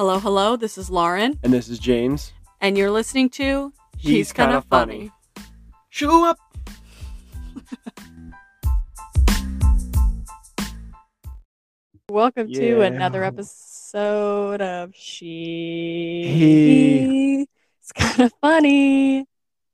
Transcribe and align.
Hello, 0.00 0.18
hello. 0.18 0.56
This 0.56 0.78
is 0.78 0.88
Lauren, 0.88 1.38
And 1.42 1.52
this 1.52 1.68
is 1.68 1.78
James. 1.78 2.32
and 2.58 2.78
you're 2.78 2.90
listening 2.90 3.28
to 3.36 3.70
He's 3.98 4.32
Kinda 4.32 4.62
Funny. 4.62 5.10
Show 5.90 6.24
up. 6.24 6.38
Welcome 12.08 12.52
to 12.52 12.78
Yeah. 12.78 12.84
another 12.84 13.22
episode 13.22 14.60
of 14.60 14.94
She. 14.94 16.24
He. 16.26 17.46
It's 17.80 17.92
kind 17.92 18.20
of 18.20 18.32
funny. 18.40 19.26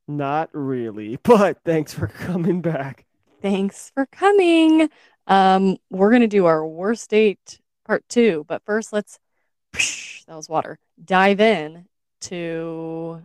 Not 0.07 0.51
really, 0.53 1.19
but 1.23 1.59
thanks 1.65 1.95
for 1.95 2.09
coming 2.09 2.61
back. 2.61 3.07
Thanks 3.41 3.91
for 3.95 4.07
coming. 4.07 4.89
Um, 5.27 5.79
we're 5.91 6.13
gonna 6.13 6.29
do 6.29 6.47
our 6.47 6.67
worst 6.67 7.11
date 7.11 7.61
part 7.85 8.05
two, 8.09 8.45
but 8.49 8.63
first 8.65 8.93
let's. 8.93 9.19
That 10.27 10.37
was 10.37 10.49
water. 10.49 10.79
Dive 11.03 11.41
in 11.41 11.87
to 12.23 13.23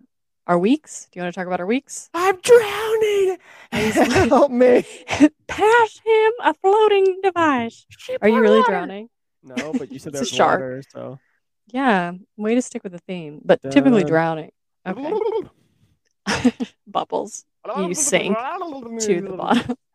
our 0.48 0.58
weeks. 0.60 1.08
Do 1.12 1.20
you 1.20 1.24
want 1.24 1.34
to 1.34 1.40
talk 1.40 1.48
about 1.48 1.60
our 1.60 1.66
weeks? 1.66 2.10
I'm 2.14 2.38
drowning. 2.42 3.38
Help 4.30 4.52
me. 4.52 4.86
Pass 5.48 6.00
him 6.04 6.32
a 6.44 6.54
floating 6.62 7.20
device. 7.24 7.86
Are 8.22 8.30
you 8.30 8.42
really 8.42 8.62
drowning? 8.64 9.10
No, 9.44 9.74
but 9.74 9.92
you 9.92 10.00
said 10.00 10.10
It's 10.14 10.22
a 10.22 10.22
there's 10.22 10.30
shark. 10.30 10.60
water, 10.60 10.84
so. 10.90 11.20
Yeah, 11.68 12.12
way 12.38 12.56
to 12.56 12.62
stick 12.62 12.84
with 12.84 12.92
the 12.92 13.00
theme, 13.00 13.42
but 13.44 13.62
typically 13.72 14.04
drowning. 14.04 14.52
Okay. 14.86 15.14
Bubbles 16.88 17.46
You 17.78 17.94
sink 17.94 18.38
to 18.38 19.22
the 19.22 19.36
bottom. 19.38 19.76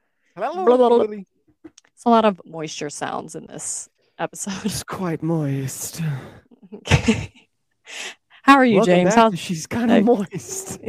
It's 1.97 2.05
a 2.05 2.11
lot 2.11 2.25
of 2.27 2.41
moisture 2.45 2.91
sounds 2.91 3.35
in 3.35 3.47
this 3.47 3.89
episode. 4.19 4.65
It's 4.67 4.83
quite 4.83 5.23
moist. 5.23 6.03
Okay. 6.75 7.33
How 8.43 8.57
are 8.57 8.65
you, 8.65 8.77
Welcome 8.77 8.95
James? 8.95 9.15
How 9.15 9.31
She's 9.33 9.67
kind 9.67 9.91
of 9.91 10.05
moist. 10.05 10.79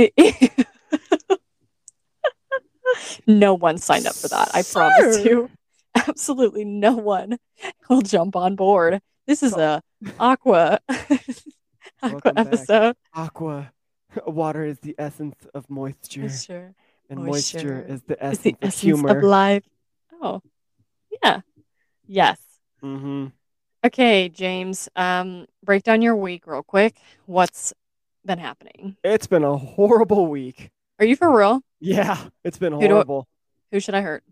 no 3.27 3.53
one 3.55 3.77
signed 3.77 4.05
up 4.05 4.15
for 4.15 4.27
that. 4.27 4.51
I 4.53 4.63
promise 4.63 5.23
you. 5.25 5.49
Absolutely 5.95 6.65
no 6.65 6.93
one 6.95 7.37
will 7.89 8.01
jump 8.01 8.35
on 8.35 8.55
board. 8.55 9.01
This 9.25 9.41
is 9.41 9.53
a 9.53 9.81
aqua 10.19 10.79
aqua 12.03 12.33
episode. 12.35 12.95
Aqua. 13.13 13.71
Water 14.25 14.63
is 14.63 14.79
the 14.79 14.95
essence 14.97 15.35
of 15.53 15.69
moisture, 15.69 16.21
Moisture. 16.21 16.75
and 17.09 17.23
moisture, 17.23 17.57
moisture 17.57 17.85
is 17.87 18.01
the 18.03 18.23
essence, 18.23 18.43
the 18.43 18.49
of 18.51 18.57
essence 18.61 18.81
humor. 18.81 19.17
of 19.17 19.23
life. 19.23 19.63
Oh, 20.21 20.41
yeah. 21.23 21.41
Yes. 22.07 22.39
mm-hmm. 22.83 23.27
Okay, 23.87 24.27
James. 24.27 24.89
Um, 24.97 25.45
break 25.63 25.83
down 25.83 26.01
your 26.01 26.15
week 26.17 26.45
real 26.45 26.61
quick. 26.61 26.97
What's 27.25 27.73
been 28.25 28.37
happening? 28.37 28.97
It's 29.01 29.27
been 29.27 29.45
a 29.45 29.55
horrible 29.55 30.27
week. 30.27 30.71
Are 30.99 31.05
you 31.05 31.15
for 31.15 31.33
real? 31.35 31.61
Yeah, 31.79 32.17
it's 32.43 32.57
been 32.57 32.73
Who 32.73 32.81
do- 32.81 32.87
horrible. 32.89 33.29
Who 33.71 33.79
should 33.79 33.95
I 33.95 34.01
hurt? 34.01 34.25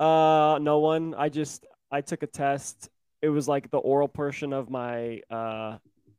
Uh, 0.00 0.58
no 0.62 0.78
one. 0.78 1.14
I 1.14 1.28
just 1.28 1.66
I 1.90 2.00
took 2.00 2.22
a 2.22 2.26
test. 2.26 2.88
It 3.20 3.28
was 3.28 3.46
like 3.46 3.70
the 3.70 3.76
oral 3.76 4.08
portion 4.08 4.54
of 4.54 4.70
my 4.70 5.20
uh 5.30 5.76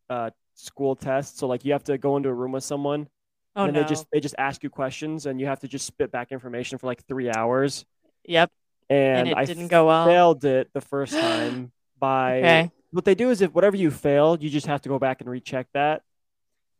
uh 0.08 0.30
school 0.53 0.95
test. 0.95 1.39
So 1.39 1.47
like 1.47 1.66
you 1.66 1.72
have 1.73 1.84
to 1.86 1.97
go 1.97 2.16
into 2.16 2.30
a 2.30 2.34
room 2.34 2.52
with 2.52 2.64
someone 2.64 3.08
Oh 3.56 3.64
and 3.66 3.73
no. 3.73 3.81
they 3.81 3.89
just 3.89 4.06
they 4.14 4.19
just 4.19 4.36
ask 4.38 4.62
you 4.62 4.69
questions 4.69 5.25
and 5.25 5.39
you 5.39 5.47
have 5.47 5.62
to 5.62 5.67
just 5.67 5.88
spit 5.88 6.12
back 6.12 6.31
information 6.31 6.78
for 6.78 6.86
like 6.86 7.03
three 7.08 7.31
hours. 7.31 7.86
Yep. 8.25 8.52
And, 8.89 9.30
it 9.30 9.38
I 9.38 9.45
didn't 9.45 9.69
go 9.69 9.88
well? 9.88 10.06
failed 10.06 10.45
it 10.45 10.69
the 10.73 10.81
first 10.81 11.14
time 11.19 11.72
by 12.00 12.38
Okay. 12.40 12.72
what 12.92 13.06
they 13.06 13.16
do 13.16 13.30
is 13.30 13.42
if 13.42 13.53
whatever 13.53 13.76
you 13.78 13.92
failed, 13.92 14.42
you 14.44 14.50
just 14.50 14.67
have 14.67 14.81
to 14.84 14.90
go 14.90 15.00
back 15.00 15.22
and 15.22 15.30
recheck 15.30 15.67
that. 15.73 16.02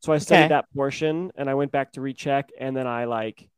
So 0.02 0.14
I 0.14 0.20
studied 0.20 0.44
Okay. 0.46 0.50
that 0.50 0.66
portion 0.76 1.32
and 1.36 1.50
I 1.50 1.56
went 1.56 1.72
back 1.72 1.94
to 1.94 2.02
recheck 2.02 2.52
and 2.60 2.76
then 2.78 2.86
I 2.88 3.06
like 3.06 3.50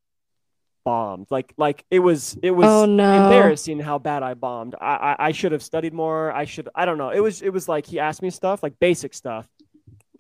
bombed. 0.86 1.28
Like 1.30 1.54
like 1.58 1.86
it 1.92 2.00
was 2.00 2.38
it 2.42 2.52
was 2.52 2.68
Oh 2.68 2.86
no. 2.86 3.26
embarrassing 3.26 3.80
how 3.80 3.98
bad 4.00 4.24
I 4.24 4.34
bombed. 4.34 4.76
I, 4.80 5.16
I 5.20 5.28
I 5.28 5.32
should 5.32 5.52
have 5.52 5.62
studied 5.64 5.94
more. 5.94 6.32
I 6.32 6.46
should 6.46 6.70
I 6.74 6.86
don't 6.86 6.98
know. 6.98 7.10
It 7.10 7.20
was 7.20 7.42
it 7.42 7.52
was 7.52 7.68
like 7.68 7.86
he 7.86 8.00
asked 8.00 8.22
me 8.22 8.30
stuff 8.30 8.64
like 8.64 8.80
basic 8.80 9.14
stuff. 9.14 9.48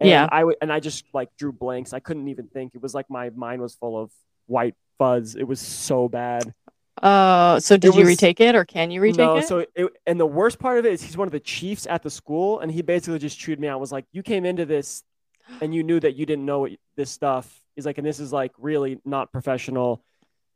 And 0.01 0.09
Yeah. 0.09 0.27
I 0.31 0.39
w- 0.41 0.57
and 0.61 0.71
I 0.71 0.79
just 0.79 1.05
like 1.13 1.29
drew 1.37 1.51
blanks. 1.51 1.93
I 1.93 1.99
couldn't 1.99 2.27
even 2.27 2.47
think. 2.47 2.75
It 2.75 2.81
was 2.81 2.93
like 2.93 3.09
my 3.09 3.29
mind 3.31 3.61
was 3.61 3.75
full 3.75 3.97
of 4.01 4.11
white 4.47 4.75
fuzz. 4.97 5.35
It 5.35 5.43
was 5.47 5.59
so 5.61 6.07
bad. 6.09 6.53
Uh, 7.01 7.59
so 7.59 7.77
did 7.77 7.93
It 7.95 7.99
you 7.99 8.05
retake 8.05 8.39
it 8.39 8.55
or 8.55 8.65
can 8.65 8.91
you 8.91 9.01
retake 9.01 9.17
no, 9.17 9.37
it? 9.37 9.47
so 9.47 9.65
it, 9.75 9.87
and 10.05 10.19
the 10.19 10.25
worst 10.25 10.59
part 10.59 10.77
of 10.79 10.85
it 10.85 10.93
is 10.93 11.01
he's 11.01 11.17
one 11.17 11.27
of 11.27 11.31
the 11.31 11.39
chiefs 11.39 11.87
at 11.87 12.03
the 12.03 12.09
school, 12.09 12.59
and 12.59 12.71
he 12.71 12.81
basically 12.81 13.19
just 13.19 13.39
chewed 13.39 13.59
me 13.59 13.67
out. 13.67 13.79
Was 13.79 13.91
like, 13.91 14.05
you 14.11 14.23
came 14.23 14.45
into 14.45 14.65
this, 14.65 15.03
and 15.61 15.73
you 15.73 15.83
knew 15.83 15.99
that 15.99 16.15
you 16.15 16.25
didn't 16.25 16.45
know 16.45 16.59
what, 16.59 16.71
this 16.95 17.09
stuff. 17.09 17.61
He's 17.75 17.85
like, 17.85 17.97
and 17.97 18.05
this 18.05 18.19
is 18.19 18.33
like 18.33 18.51
really 18.57 18.99
not 19.05 19.31
professional. 19.31 20.03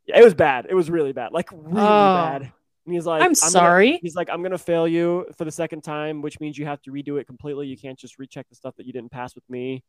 It 0.06 0.22
was 0.22 0.34
bad. 0.34 0.66
It 0.68 0.74
was 0.74 0.90
really 0.90 1.12
bad, 1.12 1.32
like 1.32 1.50
really 1.50 1.80
Oh. 1.80 2.14
bad. 2.26 2.42
And 2.86 2.94
he's 2.94 3.06
like, 3.06 3.22
I'm 3.22 3.28
gonna- 3.28 3.34
sorry. 3.36 3.98
he's 4.02 4.14
like, 4.14 4.28
I'm 4.30 4.42
gonna 4.42 4.58
fail 4.58 4.86
you 4.86 5.26
for 5.38 5.46
the 5.46 5.50
second 5.50 5.82
time, 5.82 6.20
which 6.20 6.38
means 6.38 6.58
you 6.58 6.66
have 6.66 6.82
to 6.82 6.90
redo 6.90 7.18
it 7.18 7.26
completely. 7.26 7.66
You 7.66 7.78
can't 7.78 7.98
just 7.98 8.18
recheck 8.18 8.46
the 8.50 8.54
stuff 8.54 8.74
that 8.76 8.84
you 8.84 8.92
didn't 8.92 9.10
pass 9.10 9.34
with 9.34 9.48
me. 9.48 9.82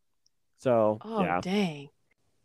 So 0.59 0.99
oh 1.01 1.21
yeah. 1.21 1.41
dang. 1.41 1.89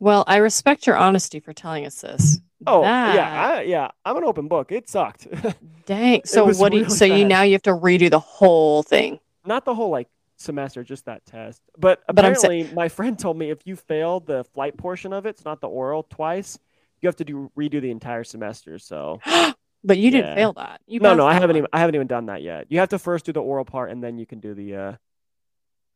Well, 0.00 0.25
I 0.27 0.37
respect 0.38 0.87
your 0.87 0.97
honesty 0.97 1.38
for 1.41 1.53
telling 1.53 1.87
us 1.87 2.00
this. 2.00 2.41
Oh 2.66 2.83
That- 2.83 3.15
yeah, 3.15 3.53
I, 3.59 3.61
yeah. 3.62 3.88
I'm 4.05 4.16
an 4.16 4.25
open 4.25 4.49
book. 4.49 4.72
It 4.72 4.88
sucked. 4.88 5.28
Dang. 5.87 6.22
So 6.25 6.47
what 6.47 6.72
do 6.72 6.78
you, 6.78 6.84
really 6.84 6.97
so 6.97 7.05
you 7.05 7.25
now 7.25 7.43
you 7.43 7.53
have 7.53 7.62
to 7.62 7.71
redo 7.71 8.11
the 8.11 8.19
whole 8.19 8.83
thing. 8.83 9.21
not 9.47 9.65
the 9.65 9.75
whole 9.75 9.91
like 9.91 10.09
semester, 10.37 10.83
just 10.83 11.05
that 11.05 11.25
test. 11.27 11.61
But 11.78 12.00
But 12.06 12.19
apparently, 12.19 12.71
my 12.75 12.88
friend 12.88 13.19
told 13.19 13.37
me 13.38 13.50
if 13.50 13.66
you 13.66 13.77
fail 13.77 14.21
the 14.21 14.44
flight 14.44 14.77
portion 14.77 15.12
of 15.12 15.27
it, 15.27 15.31
it's 15.31 15.44
not 15.44 15.61
the 15.61 15.69
oral 15.69 16.03
twice. 16.03 16.59
You 17.00 17.06
have 17.09 17.17
to 17.17 17.25
do 17.25 17.50
redo 17.56 17.81
the 17.81 17.91
entire 17.91 18.25
semester. 18.25 18.78
So 18.78 19.21
but 19.84 19.97
you 19.99 20.11
didn't 20.11 20.34
fail 20.34 20.53
that. 20.55 20.81
You 20.87 21.00
no, 21.00 21.15
no, 21.15 21.27
I 21.27 21.32
haven't 21.34 21.49
one. 21.50 21.56
even 21.56 21.69
I 21.72 21.81
haven't 21.81 21.94
even 21.94 22.06
done 22.06 22.27
that 22.27 22.43
yet. 22.43 22.67
You 22.69 22.78
have 22.81 22.91
to 22.91 22.99
first 22.99 23.25
do 23.27 23.32
the 23.32 23.41
oral 23.43 23.65
part, 23.65 23.91
and 23.91 24.03
then 24.03 24.19
you 24.19 24.27
can 24.27 24.41
do 24.41 24.53
the 24.55 24.77
uh, 24.77 24.93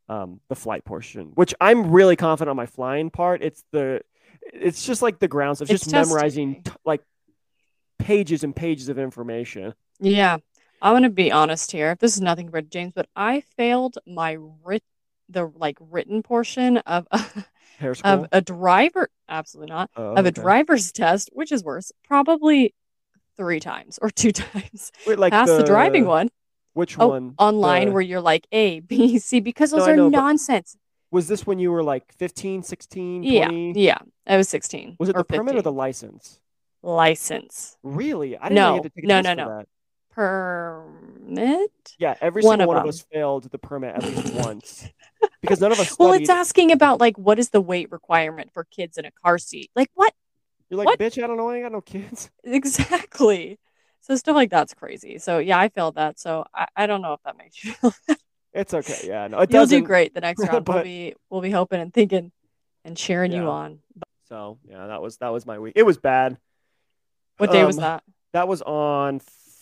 um, 0.09 0.41
the 0.49 0.55
flight 0.55 0.85
portion. 0.85 1.33
Which 1.35 1.55
I'm 1.61 1.91
really 1.91 2.17
confident 2.17 2.51
on 2.51 2.57
my 2.57 2.67
flying 2.67 3.11
part. 3.11 3.43
It's 3.43 3.65
the 3.73 4.03
it's 4.53 4.85
just 4.85 5.03
like 5.03 5.19
the 5.19 5.29
grounds 5.29 5.61
of 5.61 5.71
It's 5.71 5.87
just 5.87 5.93
memorizing 5.93 6.63
t- 6.63 6.73
like 6.85 7.03
pages 7.99 8.45
and 8.45 8.55
pages 8.55 8.89
of 8.89 8.99
information. 8.99 9.75
Yeah. 10.01 10.39
I'm 10.83 10.95
gonna 10.95 11.09
be 11.11 11.33
honest 11.33 11.73
here. 11.73 11.97
This 11.99 12.15
is 12.15 12.21
nothing 12.21 12.49
but 12.49 12.69
James, 12.71 12.93
but 12.95 13.09
I 13.17 13.41
failed 13.57 13.97
my 14.07 14.37
writ 14.65 14.83
the 15.31 15.51
like 15.55 15.79
written 15.81 16.23
portion 16.23 16.79
of 16.79 17.07
Hair 17.79 17.97
of 18.05 18.29
a 18.31 18.41
driver 18.43 19.09
absolutely 19.29 19.73
not. 19.73 19.91
Oh, 19.97 20.13
Of 20.13 20.27
a 20.27 20.29
okay. 20.29 20.43
driver's 20.43 20.93
test, 20.93 21.31
which 21.33 21.51
is 21.51 21.65
worse, 21.65 21.91
probably 22.05 22.75
three 23.37 23.61
times 23.61 23.99
or 24.03 24.11
two 24.11 24.33
times. 24.33 24.93
Wait, 25.07 25.19
like 25.19 25.33
Past 25.33 25.57
the, 25.57 25.65
driving 25.65 26.05
one. 26.05 26.29
Which 26.75 26.99
Oh, 26.99 27.09
one? 27.09 27.35
online 27.39 27.87
The- 27.87 27.93
where 27.93 28.03
you're 28.03 28.21
like 28.21 28.47
A, 28.53 28.81
B, 28.81 29.19
C, 29.19 29.41
because 29.41 29.71
those 29.71 29.89
I 29.89 29.93
are 29.93 29.97
know, 29.97 30.09
nonsense. 30.09 30.77
Was 31.11 31.29
this 31.29 31.47
when 31.47 31.59
you 31.61 31.71
were 31.71 31.83
like 31.85 32.13
15, 32.15 32.63
16, 32.65 33.23
20? 33.23 33.73
Yeah, 33.73 33.73
yeah. 33.77 33.99
I 34.27 34.37
was 34.37 34.49
16. 34.49 34.97
Was 34.99 35.09
it 35.09 35.17
the 35.17 35.25
permit 35.25 35.55
or 35.57 35.63
the 35.63 35.73
license? 35.73 36.41
license? 36.83 37.77
Really? 37.83 38.37
I 38.37 38.49
didn't 38.49 38.57
know 38.57 38.63
No, 38.63 38.69
you 38.71 38.75
had 38.75 38.83
to 38.83 38.91
take 38.91 39.05
a 39.05 39.07
no, 39.07 39.21
no, 39.23 39.35
no. 39.35 39.49
that. 39.59 39.67
Permit? 40.11 41.71
Yeah, 41.99 42.15
every 42.21 42.43
One 42.43 42.59
single 42.59 42.65
of 42.73 42.77
one 42.77 42.85
of 42.85 42.89
us 42.89 43.03
failed 43.13 43.45
the 43.51 43.59
permit 43.59 43.95
at 43.97 44.03
least 44.05 44.35
once 44.45 44.89
because 45.41 45.61
none 45.61 45.73
of 45.73 45.81
us 45.81 45.97
Well, 45.99 46.13
it's 46.13 46.29
asking 46.29 46.73
about 46.73 47.01
like 47.01 47.17
what 47.17 47.39
is 47.39 47.51
the 47.51 47.61
weight 47.61 47.91
requirement 47.91 48.51
for 48.53 48.65
kids 48.65 48.99
in 48.99 49.05
a 49.05 49.11
car 49.11 49.39
seat? 49.39 49.71
Like 49.75 49.91
what 49.95 50.13
You're 50.69 50.79
like, 50.79 50.87
what? 50.87 50.99
bitch, 50.99 51.23
I 51.23 51.27
don't 51.27 51.37
know. 51.37 51.49
I 51.51 51.57
ain't 51.57 51.65
got 51.65 51.73
no 51.73 51.81
kids. 51.81 52.31
exactly? 52.45 53.59
So 54.07 54.15
stuff 54.17 54.35
like 54.37 54.51
that's 54.51 54.75
crazy. 54.75 55.17
So 55.19 55.39
yeah, 55.39 55.59
I 55.59 55.71
failed 55.71 55.95
that. 55.95 56.19
So 56.21 56.45
I, 56.55 56.67
I 56.77 56.87
don't 56.87 57.01
know 57.01 57.15
if 57.15 57.23
that 57.25 57.39
makes 57.39 57.65
you 57.65 57.73
feel 57.73 57.95
It's 58.53 58.75
okay. 58.75 59.01
Yeah, 59.09 59.27
no, 59.29 59.39
it 59.41 59.51
You'll 59.51 59.65
do 59.65 59.81
great 59.81 60.13
the 60.13 60.21
next 60.21 60.41
round. 60.47 60.69
we'll 60.69 60.83
be 60.83 61.15
we'll 61.31 61.41
be 61.41 61.51
hoping 61.51 61.81
and 61.81 61.93
thinking 61.93 62.31
and 62.85 62.97
cheering 62.99 63.33
you 63.33 63.49
on. 63.49 63.79
So 64.29 64.59
yeah, 64.69 64.89
that 64.89 65.01
was 65.01 65.17
that 65.19 65.31
was 65.31 65.47
my 65.47 65.59
week. 65.59 65.73
It 65.75 65.85
was 65.85 65.97
bad. 65.97 66.37
What 67.39 67.51
day 67.51 67.65
was 67.65 67.79
Um, 67.79 67.83
that? 67.83 68.03
That 68.35 68.47
was 68.47 68.61
on 68.63 69.21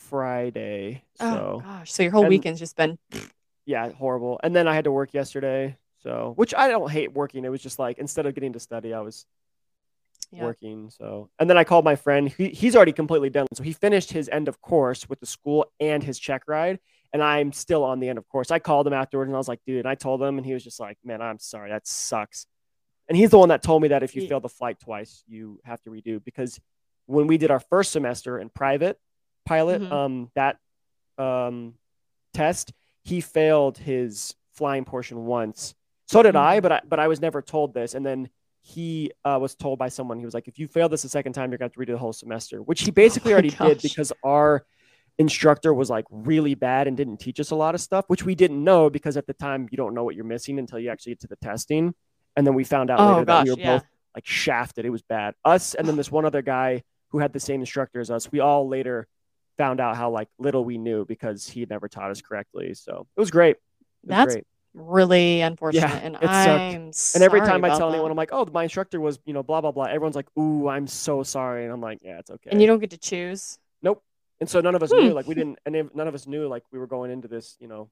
Friday. 0.08 1.04
Oh 1.20 1.60
gosh. 1.60 1.92
So 1.92 2.02
your 2.02 2.12
whole 2.12 2.22
and- 2.22 2.30
weekend's 2.30 2.58
just 2.58 2.76
been 2.76 2.98
yeah, 3.64 3.90
horrible. 3.92 4.40
And 4.42 4.56
then 4.56 4.66
I 4.66 4.74
had 4.74 4.84
to 4.84 4.90
work 4.92 5.14
yesterday. 5.14 5.76
So 6.02 6.32
which 6.34 6.52
I 6.52 6.66
don't 6.66 6.90
hate 6.90 7.12
working. 7.12 7.44
It 7.44 7.48
was 7.48 7.62
just 7.62 7.78
like 7.78 7.98
instead 7.98 8.26
of 8.26 8.34
getting 8.34 8.54
to 8.54 8.60
study, 8.60 8.92
I 8.92 9.00
was 9.00 9.24
yeah. 10.32 10.42
working. 10.44 10.90
So, 10.90 11.28
and 11.38 11.48
then 11.48 11.56
I 11.58 11.64
called 11.64 11.84
my 11.84 11.94
friend. 11.96 12.28
He, 12.28 12.48
he's 12.48 12.74
already 12.74 12.92
completely 12.92 13.30
done. 13.30 13.46
So 13.54 13.62
he 13.62 13.72
finished 13.72 14.12
his 14.12 14.28
end 14.28 14.48
of 14.48 14.60
course 14.60 15.08
with 15.08 15.20
the 15.20 15.26
school 15.26 15.66
and 15.78 16.02
his 16.02 16.18
check 16.18 16.42
ride. 16.46 16.78
And 17.12 17.22
I'm 17.22 17.52
still 17.52 17.84
on 17.84 18.00
the 18.00 18.08
end 18.08 18.18
of 18.18 18.26
course. 18.28 18.50
I 18.50 18.58
called 18.58 18.86
him 18.86 18.94
afterwards 18.94 19.28
and 19.28 19.36
I 19.36 19.38
was 19.38 19.48
like, 19.48 19.60
dude, 19.66 19.80
and 19.80 19.88
I 19.88 19.94
told 19.94 20.22
him, 20.22 20.38
and 20.38 20.46
he 20.46 20.54
was 20.54 20.64
just 20.64 20.80
like, 20.80 20.96
man, 21.04 21.20
I'm 21.20 21.38
sorry. 21.38 21.70
That 21.70 21.86
sucks. 21.86 22.46
And 23.08 23.16
he's 23.18 23.30
the 23.30 23.38
one 23.38 23.50
that 23.50 23.62
told 23.62 23.82
me 23.82 23.88
that 23.88 24.02
if 24.02 24.16
you 24.16 24.22
Ye- 24.22 24.28
fail 24.28 24.40
the 24.40 24.48
flight 24.48 24.78
twice, 24.80 25.22
you 25.26 25.60
have 25.64 25.82
to 25.82 25.90
redo 25.90 26.24
because 26.24 26.58
when 27.06 27.26
we 27.26 27.36
did 27.36 27.50
our 27.50 27.60
first 27.60 27.92
semester 27.92 28.38
in 28.38 28.48
private 28.48 28.98
pilot, 29.44 29.82
Mhm. 29.82 29.92
um, 29.92 30.30
that 30.34 30.56
um, 31.18 31.74
test, 32.32 32.72
he 33.04 33.20
failed 33.20 33.76
his 33.76 34.34
flying 34.54 34.84
portion 34.84 35.24
once 35.26 35.74
So 36.06 36.22
did 36.22 36.36
I, 36.36 36.58
Mhm. 36.58 36.62
but 36.62 36.72
I 36.72 36.80
but 36.88 36.98
I 37.00 37.08
was 37.08 37.20
never 37.20 37.42
told 37.42 37.74
this. 37.74 37.94
And 37.94 38.04
then 38.06 38.28
he 38.62 39.10
uh, 39.24 39.38
was 39.40 39.54
told 39.54 39.78
by 39.78 39.88
someone. 39.88 40.18
He 40.18 40.24
was 40.24 40.34
like, 40.34 40.48
if 40.48 40.58
you 40.58 40.68
fail 40.68 40.88
this 40.88 41.04
a 41.04 41.08
second 41.08 41.32
time, 41.32 41.50
you're 41.50 41.58
gonna 41.58 41.66
have 41.66 41.72
to 41.72 41.80
redo 41.80 41.94
the 41.94 41.98
whole 41.98 42.12
semester, 42.12 42.62
which 42.62 42.82
he 42.82 42.90
basically 42.90 43.32
Oh 43.32 43.34
already 43.34 43.50
did 43.50 43.82
because 43.82 44.12
our 44.24 44.64
instructor 45.18 45.74
was 45.74 45.90
like 45.90 46.04
really 46.10 46.54
bad 46.54 46.86
and 46.86 46.96
didn't 46.96 47.18
teach 47.18 47.40
us 47.40 47.50
a 47.50 47.56
lot 47.56 47.74
of 47.74 47.80
stuff, 47.80 48.04
which 48.06 48.24
we 48.24 48.34
didn't 48.34 48.62
know 48.62 48.88
because 48.88 49.16
at 49.16 49.26
the 49.26 49.34
time 49.34 49.68
you 49.70 49.76
don't 49.76 49.94
know 49.94 50.04
what 50.04 50.14
you're 50.14 50.24
missing 50.24 50.58
until 50.58 50.78
you 50.78 50.90
actually 50.90 51.12
get 51.12 51.20
to 51.20 51.26
the 51.26 51.36
testing. 51.36 51.92
And 52.36 52.46
then 52.46 52.54
we 52.54 52.64
found 52.64 52.90
out 52.90 53.00
Oh, 53.00 53.12
later 53.12 53.24
that 53.26 53.44
we 53.44 53.50
were 53.50 53.58
yeah. 53.58 53.76
both 53.78 53.84
like 54.14 54.26
shafted. 54.26 54.84
It 54.86 54.90
was 54.90 55.02
bad. 55.02 55.34
Us 55.44 55.74
and 55.74 55.86
then 55.86 55.96
this 55.96 56.10
one 56.10 56.24
other 56.24 56.40
guy 56.40 56.84
who 57.08 57.18
had 57.18 57.32
the 57.32 57.40
same 57.40 57.60
instructor 57.60 58.00
as 58.00 58.10
us. 58.10 58.30
We 58.30 58.40
all 58.40 58.68
later 58.68 59.06
found 59.58 59.80
out 59.80 59.96
how 59.96 60.10
like 60.10 60.28
little 60.38 60.64
we 60.64 60.78
knew 60.78 61.04
because 61.04 61.46
he 61.46 61.60
had 61.60 61.68
never 61.68 61.88
taught 61.88 62.10
us 62.10 62.22
correctly. 62.22 62.74
So 62.74 63.06
it 63.16 63.20
was 63.20 63.30
great. 63.30 63.56
It 63.56 63.58
was 64.04 64.08
That's 64.08 64.34
great. 64.34 64.46
Really 64.74 65.40
unfortunate. 65.40 65.88
Yeah, 65.88 65.96
and. 65.98 66.16
I'm 66.16 66.90
And 67.14 67.22
every 67.22 67.40
time 67.40 67.64
I 67.64 67.68
tell 67.70 67.88
that. 67.90 67.94
anyone, 67.94 68.10
I'm 68.10 68.16
like, 68.16 68.30
"Oh, 68.32 68.46
my 68.52 68.64
instructor 68.64 69.00
was, 69.00 69.18
you 69.24 69.32
know, 69.32 69.42
blah 69.42 69.60
blah 69.60 69.72
blah." 69.72 69.84
Everyone's 69.84 70.16
like, 70.16 70.28
"Ooh, 70.38 70.68
I'm 70.68 70.86
so 70.86 71.22
sorry," 71.22 71.64
and 71.64 71.72
I'm 71.72 71.80
like, 71.80 71.98
"Yeah, 72.02 72.18
it's 72.18 72.30
okay." 72.30 72.50
and 72.50 72.60
you 72.60 72.66
don't 72.66 72.78
get 72.80 72.90
to 72.90 72.98
choose. 72.98 73.58
Nope. 73.82 74.02
And 74.40 74.48
so 74.48 74.60
none 74.60 74.74
of 74.74 74.82
us 74.82 74.90
Hmm. 74.90 74.98
knew, 74.98 75.12
like, 75.12 75.26
we 75.28 75.34
didn't, 75.34 75.58
and 75.66 75.90
none 75.94 76.08
of 76.08 76.14
us 76.14 76.26
knew, 76.26 76.48
like, 76.48 76.64
we 76.72 76.78
were 76.78 76.86
going 76.88 77.10
into 77.10 77.28
this, 77.28 77.56
you 77.60 77.68
know, 77.68 77.90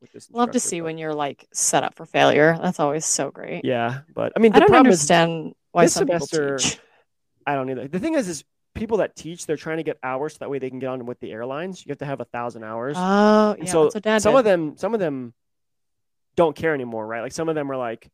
with 0.00 0.10
this. 0.12 0.28
Love 0.32 0.50
to 0.52 0.60
see 0.60 0.80
but- 0.80 0.86
when 0.86 0.98
you're 0.98 1.14
like 1.14 1.46
set 1.52 1.84
up 1.84 1.94
for 1.94 2.04
failure. 2.06 2.58
That's 2.60 2.80
always 2.80 3.04
so 3.04 3.30
great. 3.30 3.64
Yeah, 3.64 4.00
but 4.14 4.32
I 4.36 4.40
mean, 4.40 4.52
the 4.52 4.56
I 4.56 4.60
don't 4.66 4.74
understand 4.74 5.54
why 5.72 5.84
this 5.84 5.94
some 5.94 6.06
semester- 6.06 6.56
people 6.56 6.70
teach. 6.70 6.80
I 7.46 7.54
don't 7.54 7.68
either. 7.70 7.86
The 7.88 7.98
thing 8.00 8.14
is, 8.14 8.28
is 8.28 8.44
people 8.74 8.96
that 8.98 9.14
teach, 9.14 9.46
they're 9.46 9.56
trying 9.56 9.76
to 9.76 9.82
get 9.84 9.98
hours 10.02 10.32
so 10.32 10.38
that 10.40 10.50
way 10.50 10.58
they 10.58 10.68
can 10.70 10.78
get 10.80 10.88
on 10.88 11.06
with 11.06 11.20
the 11.20 11.30
airlines. 11.30 11.84
You 11.86 11.90
have 11.90 11.98
to 11.98 12.06
have 12.06 12.20
a 12.20 12.24
thousand 12.24 12.64
hours. 12.64 12.96
Oh, 12.98 13.52
And 13.58 13.66
yeah. 13.66 13.70
so 13.72 13.82
that's 13.84 13.94
what 13.94 14.02
dad 14.02 14.22
some 14.22 14.32
did. 14.32 14.38
of 14.38 14.44
them, 14.44 14.76
some 14.76 14.94
of 14.94 15.00
them 15.00 15.32
don't 16.36 16.56
care 16.56 16.74
anymore, 16.74 17.06
right? 17.06 17.20
Like 17.22 17.32
some 17.32 17.48
of 17.48 17.54
them 17.54 17.70
are 17.70 17.76
like, 17.76 18.08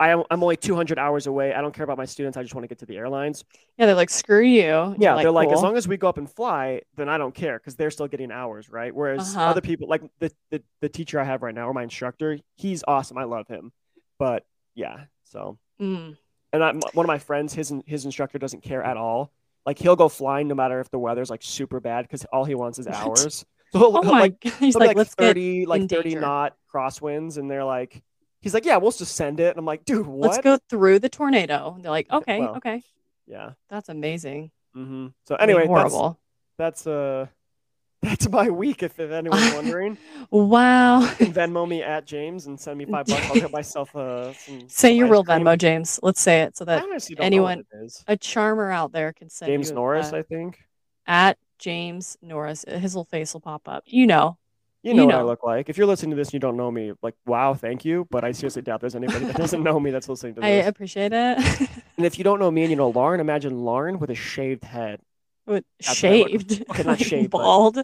I 0.00 0.08
am, 0.10 0.24
I'm 0.30 0.42
only 0.42 0.56
200 0.56 0.98
hours 0.98 1.26
away. 1.28 1.54
I 1.54 1.60
don't 1.60 1.72
care 1.72 1.84
about 1.84 1.98
my 1.98 2.04
students. 2.04 2.36
I 2.36 2.42
just 2.42 2.52
want 2.54 2.64
to 2.64 2.68
get 2.68 2.80
to 2.80 2.86
the 2.86 2.96
airlines. 2.96 3.44
yeah, 3.78 3.86
they're 3.86 3.94
like, 3.94 4.10
screw 4.10 4.42
you. 4.42 4.60
Yeah, 4.60 4.94
you're 5.14 5.22
they're 5.22 5.30
like, 5.30 5.50
as 5.50 5.62
long 5.62 5.76
as 5.76 5.86
we 5.86 5.96
go 5.96 6.08
up 6.08 6.18
and 6.18 6.28
fly, 6.28 6.82
then 6.96 7.08
I 7.08 7.16
don't 7.16 7.34
care 7.34 7.58
because 7.58 7.76
they're 7.76 7.92
still 7.92 8.08
getting 8.08 8.32
hours, 8.32 8.68
right? 8.68 8.92
Whereas 8.94 9.36
Uh-huh. 9.36 9.46
other 9.50 9.60
people, 9.60 9.86
like 9.88 10.02
the, 10.18 10.32
the 10.50 10.62
the 10.80 10.88
teacher 10.88 11.20
I 11.20 11.24
have 11.24 11.42
right 11.42 11.54
now, 11.54 11.68
or 11.68 11.72
my 11.74 11.84
instructor, 11.84 12.38
he's 12.56 12.82
awesome. 12.88 13.16
I 13.18 13.24
love 13.24 13.46
him, 13.46 13.72
but 14.18 14.44
yeah. 14.74 15.04
So, 15.22 15.58
Mm. 15.80 16.16
and 16.52 16.64
I, 16.64 16.68
m- 16.70 16.80
one 16.92 17.04
of 17.04 17.08
my 17.08 17.18
friends, 17.18 17.54
his 17.54 17.72
his 17.86 18.04
instructor 18.04 18.38
doesn't 18.38 18.62
care 18.62 18.82
at 18.82 18.96
all. 18.96 19.30
Like 19.64 19.78
he'll 19.78 19.96
go 19.96 20.08
flying 20.08 20.48
no 20.48 20.54
matter 20.56 20.80
if 20.80 20.90
the 20.90 20.98
weather's 20.98 21.30
like 21.30 21.42
super 21.42 21.78
bad 21.80 22.02
because 22.02 22.24
all 22.26 22.44
he 22.44 22.54
wants 22.56 22.78
is 22.80 22.86
hours. 22.88 23.44
So 23.74 23.96
Oh 23.98 24.02
my 24.02 24.20
like. 24.20 24.42
He's 24.44 24.74
like, 24.76 24.88
like 24.88 24.96
let's 24.96 25.14
get 25.14 25.26
30 25.28 25.66
like 25.66 25.82
30 25.88 26.02
danger. 26.02 26.20
knot 26.20 26.56
crosswinds, 26.72 27.38
and 27.38 27.50
they're 27.50 27.64
like, 27.64 28.02
he's 28.40 28.54
like, 28.54 28.64
yeah, 28.64 28.76
we'll 28.76 28.90
just 28.92 29.16
send 29.16 29.40
it. 29.40 29.48
And 29.50 29.58
I'm 29.58 29.64
like, 29.66 29.84
dude, 29.84 30.06
what? 30.06 30.30
let's 30.30 30.42
go 30.42 30.58
through 30.68 31.00
the 31.00 31.08
tornado. 31.08 31.76
They're 31.80 31.90
like, 31.90 32.10
okay, 32.10 32.40
well, 32.40 32.56
okay. 32.56 32.82
Yeah. 33.26 33.52
That's 33.70 33.88
amazing. 33.88 34.50
hmm 34.74 35.08
So 35.26 35.36
I 35.38 35.46
mean, 35.46 35.56
anyway, 35.56 35.60
that's, 35.62 35.92
horrible. 35.92 36.20
that's 36.58 36.86
uh 36.86 37.26
that's 38.04 38.28
my 38.28 38.50
week. 38.50 38.82
If, 38.82 39.00
if 39.00 39.10
anyone's 39.10 39.54
wondering. 39.54 39.96
wow. 40.30 41.00
Venmo 41.18 41.66
me 41.66 41.82
at 41.82 42.04
James 42.06 42.46
and 42.46 42.60
send 42.60 42.76
me 42.78 42.84
five 42.84 43.06
bucks. 43.06 43.26
I'll 43.30 43.34
get 43.34 43.50
myself 43.60 43.96
uh, 43.96 44.34
some. 44.34 44.68
Say 44.68 44.92
your 44.94 45.08
real 45.08 45.24
cream. 45.24 45.40
Venmo, 45.40 45.56
James. 45.56 45.98
Let's 46.02 46.20
say 46.20 46.42
it 46.42 46.56
so 46.56 46.64
that 46.66 46.84
anyone- 47.18 47.60
know 47.60 47.64
what 47.72 47.82
it 47.82 47.86
is. 47.86 48.04
a 48.06 48.16
charmer 48.16 48.70
out 48.70 48.92
there 48.92 49.12
can 49.14 49.30
send 49.30 49.48
James 49.48 49.70
Norris, 49.70 50.12
uh, 50.12 50.16
I 50.18 50.22
think. 50.22 50.58
at 51.06 51.38
James 51.58 52.16
Norris. 52.22 52.64
Uh, 52.66 52.78
his 52.78 52.94
little 52.94 53.04
face 53.04 53.32
will 53.34 53.40
pop 53.40 53.68
up. 53.68 53.84
You 53.86 54.06
know. 54.06 54.38
You 54.82 54.90
you 54.90 54.96
know 54.98 55.06
what 55.06 55.14
I 55.14 55.22
look 55.22 55.42
like. 55.42 55.70
If 55.70 55.78
you're 55.78 55.86
listening 55.86 56.10
to 56.10 56.16
this 56.16 56.28
and 56.28 56.34
you 56.34 56.40
don't 56.40 56.58
know 56.58 56.70
me, 56.70 56.92
like, 57.00 57.14
wow, 57.24 57.54
thank 57.54 57.86
you. 57.86 58.06
But 58.10 58.22
I 58.22 58.32
seriously 58.32 58.60
doubt 58.60 58.82
there's 58.82 58.94
anybody 58.94 59.24
that 59.24 59.36
doesn't 59.36 59.62
know 59.62 59.80
me 59.80 59.90
that's 59.90 60.10
listening 60.10 60.34
to 60.34 60.42
this. 60.42 60.46
I 60.46 60.68
appreciate 60.68 61.12
it. 61.14 61.68
And 61.96 62.04
if 62.04 62.18
you 62.18 62.24
don't 62.24 62.40
know 62.40 62.50
me 62.50 62.62
and 62.62 62.70
you 62.70 62.76
know 62.76 62.90
Lauren, 62.90 63.20
imagine 63.20 63.64
Lauren 63.64 64.00
with 64.00 64.10
a 64.10 64.16
shaved 64.16 64.64
head. 64.64 65.00
With 65.46 65.64
That's 65.78 66.02
what 66.02 66.12
I 66.12 66.16
look 66.16 66.28
shaved. 66.28 66.64
Okay, 66.70 66.82
not 66.86 66.98
shaved, 66.98 67.30
but- 67.30 67.38
bald. 67.38 67.78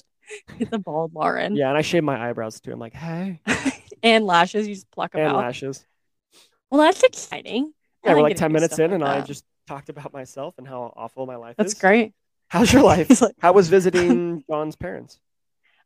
It's 0.58 0.73
a 0.73 0.78
bald 0.78 1.14
Lauren. 1.14 1.56
Yeah, 1.56 1.69
and 1.69 1.78
I 1.78 1.82
shave 1.82 2.05
my 2.05 2.28
eyebrows 2.28 2.61
too. 2.61 2.73
I'm 2.73 2.78
like, 2.78 2.93
hey, 2.93 3.40
and 4.02 4.26
lashes. 4.26 4.69
You 4.69 4.75
just 4.75 4.90
pluck 4.90 5.12
them 5.12 5.23
and 5.23 5.31
out. 5.31 5.37
lashes. 5.37 5.87
Well, 6.70 6.81
that's 6.82 7.02
exciting. 7.02 7.73
I 8.05 8.08
Yeah, 8.08 8.14
we're 8.14 8.23
like 8.23 8.31
like 8.31 8.37
10 8.38 8.52
minutes 8.52 8.78
in, 8.78 8.93
and 8.93 9.02
I 9.02 9.20
just 9.23 9.44
talked 9.66 9.88
about 9.88 10.12
myself 10.12 10.58
and 10.58 10.66
how 10.66 10.93
awful 10.96 11.26
my 11.26 11.37
life 11.37 11.56
That's 11.56 11.69
is. 11.69 11.75
That's 11.75 11.81
great. 11.81 12.12
How's 12.50 12.73
your 12.73 12.82
life? 12.82 13.08
Like, 13.23 13.35
How 13.41 13.52
was 13.52 13.69
visiting 13.69 14.44
John's 14.49 14.76
parents? 14.76 15.19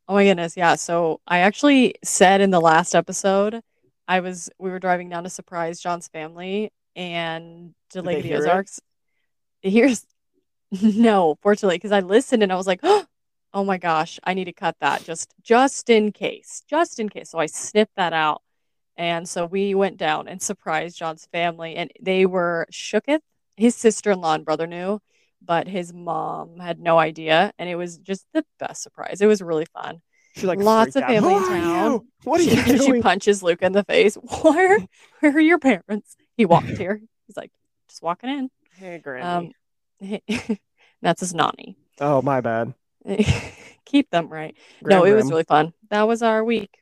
Oh 0.09 0.15
my 0.15 0.25
goodness, 0.25 0.57
yeah. 0.57 0.75
So 0.77 1.21
I 1.27 1.39
actually 1.41 1.95
said 2.05 2.41
in 2.43 2.51
the 2.51 2.61
last 2.61 2.95
episode, 2.95 3.61
I 4.07 4.21
was 4.21 4.51
we 4.59 4.71
were 4.71 4.79
driving 4.79 5.09
down 5.09 5.25
to 5.25 5.31
surprise 5.31 5.81
John's 5.81 6.09
family 6.09 6.71
and 6.95 7.75
to 7.91 8.03
Did 8.03 8.07
Lake 8.07 8.17
they 8.17 8.21
of 8.21 8.23
the 8.25 8.29
hear 8.29 8.45
it? 8.47 8.51
Ozarks. 8.51 8.81
Here's 9.63 10.07
no, 10.83 11.37
fortunately, 11.43 11.77
because 11.77 11.93
I 11.93 12.01
listened 12.01 12.43
and 12.43 12.53
I 12.53 12.57
was 12.57 12.67
like, 12.67 12.81
oh 13.55 13.65
my 13.65 13.79
gosh, 13.79 14.21
I 14.25 14.35
need 14.35 14.47
to 14.47 14.53
cut 14.53 14.77
that 14.81 15.05
just 15.05 15.35
just 15.43 15.91
in 15.91 16.13
case, 16.13 16.63
just 16.69 17.01
in 17.01 17.09
case. 17.09 17.31
So 17.31 17.39
I 17.39 17.47
snipped 17.47 17.97
that 17.97 18.13
out, 18.13 18.43
and 18.97 19.29
so 19.29 19.47
we 19.47 19.75
went 19.75 19.97
down 19.99 20.29
and 20.29 20.43
surprised 20.43 20.99
John's 20.99 21.27
family, 21.33 21.77
and 21.77 21.91
they 22.01 22.27
were 22.27 22.67
shooketh. 22.73 23.21
His 23.57 23.77
sister 23.77 24.11
in 24.13 24.21
law 24.21 24.35
and 24.35 24.45
brother 24.45 24.67
knew, 24.67 25.01
but 25.45 25.69
his 25.69 25.93
mom 25.93 26.59
had 26.59 26.81
no 26.81 26.99
idea, 26.99 27.53
and 27.59 27.69
it 27.69 27.77
was 27.77 27.99
just 27.99 28.27
the 28.33 28.45
best 28.59 28.83
surprise. 28.83 29.21
It 29.21 29.27
was 29.27 29.43
really 29.43 29.67
fun. 29.67 30.01
She 30.37 30.47
like 30.47 30.59
Lots 30.59 30.97
of 30.97 31.03
out. 31.05 31.11
family 31.11 31.35
Who 31.35 31.55
in 31.55 31.63
town. 31.63 31.93
you? 31.93 32.07
What 32.25 32.41
are 32.41 32.45
you 32.45 32.57
she, 32.65 32.79
she 32.79 33.01
punches 33.01 33.43
Luke 33.43 33.63
in 33.63 33.73
the 33.73 33.85
face. 33.85 34.15
Where, 34.43 34.79
where 35.21 35.33
are 35.33 35.41
your 35.41 35.59
parents? 35.59 36.17
He 36.37 36.45
walked 36.45 36.69
here. 36.79 37.01
He's 37.27 37.37
like, 37.37 37.53
just 37.89 38.03
walking 38.03 38.31
in. 38.31 38.51
Hey, 38.77 38.99
Granny. 38.99 39.55
Um, 40.01 40.19
that's 41.03 41.21
his 41.21 41.35
nanny. 41.35 41.77
oh, 42.01 42.21
my 42.21 42.41
bad. 42.41 42.75
Keep 43.85 44.11
them 44.11 44.29
right. 44.29 44.57
no, 44.83 45.03
Gram 45.03 45.13
it 45.13 45.15
was 45.15 45.31
really 45.31 45.45
fun. 45.45 45.73
That 45.91 46.09
was 46.09 46.23
our 46.23 46.43
week. 46.43 46.79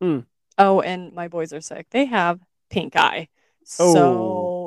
Hmm. 0.00 0.20
Oh, 0.58 0.80
and 0.80 1.12
my 1.12 1.28
boys 1.28 1.52
are 1.52 1.60
sick. 1.60 1.86
They 1.90 2.06
have 2.06 2.40
pink 2.70 2.96
eye. 2.96 3.28
Oh, 3.78 3.92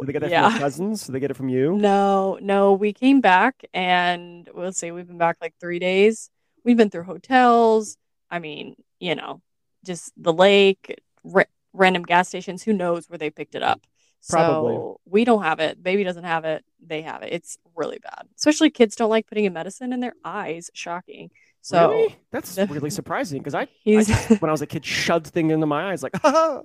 So 0.01 0.05
did 0.05 0.07
they 0.07 0.13
get 0.13 0.29
that 0.29 0.29
from 0.43 0.51
your 0.51 0.59
cousins? 0.67 1.05
Did 1.05 1.11
they 1.13 1.19
get 1.19 1.31
it 1.31 1.35
from 1.35 1.49
you? 1.49 1.77
No, 1.77 2.37
no, 2.41 2.73
we 2.73 2.93
came 2.93 3.21
back 3.21 3.63
and 3.73 4.49
we'll 4.53 4.73
say 4.73 4.91
we've 4.91 5.07
been 5.07 5.17
back 5.17 5.37
like 5.41 5.53
three 5.59 5.79
days. 5.79 6.29
We've 6.63 6.77
been 6.77 6.89
through 6.89 7.03
hotels. 7.03 7.97
I 8.29 8.39
mean, 8.39 8.75
you 8.99 9.15
know, 9.15 9.41
just 9.85 10.11
the 10.17 10.33
lake, 10.33 10.99
ra- 11.23 11.43
random 11.73 12.03
gas 12.03 12.27
stations. 12.27 12.63
Who 12.63 12.73
knows 12.73 13.09
where 13.09 13.17
they 13.17 13.29
picked 13.29 13.55
it 13.55 13.63
up? 13.63 13.81
Probably. 14.29 14.75
So 14.75 14.99
we 15.05 15.23
don't 15.23 15.43
have 15.43 15.59
it. 15.59 15.81
Baby 15.81 16.03
doesn't 16.03 16.23
have 16.25 16.43
it. 16.43 16.65
They 16.85 17.03
have 17.03 17.23
it. 17.23 17.31
It's 17.31 17.57
really 17.75 17.99
bad. 17.99 18.27
Especially 18.37 18.69
kids 18.69 18.95
don't 18.95 19.09
like 19.09 19.27
putting 19.27 19.45
a 19.45 19.49
medicine 19.49 19.93
in 19.93 19.99
their 19.99 20.15
eyes. 20.25 20.69
Shocking. 20.73 21.29
So 21.61 21.91
really? 21.91 22.15
That's 22.31 22.55
the- 22.55 22.65
really 22.67 22.89
surprising 22.89 23.39
because 23.39 23.55
I, 23.55 23.67
I 23.87 24.03
when 24.39 24.49
I 24.49 24.51
was 24.51 24.61
a 24.61 24.67
kid, 24.67 24.83
shoved 24.85 25.27
thing 25.27 25.51
into 25.51 25.65
my 25.65 25.91
eyes 25.91 26.03
like, 26.03 26.15
ha 26.21 26.61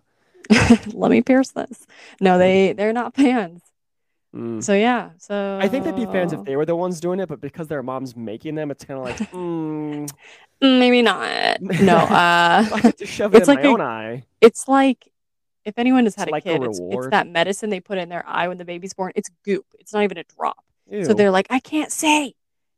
let 0.92 1.10
me 1.10 1.22
pierce 1.22 1.48
this. 1.50 1.86
No, 2.20 2.38
they 2.38 2.72
they're 2.72 2.92
not 2.92 3.14
fans. 3.14 3.60
Mm. 4.34 4.62
So 4.62 4.72
yeah. 4.74 5.10
So 5.18 5.58
I 5.60 5.68
think 5.68 5.84
they'd 5.84 5.94
be 5.96 6.06
fans 6.06 6.32
if 6.32 6.44
they 6.44 6.56
were 6.56 6.64
the 6.64 6.76
ones 6.76 7.00
doing 7.00 7.20
it, 7.20 7.28
but 7.28 7.40
because 7.40 7.68
their 7.68 7.82
mom's 7.82 8.16
making 8.16 8.54
them, 8.54 8.70
it's 8.70 8.84
kind 8.84 8.98
of 8.98 9.04
like, 9.04 9.16
mm, 9.32 10.08
Mm, 10.62 10.78
maybe 10.78 11.02
not. 11.02 11.60
No. 11.60 11.96
Uh. 12.10 12.68
I 12.72 12.80
get 12.82 12.98
to 12.98 13.06
shove 13.06 13.34
it 13.34 13.38
It's 13.38 13.48
in 13.48 13.54
like 13.56 13.64
my 13.64 13.68
a- 13.70 13.72
own 13.72 13.80
eye. 13.80 14.22
it's 14.40 14.68
like 14.68 15.08
if 15.64 15.74
anyone 15.78 16.04
has 16.04 16.14
had 16.14 16.28
It's 16.28 16.30
a 16.30 16.32
like 16.32 16.46
a 16.46 16.58
kid, 16.58 16.62
it's, 16.64 16.80
it's 16.82 17.06
that 17.08 17.28
medicine 17.28 17.70
they 17.70 17.80
put 17.80 17.98
in 17.98 18.08
their 18.08 18.24
eye 18.26 18.48
when 18.48 18.58
the 18.58 18.64
baby's 18.64 18.94
born. 18.94 19.12
It's 19.14 19.30
goop. 19.44 19.66
It's 19.78 19.92
not 19.92 20.02
even 20.02 20.18
a 20.18 20.24
drop. 20.24 20.64
Ew. 20.90 21.04
So 21.04 21.14
they're 21.14 21.30
like, 21.30 21.46
I 21.50 21.60
can't 21.60 21.92
say. 21.92 22.34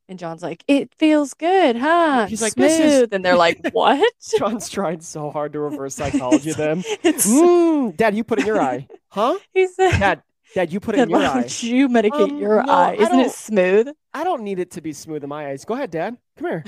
And 0.09 0.19
John's 0.19 0.43
like, 0.43 0.63
it 0.69 0.93
feels 0.99 1.33
good, 1.35 1.77
huh? 1.77 2.27
He's 2.27 2.43
like, 2.43 2.53
Smooth. 2.53 2.69
"This 2.69 2.81
is-" 3.03 3.09
And 3.13 3.25
they're 3.25 3.37
like, 3.37 3.61
what? 3.73 4.13
John's 4.39 4.69
tried 4.69 5.03
so 5.03 5.31
hard 5.31 5.53
to 5.55 5.61
reverse 5.61 5.95
psychology 5.95 6.53
them. 6.53 6.83
It's 7.03 7.27
Mm, 7.31 7.97
Dad, 7.97 8.15
you 8.15 8.23
put 8.25 8.39
it 8.39 8.43
in 8.43 8.47
your 8.49 8.61
eye, 8.61 8.87
huh? 9.09 9.39
he 9.53 9.67
said, 9.67 9.93
Dad, 9.99 10.23
Dad, 10.55 10.73
you 10.73 10.79
put 10.81 10.95
it 10.95 11.01
in 11.03 11.09
why 11.11 11.23
your 11.23 11.31
eye. 11.31 11.47
you 11.61 11.89
medicate 11.89 12.31
Um, 12.33 12.39
your 12.39 12.63
no, 12.63 12.73
eye? 12.73 12.95
Isn't 12.95 13.19
it 13.21 13.31
smooth? 13.33 13.89
I 14.13 14.25
don't 14.25 14.43
need 14.43 14.59
it 14.59 14.73
to 14.73 14.81
be 14.83 14.93
smooth 14.93 15.23
in 15.25 15.29
my 15.29 15.49
eyes. 15.49 15.65
Go 15.65 15.75
ahead, 15.75 15.91
Dad. 15.91 16.17
Come 16.39 16.49
here. 16.49 16.65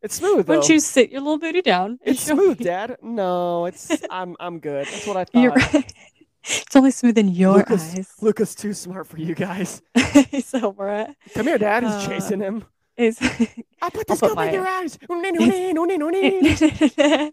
It's 0.00 0.14
smooth 0.14 0.46
though. 0.46 0.54
don't 0.54 0.68
you 0.68 0.78
sit 0.78 1.10
your 1.10 1.20
little 1.22 1.38
booty 1.38 1.60
down? 1.60 1.98
It's 2.04 2.20
smooth, 2.20 2.60
me? 2.60 2.64
Dad. 2.66 2.96
No, 3.02 3.66
it's 3.66 3.90
I'm 4.10 4.36
I'm 4.38 4.60
good. 4.60 4.86
That's 4.86 5.06
what 5.08 5.16
I 5.16 5.24
thought. 5.24 5.42
You're 5.42 5.52
right. 5.52 5.92
It's 6.48 6.74
only 6.76 6.90
smooth 6.90 7.18
in 7.18 7.28
your 7.28 7.58
Lucas, 7.58 7.94
eyes. 7.94 8.12
Lucas 8.20 8.54
too 8.54 8.72
smart 8.72 9.06
for 9.06 9.18
you 9.18 9.34
guys. 9.34 9.82
He's 10.30 10.52
over 10.54 10.88
it. 10.90 11.10
Come 11.34 11.46
here, 11.46 11.58
Dad. 11.58 11.82
He's 11.84 11.92
Uh, 11.92 12.06
chasing 12.06 12.40
him. 12.40 12.64
Is 12.96 13.18
I 13.82 13.90
put 13.90 14.06
this 14.08 14.20
gum 14.20 14.38
in 14.38 14.54
your 14.54 14.66
eyes. 14.66 14.98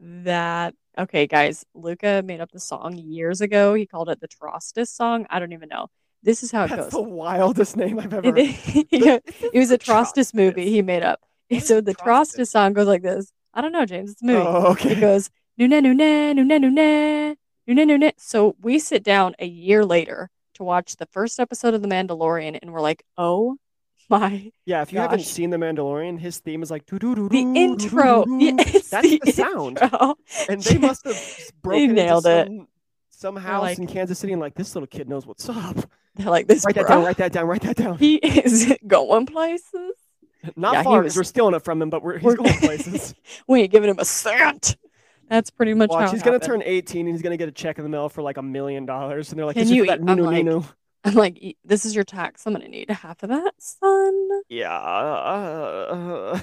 That 0.00 0.74
okay, 0.98 1.26
guys. 1.26 1.64
Luca 1.74 2.22
made 2.24 2.40
up 2.40 2.50
the 2.52 2.60
song 2.60 2.96
years 2.96 3.40
ago. 3.40 3.74
He 3.74 3.86
called 3.86 4.08
it 4.08 4.20
the 4.20 4.28
Trostis 4.28 4.88
song. 4.88 5.26
I 5.30 5.38
don't 5.38 5.52
even 5.52 5.68
know. 5.68 5.88
This 6.22 6.42
is 6.42 6.50
how 6.50 6.64
it 6.64 6.70
the 6.70 6.76
goes. 6.76 6.90
The 6.90 7.02
wildest 7.02 7.76
name 7.76 7.98
I've 8.00 8.12
ever. 8.12 8.36
It, 8.36 8.54
heard. 8.54 8.86
yeah, 8.90 9.18
This 9.24 9.42
is 9.42 9.50
it 9.52 9.58
was 9.58 9.70
a 9.70 9.78
Trostis 9.78 10.34
movie 10.34 10.70
he 10.70 10.82
made 10.82 11.02
up. 11.02 11.20
So 11.60 11.80
the 11.80 11.94
Trostis? 11.94 12.36
Trostis 12.36 12.48
song 12.48 12.72
goes 12.72 12.86
like 12.86 13.02
this. 13.02 13.32
I 13.54 13.60
don't 13.60 13.72
know, 13.72 13.86
James. 13.86 14.12
It's 14.12 14.22
a 14.22 14.26
movie. 14.26 14.44
Oh, 14.46 14.72
okay. 14.72 14.92
It 14.92 15.00
goes, 15.00 15.30
Nuna 15.60 15.80
nuna 15.80 16.34
nuna 16.34 16.58
nuna 16.58 17.36
nuna 17.68 17.84
nuna. 17.86 18.12
So 18.16 18.56
we 18.60 18.78
sit 18.78 19.02
down 19.02 19.34
a 19.38 19.46
year 19.46 19.84
later 19.84 20.30
to 20.54 20.62
watch 20.64 20.96
the 20.96 21.06
first 21.06 21.40
episode 21.40 21.74
of 21.74 21.82
The 21.82 21.88
Mandalorian, 21.88 22.58
and 22.60 22.72
we're 22.72 22.80
like, 22.80 23.04
oh 23.18 23.56
my 24.10 24.50
Yeah, 24.66 24.82
if 24.82 24.92
you 24.92 24.98
haven't 24.98 25.20
seen 25.22 25.50
The 25.50 25.56
Mandalorian, 25.56 26.18
his 26.18 26.38
theme 26.38 26.62
is 26.62 26.70
like 26.70 26.84
doo 26.86 26.98
doo 26.98 27.14
doo 27.14 27.28
the 27.28 27.40
intro. 27.40 28.24
Yeah, 28.38 28.52
That's 28.56 28.90
the, 28.90 29.20
the 29.24 29.32
sound. 29.32 29.78
intro. 29.82 30.14
And 30.48 30.62
they 30.62 30.78
must 30.78 31.04
have 31.06 31.50
broken 31.62 31.94
nailed 31.94 32.26
it. 32.26 32.46
some, 32.48 32.68
some 33.10 33.36
house 33.36 33.62
like- 33.62 33.78
in 33.78 33.86
Kansas 33.86 34.18
City 34.18 34.32
and 34.32 34.40
like 34.42 34.54
this 34.54 34.74
little 34.74 34.86
kid 34.86 35.08
knows 35.08 35.26
what's 35.26 35.48
up. 35.48 35.76
They're 36.16 36.30
like 36.30 36.46
this. 36.46 36.64
Write 36.64 36.76
that 36.76 36.86
down. 36.86 37.02
Write 37.04 37.16
that 37.16 37.32
down. 37.32 37.46
Write 37.48 37.62
that 37.62 37.76
down. 37.76 37.98
He 37.98 38.16
is 38.16 38.72
going 38.86 39.26
places. 39.26 39.94
Not 40.54 40.74
Yeah, 40.74 40.82
far 40.84 41.02
was- 41.02 41.16
we're 41.16 41.24
stealing 41.24 41.54
it 41.54 41.64
from 41.64 41.80
him, 41.80 41.88
but 41.90 42.02
we're, 42.02 42.18
he's 42.18 42.24
We're- 42.24 42.36
going 42.36 42.54
places. 42.58 43.14
we 43.48 43.62
ain't 43.62 43.72
giving 43.72 43.88
him 43.90 43.98
a 43.98 44.04
cent. 44.04 44.76
That's 45.28 45.50
pretty 45.50 45.74
much 45.74 45.90
Watch, 45.90 46.06
how 46.06 46.10
he's 46.12 46.22
gonna 46.22 46.38
turn 46.38 46.62
18 46.64 47.06
and 47.06 47.14
he's 47.14 47.22
gonna 47.22 47.36
get 47.36 47.48
a 47.48 47.52
check 47.52 47.78
in 47.78 47.84
the 47.84 47.88
mail 47.90 48.08
for 48.08 48.22
like 48.22 48.36
a 48.36 48.42
million 48.42 48.86
dollars, 48.86 49.30
and 49.30 49.38
they're 49.38 49.46
like, 49.46 49.56
Can 49.56 49.68
you 49.68 49.86
that 49.86 50.00
eat- 50.00 50.08
I'm 50.08 50.18
like- 50.18 50.44
Nunu." 50.44 50.62
I'm 51.06 51.14
like, 51.14 51.36
"E- 51.42 51.56
this 51.64 51.84
is 51.84 51.94
your 51.94 52.04
tax. 52.04 52.46
I'm 52.46 52.54
gonna 52.54 52.66
need 52.68 52.88
half 52.90 53.22
of 53.22 53.28
that, 53.28 53.52
son. 53.58 54.28
Yeah. 54.48 54.72
uh, 54.74 56.40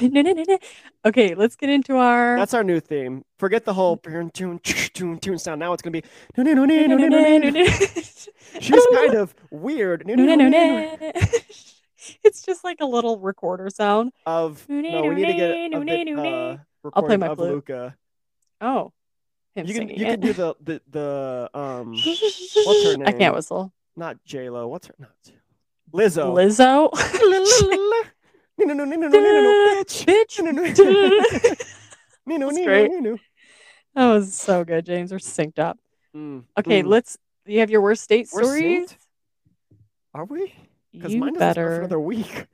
no, 0.00 0.22
no, 0.22 0.32
no. 0.32 0.58
Okay, 1.04 1.34
let's 1.34 1.54
get 1.56 1.68
into 1.68 1.96
our. 1.96 2.36
that's 2.38 2.54
our 2.54 2.64
new 2.64 2.80
theme. 2.80 3.24
Forget 3.38 3.64
the 3.66 3.74
whole 3.74 3.96
tune 3.98 4.30
tune 4.32 5.18
tune 5.18 5.38
sound. 5.38 5.60
Now 5.60 5.72
it's 5.74 5.82
gonna 5.82 5.92
be. 5.92 6.04
No, 6.36 6.44
no, 6.44 6.54
no, 6.54 6.64
no, 6.64 6.86
no, 6.96 7.50
no. 7.50 7.64
She's 8.60 8.86
kind 8.94 9.14
of 9.14 9.34
weird. 9.50 10.06
No, 10.06 10.14
no, 10.14 10.34
no, 10.34 10.48
no. 10.48 10.96
It's 12.24 12.42
just 12.42 12.64
like 12.64 12.78
a 12.80 12.86
little 12.86 13.18
recorder 13.18 13.68
sound. 13.68 14.12
Of 14.24 14.64
no, 14.68 15.02
we 15.02 15.14
need 15.14 15.26
to 15.26 15.32
get 15.34 15.50
a 15.74 15.80
bit, 15.84 16.18
uh, 16.18 16.56
I'll 16.94 17.02
play 17.02 17.16
my 17.16 17.28
of 17.28 17.38
flute. 17.38 17.52
Luca. 17.54 17.96
Oh, 18.60 18.92
him 19.54 19.66
You 19.66 19.74
can 19.74 19.82
singing 19.88 19.98
you 19.98 20.06
it. 20.06 20.10
can 20.10 20.20
do 20.20 20.32
the 20.32 20.54
the 20.60 20.82
the 20.90 21.50
um 21.54 21.92
what's 21.94 22.84
her 22.84 22.96
I 23.06 23.12
can't 23.12 23.34
whistle. 23.34 23.72
not 23.96 24.22
J 24.24 24.50
Lo. 24.50 24.68
What's 24.68 24.86
her 24.88 24.94
not 24.98 25.10
Lizzo. 25.92 26.34
Lizzo. 26.34 26.90
No, 28.60 28.74
no, 28.74 28.84
no, 28.84 28.96
no, 28.96 29.08
no, 29.08 29.08
no, 29.08 29.40
no, 29.42 29.82
bitch. 29.82 30.04
Bitch. 30.04 30.42
No, 30.42 30.50
no, 30.50 30.62
no. 30.62 31.54
No, 32.26 32.36
no, 32.36 32.50
no, 32.50 32.64
great. 32.64 32.90
no, 32.90 32.98
no. 32.98 33.18
That 33.94 34.12
was 34.12 34.34
so 34.34 34.64
good, 34.64 34.84
James. 34.84 35.12
We're 35.12 35.18
synced 35.18 35.58
up. 35.58 35.78
Mm, 36.14 36.44
Okay, 36.58 36.82
mm. 36.82 36.86
let's. 36.86 37.16
You 37.46 37.60
have 37.60 37.70
your 37.70 37.80
worst 37.80 38.06
date 38.08 38.28
We're 38.32 38.42
stories? 38.44 38.90
synced? 38.90 38.96
Are 40.12 40.24
we? 40.24 40.54
Because 40.92 41.14
mine 41.14 41.34
better. 41.34 41.78
another 41.78 42.00
week. 42.00 42.46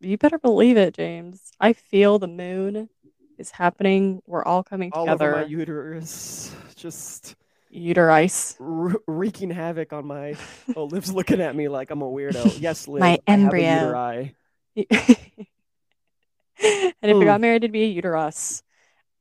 You 0.00 0.16
better 0.16 0.38
believe 0.38 0.76
it, 0.76 0.94
James. 0.94 1.52
I 1.60 1.72
feel 1.74 2.18
the 2.18 2.28
moon 2.28 2.88
is 3.42 3.50
happening. 3.50 4.22
We're 4.26 4.44
all 4.44 4.62
coming 4.62 4.90
All 4.94 5.02
over 5.08 5.32
my 5.32 5.38
together. 5.42 5.46
uterus, 5.50 6.54
just 6.76 7.34
Uterice. 7.74 8.56
wre- 8.58 8.96
wreaking 9.06 9.50
havoc 9.50 9.92
on 9.92 10.06
my. 10.06 10.34
Oh, 10.76 10.84
Liv's 10.84 11.12
looking 11.12 11.40
at 11.42 11.54
me 11.54 11.68
like 11.68 11.90
I'm 11.90 12.00
a 12.02 12.06
weirdo. 12.10 12.58
Yes, 12.60 12.88
Liv. 12.88 13.00
My 13.00 13.18
I 13.26 13.30
have 13.32 13.52
a 13.52 13.56
embryo. 13.58 14.30
and 14.76 14.96
if 17.02 17.16
we 17.16 17.22
Mm. 17.22 17.24
got 17.26 17.40
married, 17.40 17.64
it'd 17.64 17.72
be 17.72 17.82
a 17.82 17.86
uterus. 17.88 18.62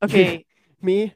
Okay. 0.04 0.46
Me, 0.82 1.14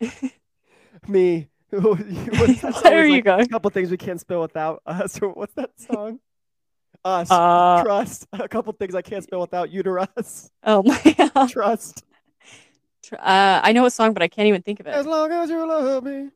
me. 1.08 1.48
What's 1.72 2.62
that 2.62 2.64
Where 2.64 2.72
song? 2.74 2.94
are 2.94 3.00
It's 3.00 3.08
you 3.10 3.16
like, 3.16 3.24
going? 3.26 3.42
A 3.42 3.48
couple 3.48 3.70
things 3.72 3.90
we 3.92 3.98
can't 3.98 4.20
spell 4.20 4.42
without 4.42 4.82
us. 4.86 5.20
Or 5.22 5.30
what's 5.30 5.54
that 5.56 5.72
song? 5.80 6.20
Us. 7.04 7.30
Uh, 7.32 7.82
Trust. 7.84 8.28
A 8.34 8.48
couple 8.48 8.72
things 8.74 8.96
I 8.96 9.02
can't 9.02 9.24
spell 9.24 9.42
without 9.42 9.70
uterus. 9.72 10.50
oh 10.64 10.84
my. 10.84 11.16
God. 11.34 11.50
Trust. 11.50 12.04
Tr- 13.06 13.16
Uh, 13.16 13.62
I 13.64 13.72
know 13.72 13.86
a 13.86 13.92
song, 13.92 14.14
but 14.14 14.22
I 14.24 14.28
can't 14.28 14.48
even 14.48 14.62
think 14.62 14.80
of 14.80 14.88
it. 14.88 14.92
As 14.94 15.06
long 15.06 15.32
as 15.32 15.50
you 15.50 15.66
love 15.68 16.04
me. 16.04 16.30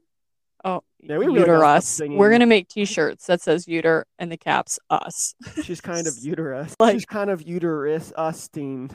Oh, 0.65 0.81
Yeah, 1.01 1.17
we 1.17 1.25
really 1.27 1.39
gotta 1.39 1.51
uterus. 1.53 1.88
singing. 1.88 2.17
We're 2.17 2.31
gonna 2.31 2.45
make 2.45 2.67
T-shirts 2.67 3.25
that 3.27 3.41
says 3.41 3.65
"uter" 3.65 4.03
and 4.19 4.29
the 4.31 4.38
caps 4.38 4.77
"us." 4.89 5.33
She's 5.63 5.79
kind 5.81 6.05
of 6.05 6.17
uterus. 6.19 6.75
Like- 6.79 6.93
She's 6.95 7.05
kind 7.05 7.29
of 7.29 7.41
uterus 7.41 8.11
us 8.17 8.33
usting. 8.35 8.91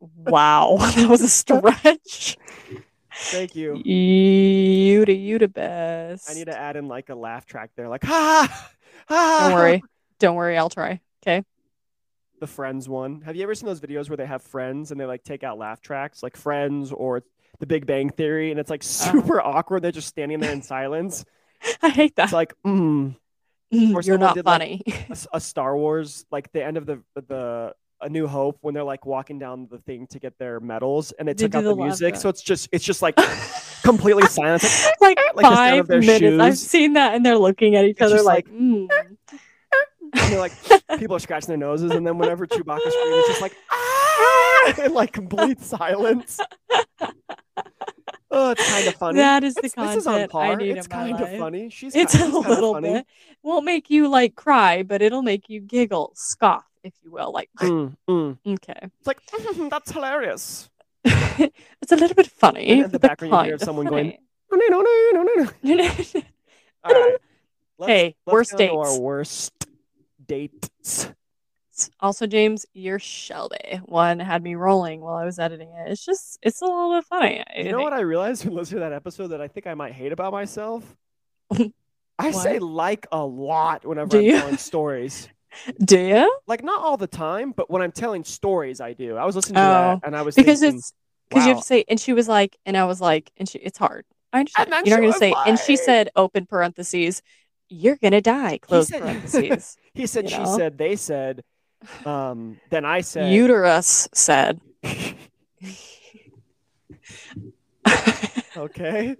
Wow, 0.00 0.76
that 0.96 1.08
was 1.10 1.20
a 1.20 1.28
stretch. 1.28 2.38
Thank 3.12 3.54
you. 3.54 3.76
You 3.84 5.04
to 5.04 5.12
you 5.12 5.38
to 5.38 5.48
best. 5.48 6.30
I 6.30 6.34
need 6.34 6.46
to 6.46 6.58
add 6.58 6.76
in 6.76 6.88
like 6.88 7.10
a 7.10 7.14
laugh 7.14 7.44
track 7.44 7.70
there, 7.76 7.88
like 7.88 8.04
ha 8.04 8.48
ha 8.48 8.72
ha. 9.08 9.48
Don't 9.48 9.54
worry. 9.58 9.82
Don't 10.18 10.36
worry. 10.36 10.56
I'll 10.56 10.70
try. 10.70 11.00
Okay. 11.22 11.44
The 12.40 12.46
Friends 12.46 12.88
one. 12.88 13.20
Have 13.22 13.36
you 13.36 13.42
ever 13.42 13.54
seen 13.54 13.66
those 13.66 13.80
videos 13.80 14.08
where 14.10 14.16
they 14.16 14.26
have 14.26 14.42
friends 14.42 14.90
and 14.90 15.00
they 15.00 15.04
like 15.04 15.22
take 15.22 15.44
out 15.44 15.58
laugh 15.58 15.80
tracks, 15.80 16.22
like 16.22 16.36
Friends 16.36 16.90
or 16.92 17.22
The 17.60 17.66
Big 17.66 17.86
Bang 17.86 18.10
Theory, 18.10 18.50
and 18.50 18.58
it's 18.58 18.70
like 18.70 18.82
Uh-huh. 18.82 19.12
super 19.12 19.40
awkward. 19.40 19.82
They're 19.82 19.92
just 19.92 20.08
standing 20.08 20.40
there 20.40 20.52
in 20.52 20.62
silence. 20.62 21.24
I 21.82 21.90
hate 21.90 22.14
It's 22.16 22.16
that. 22.16 22.32
like, 22.32 22.54
mm, 22.66 23.14
Mm, 23.72 24.04
You're 24.04 24.18
not 24.18 24.34
did, 24.34 24.44
like, 24.46 24.52
funny. 24.60 24.82
a, 24.86 25.12
s- 25.12 25.28
a 25.32 25.38
Star 25.40 25.76
Wars, 25.76 26.26
like 26.32 26.50
the 26.50 26.64
end 26.64 26.76
of 26.76 26.86
the 26.86 27.02
the 27.14 27.72
A 28.00 28.08
New 28.08 28.26
Hope, 28.26 28.58
when 28.62 28.74
they're 28.74 28.82
like 28.82 29.06
walking 29.06 29.38
down 29.38 29.68
the 29.70 29.78
thing 29.78 30.08
to 30.08 30.18
get 30.18 30.36
their 30.38 30.58
medals, 30.58 31.12
and 31.12 31.28
they 31.28 31.34
They 31.34 31.44
took 31.46 31.54
out 31.54 31.62
the 31.62 31.76
music, 31.76 32.16
so 32.16 32.28
it's 32.28 32.42
just 32.42 32.68
it's 32.72 32.84
just 32.84 33.00
like 33.00 33.14
completely 33.84 34.24
silent. 34.26 34.64
Like 35.00 35.18
like, 35.18 35.36
like 35.36 35.46
five 35.46 35.88
minutes. 35.88 36.42
I've 36.42 36.58
seen 36.58 36.94
that, 36.94 37.14
and 37.14 37.24
they're 37.24 37.38
looking 37.38 37.76
at 37.76 37.84
each 37.84 37.98
It's 38.00 38.02
other 38.12 38.22
like, 38.22 38.48
like- 38.48 38.54
mm. 38.60 38.88
And 40.12 40.32
they're 40.32 40.38
like 40.38 40.52
people 40.98 41.16
are 41.16 41.20
scratching 41.20 41.48
their 41.48 41.56
noses, 41.56 41.90
and 41.92 42.06
then 42.06 42.18
whenever 42.18 42.46
Chewbacca 42.46 42.78
screams, 42.80 43.16
it's 43.18 43.28
just 43.28 43.40
like 43.42 43.56
ah, 43.70 44.74
in 44.84 44.92
like 44.94 45.12
complete 45.12 45.60
silence. 45.60 46.38
Oh, 48.32 48.52
it's 48.52 48.70
kind 48.72 48.86
of 48.86 48.94
funny. 48.94 49.16
that 49.18 49.42
is 49.42 49.54
the 49.54 49.64
It's- 49.66 49.74
this 49.94 49.96
is 50.02 50.06
on 50.06 50.12
content 50.28 50.34
I 50.34 50.46
par. 50.48 50.56
need 50.58 50.76
It's 50.76 50.86
kind 50.86 51.12
life. 51.18 51.32
of 51.32 51.38
funny. 51.38 51.68
She's 51.70 51.96
It's 51.96 52.16
kind, 52.16 52.32
a 52.32 52.36
she's 52.36 52.46
little 52.46 52.74
funny. 52.74 52.92
bit. 52.92 53.06
Won't 53.42 53.64
make 53.64 53.90
you 53.90 54.06
like 54.08 54.36
cry, 54.36 54.84
but 54.84 55.02
it'll 55.02 55.22
make 55.22 55.48
you 55.48 55.60
giggle, 55.60 56.12
scoff, 56.14 56.64
if 56.84 56.92
you 57.02 57.10
will. 57.10 57.32
Like, 57.32 57.50
Mm, 57.58 57.96
mm. 58.08 58.38
okay, 58.46 58.78
It's 58.98 59.06
like 59.08 59.20
"Mhm, 59.32 59.68
that's 59.68 59.90
hilarious. 59.90 60.70
it's 61.04 61.90
a 61.90 61.96
little 61.96 62.14
bit 62.14 62.28
funny. 62.28 62.68
And 62.68 62.84
in 62.84 62.90
the 62.92 63.00
background, 63.00 63.32
you 63.32 63.38
hear 63.38 63.44
kind 63.50 63.62
of 63.62 63.62
someone 63.62 63.86
going, 63.86 64.12
funny. 64.12 64.20
No, 64.52 64.78
no, 64.78 64.80
no, 64.80 65.22
no, 65.24 65.44
no, 65.64 65.74
no. 65.74 66.22
All 66.84 66.92
right. 66.92 67.16
Let's, 67.78 67.88
Hey, 67.90 68.14
let's 68.26 68.32
worst 68.32 68.56
dates. 68.58 68.72
Our 68.74 69.00
worst 69.00 69.52
dates. 70.30 71.10
also, 72.00 72.26
James, 72.26 72.66
your 72.72 72.98
Shelby 72.98 73.80
one 73.84 74.18
had 74.20 74.42
me 74.42 74.54
rolling 74.54 75.00
while 75.00 75.16
I 75.16 75.24
was 75.24 75.38
editing 75.38 75.70
it. 75.70 75.90
It's 75.90 76.04
just, 76.04 76.38
it's 76.42 76.60
a 76.62 76.64
little 76.66 76.94
bit 76.94 77.04
funny. 77.04 77.42
You 77.56 77.72
know 77.72 77.82
what 77.82 77.92
I 77.92 78.00
realized 78.00 78.44
when 78.44 78.54
listening 78.54 78.80
to 78.82 78.90
that 78.90 78.92
episode 78.92 79.28
that 79.28 79.40
I 79.40 79.48
think 79.48 79.66
I 79.66 79.74
might 79.74 79.92
hate 79.92 80.12
about 80.12 80.32
myself? 80.32 80.96
I 82.18 82.30
say 82.32 82.58
like 82.58 83.06
a 83.12 83.24
lot 83.24 83.84
whenever 83.86 84.10
Do 84.10 84.18
I'm 84.18 84.24
you? 84.24 84.38
telling 84.38 84.56
stories. 84.58 85.28
Do 85.82 85.98
you? 85.98 86.38
Like 86.46 86.62
not 86.62 86.80
all 86.80 86.96
the 86.96 87.06
time, 87.06 87.52
but 87.52 87.70
when 87.70 87.82
I'm 87.82 87.92
telling 87.92 88.24
stories, 88.24 88.80
I 88.80 88.92
do. 88.92 89.16
I 89.16 89.24
was 89.24 89.36
listening 89.36 89.56
to 89.56 89.60
Oh, 89.60 89.70
that 89.70 90.00
and 90.04 90.16
I 90.16 90.22
was 90.22 90.36
Because 90.36 90.60
thinking, 90.60 90.78
it's 90.78 90.92
because 91.28 91.44
you 91.46 91.50
have 91.50 91.60
to 91.60 91.66
say, 91.66 91.84
and 91.88 91.98
she 92.00 92.12
was 92.12 92.28
like, 92.28 92.56
and 92.66 92.76
I 92.76 92.84
was 92.84 93.00
like, 93.00 93.30
and 93.36 93.48
she, 93.48 93.58
it's 93.58 93.78
hard. 93.78 94.04
I 94.32 94.40
understand. 94.40 94.70
then 94.72 94.84
You're 94.84 95.00
not 95.00 95.14
she 95.14 95.20
gonna 95.20 95.34
say, 95.34 95.50
and 95.50 95.58
she 95.58 95.76
said, 95.76 96.10
open 96.14 96.46
parentheses, 96.46 97.22
you're 97.70 97.96
gonna 97.96 98.20
die. 98.20 98.58
Close 98.58 98.88
said- 98.88 99.00
parentheses. 99.00 99.78
he 99.94 100.06
said, 100.06 100.28
she 100.28 100.38
know? 100.38 100.56
said, 100.56 100.76
they 100.76 100.96
said. 100.96 101.42
Um, 102.04 102.60
then 102.68 102.84
I 102.84 103.00
said, 103.00 103.32
Uterus 103.32 104.08
said. 104.12 104.60
okay, 108.56 109.16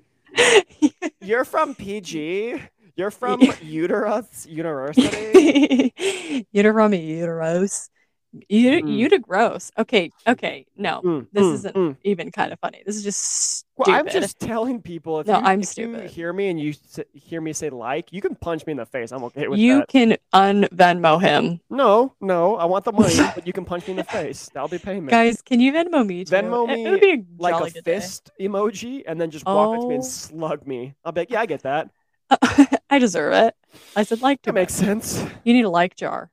you're 1.20 1.44
from 1.44 1.74
PG. 1.74 2.60
You're 2.96 3.10
from 3.10 3.40
Uterus 3.62 4.46
University. 4.46 6.44
Uterus, 6.52 6.92
uterus, 6.92 7.90
Ut- 8.32 8.42
Mm. 8.84 9.22
gross. 9.22 9.72
Okay, 9.76 10.10
okay, 10.26 10.64
no, 10.76 11.00
Mm, 11.02 11.26
this 11.32 11.42
mm, 11.44 11.54
isn't 11.54 11.74
mm. 11.74 11.96
even 12.04 12.30
kind 12.30 12.52
of 12.52 12.60
funny. 12.60 12.80
This 12.86 12.94
is 12.96 13.02
just 13.02 13.66
Well. 13.76 13.90
I'm 13.90 14.08
just 14.08 14.38
telling 14.38 14.80
people 14.82 15.18
if, 15.20 15.26
No, 15.26 15.38
you, 15.38 15.44
I'm 15.44 15.60
if 15.60 15.76
you 15.76 15.94
stupid. 15.94 16.10
hear 16.10 16.32
me 16.32 16.48
and 16.48 16.60
you 16.60 16.74
hear 17.12 17.40
me 17.40 17.52
say 17.52 17.70
like, 17.70 18.12
you 18.12 18.20
can 18.20 18.36
punch 18.36 18.64
me 18.66 18.70
in 18.72 18.76
the 18.76 18.86
face. 18.86 19.10
I'm 19.10 19.24
okay 19.24 19.48
with 19.48 19.58
you 19.58 19.78
that. 19.78 19.92
You 19.94 20.06
can 20.08 20.16
un 20.32 20.64
Venmo 20.72 21.20
him, 21.20 21.60
No, 21.70 22.14
no, 22.20 22.54
I 22.56 22.66
want 22.66 22.84
the 22.84 22.92
money, 22.92 23.16
but 23.34 23.46
you 23.48 23.52
can 23.52 23.64
punch 23.64 23.86
me 23.88 23.92
in 23.92 23.96
the 23.96 24.04
face. 24.04 24.48
That'll 24.54 24.68
be 24.68 24.78
payment. 24.78 25.10
guys. 25.10 25.42
Can 25.42 25.58
you 25.58 25.72
Venmo 25.72 26.06
me? 26.06 26.24
Too? 26.24 26.32
Venmo 26.32 26.68
me 26.68 26.84
It 26.86 26.90
would 26.90 27.00
be 27.00 27.12
a 27.14 27.24
like 27.42 27.54
a 27.60 27.72
good 27.72 27.82
day. 27.84 27.94
fist 27.98 28.30
emoji, 28.40 29.02
and 29.08 29.20
then 29.20 29.30
just 29.32 29.44
walk 29.44 29.74
up 29.74 29.80
to 29.80 29.88
me 29.88 29.96
and 29.96 30.04
Oh. 30.04 30.06
slug 30.06 30.66
me. 30.68 30.94
I'll 31.04 31.10
be 31.12 31.22
like, 31.22 31.30
yeah, 31.30 31.40
I 31.40 31.46
get 31.46 31.62
that. 31.62 31.90
I 32.90 33.00
deserve 33.00 33.32
it. 33.32 33.56
I 33.96 34.04
said 34.04 34.22
like 34.22 34.40
to 34.42 34.50
That 34.50 34.54
makes 34.54 34.74
sense. 34.74 35.20
You 35.42 35.52
need 35.52 35.64
a 35.64 35.70
like 35.70 35.96
jar. 35.96 36.30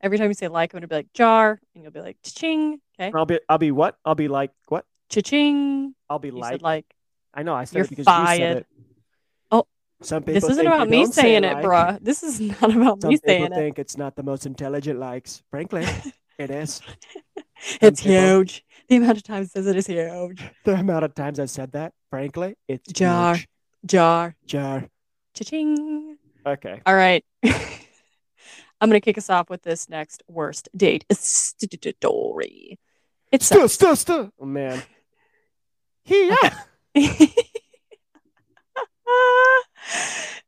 Every 0.00 0.18
time 0.18 0.28
you 0.28 0.34
say 0.34 0.48
like, 0.48 0.72
I'm 0.72 0.78
gonna 0.78 0.88
be 0.88 0.94
like 0.96 1.12
jar, 1.12 1.60
and 1.74 1.82
you'll 1.82 1.92
be 1.92 2.00
like 2.00 2.16
ching. 2.22 2.80
Okay, 3.00 3.10
I'll 3.14 3.26
be, 3.26 3.40
I'll 3.48 3.58
be 3.58 3.70
what? 3.72 3.96
I'll 4.04 4.14
be 4.14 4.28
like 4.28 4.52
what? 4.68 4.84
cha-ching. 5.10 5.94
I'll 6.10 6.18
be 6.18 6.28
You 6.28 6.38
like. 6.38 6.52
said 6.52 6.62
like. 6.62 6.84
I 7.34 7.42
know. 7.42 7.54
I 7.54 7.64
said 7.64 7.82
it 7.82 7.88
because 7.90 8.06
you 8.06 8.26
said 8.36 8.56
it. 8.58 8.66
Oh, 9.50 9.66
Some 10.02 10.22
people 10.22 10.34
This 10.40 10.50
isn't 10.50 10.66
about 10.66 10.88
me 10.88 11.02
don't 11.04 11.12
say 11.12 11.22
saying 11.22 11.44
it, 11.44 11.54
like. 11.54 11.64
bruh. 11.64 11.98
This 12.00 12.22
is 12.22 12.40
not 12.62 12.74
about 12.76 13.00
Some 13.02 13.10
me 13.10 13.18
saying 13.24 13.44
it. 13.44 13.50
Some 13.52 13.58
think 13.58 13.78
it's 13.78 13.96
not 13.96 14.16
the 14.16 14.22
most 14.22 14.44
intelligent 14.46 14.98
likes. 15.00 15.42
Frankly, 15.50 15.84
it 16.38 16.50
is. 16.50 16.80
It's 17.80 18.02
people- 18.02 18.20
huge. 18.20 18.64
The 18.88 18.96
amount 18.96 19.18
of 19.18 19.22
times 19.24 19.52
says 19.52 19.66
it 19.66 19.76
is 19.76 19.86
huge. 19.86 20.42
The 20.64 20.74
amount 20.74 21.04
of 21.04 21.14
times 21.14 21.38
I've 21.40 21.50
said 21.50 21.72
that, 21.72 21.92
Frankly, 22.10 22.54
it's 22.68 22.90
Jar. 22.92 23.34
huge. 23.36 23.46
Jar. 23.86 24.34
Jar. 24.46 24.86
Cha-ching. 25.34 26.16
Okay. 26.46 26.80
All 26.86 26.94
right. 26.94 27.24
I'm 28.80 28.88
going 28.88 29.00
to 29.00 29.04
kick 29.04 29.18
us 29.18 29.28
off 29.30 29.50
with 29.50 29.62
this 29.62 29.88
next 29.88 30.22
worst 30.28 30.68
date 30.76 31.04
story. 31.10 32.78
It's 33.32 33.46
Still, 33.46 33.68
still, 33.68 33.96
still. 33.96 34.30
Oh 34.40 34.46
man. 34.46 34.82
Yeah. 36.04 36.36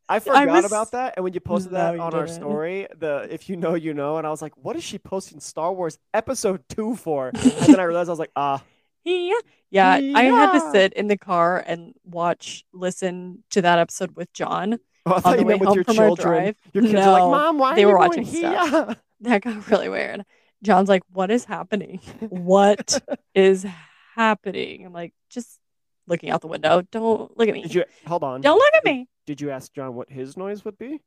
I 0.09 0.19
forgot 0.19 0.49
was- 0.49 0.65
about 0.65 0.91
that, 0.93 1.15
and 1.17 1.25
when 1.25 1.33
you 1.35 1.41
posted 1.41 1.73
No, 1.73 1.79
that 1.79 1.95
you 1.95 2.01
on 2.01 2.15
our 2.15 2.27
story, 2.27 2.89
the 2.99 3.29
if 3.31 3.49
you 3.49 3.57
know, 3.57 3.75
you 3.75 3.95
know, 3.95 4.17
and 4.19 4.27
I 4.27 4.31
was 4.31 4.43
like, 4.43 4.57
"What 4.57 4.75
is 4.77 4.83
she 4.83 4.99
posting 4.99 5.39
Star 5.39 5.73
Wars 5.73 5.99
Episode 6.13 6.65
Two 6.69 6.97
for?" 6.97 7.29
And 7.29 7.43
then 7.43 7.79
I 7.81 7.85
realized 7.85 8.09
I 8.09 8.13
was 8.13 8.19
like, 8.19 8.33
"Ah, 8.35 8.63
yeah. 9.05 9.35
Yeah, 9.73 9.93
I 9.93 10.25
had 10.25 10.53
to 10.59 10.73
sit 10.73 10.95
in 10.95 11.07
the 11.07 11.17
car 11.17 11.63
and 11.65 11.95
watch, 12.05 12.65
listen 12.73 13.45
to 13.51 13.63
that 13.63 13.79
episode 13.79 14.17
with 14.17 14.33
John. 14.33 14.81
Oh, 15.07 15.15
I 15.15 15.21
thought 15.21 15.33
the 15.37 15.41
you 15.41 15.47
way 15.47 15.53
meant 15.59 15.61
with 15.61 15.69
home 15.69 15.75
your 15.77 15.85
children. 15.85 16.29
drive. 16.29 16.57
Your 16.73 16.85
kids 16.85 16.95
are 16.95 17.13
like, 17.13 17.23
"Mom, 17.23 17.59
why 17.59 17.75
they 17.75 17.85
are 17.85 17.87
were 17.89 17.93
you 17.93 17.99
watching 17.99 18.25
stuff. 18.27 18.71
here?" 18.71 18.97
That 19.23 19.43
got 19.43 19.69
really 19.71 19.89
weird. 19.91 20.25
John's 20.63 20.89
like, 20.89 21.03
"What 21.13 21.31
is 21.31 21.45
happening? 21.45 22.01
What 22.21 23.03
is 23.35 23.67
happening?" 24.15 24.87
I'm 24.87 24.93
like, 24.93 25.13
"Just 25.29 25.59
looking 26.07 26.31
out 26.31 26.41
the 26.41 26.47
window. 26.49 26.83
Don't 26.91 27.37
look 27.37 27.49
at 27.49 27.55
me. 27.55 27.63
Did 27.63 27.75
you 27.75 27.85
hold 28.07 28.25
on? 28.25 28.41
Don't 28.41 28.57
look 28.59 28.75
at 28.75 28.85
me." 28.85 29.09
Did 29.27 29.41
you 29.41 29.51
ask 29.51 29.73
John 29.73 29.95
what 29.95 30.11
his 30.11 30.37
noise 30.37 30.65
would 30.65 30.79
be? 30.79 31.01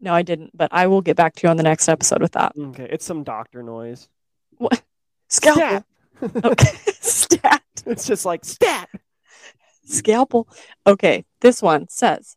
No, 0.00 0.14
I 0.14 0.22
didn't, 0.22 0.56
but 0.56 0.70
I 0.72 0.86
will 0.86 1.02
get 1.02 1.16
back 1.16 1.34
to 1.36 1.46
you 1.46 1.50
on 1.50 1.58
the 1.58 1.62
next 1.62 1.86
episode 1.88 2.22
with 2.22 2.32
that. 2.32 2.52
Okay, 2.58 2.88
it's 2.90 3.04
some 3.04 3.22
doctor 3.22 3.62
noise. 3.62 4.08
What? 4.56 4.82
Scalpel. 5.28 5.60
Stat. 5.62 5.84
Okay. 6.44 6.70
Stat. 7.00 7.62
It's 7.86 8.06
just 8.06 8.24
like 8.26 8.44
stat. 8.44 8.88
Scalpel. 9.84 10.48
Okay, 10.86 11.24
this 11.40 11.62
one 11.62 11.88
says 11.88 12.36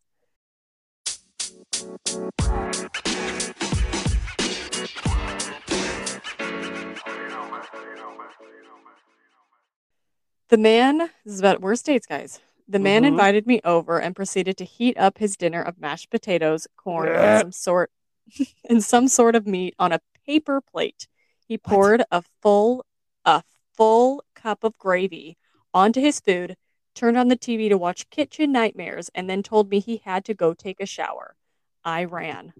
The 10.50 10.58
man, 10.58 10.98
this 10.98 11.34
is 11.34 11.39
about 11.39 11.62
worst 11.62 11.86
dates, 11.88 12.05
guys. 12.05 12.39
The 12.67 12.77
man 12.77 13.01
Mhm. 13.01 13.08
invited 13.08 13.48
me 13.48 13.60
over 13.63 14.00
and 14.00 14.15
proceeded 14.15 14.58
to 14.58 14.65
heat 14.65 14.96
up 14.98 15.17
his 15.17 15.36
dinner 15.36 15.62
of 15.63 15.79
mashed 15.79 16.12
potatoes, 16.12 16.67
corn, 16.77 17.08
and 17.10 17.39
some 17.41 17.51
sort 17.51 17.91
and 18.70 18.84
some 18.84 19.08
sort 19.08 19.36
of 19.36 19.48
meat 19.48 19.74
on 19.79 19.91
a 19.91 20.00
paper 20.25 20.62
plate. 20.62 21.08
He 21.48 21.58
poured 21.58 22.03
a 22.12 22.22
full 22.41 22.86
a 23.25 23.43
full 23.75 24.24
cup 24.36 24.63
of 24.63 24.77
gravy 24.77 25.38
onto 25.74 26.00
his 26.01 26.20
food, 26.20 26.55
turned 26.93 27.17
on 27.17 27.29
the 27.29 27.36
TV 27.36 27.67
to 27.70 27.77
watch 27.77 28.10
Kitchen 28.12 28.51
Nightmares, 28.51 29.10
and 29.15 29.27
then 29.27 29.41
told 29.41 29.70
me 29.72 29.79
he 29.79 29.98
had 29.98 30.24
to 30.25 30.36
go 30.36 30.53
take 30.53 30.79
a 30.79 30.86
shower. 30.86 31.36
I 31.85 32.05
ran. 32.05 32.53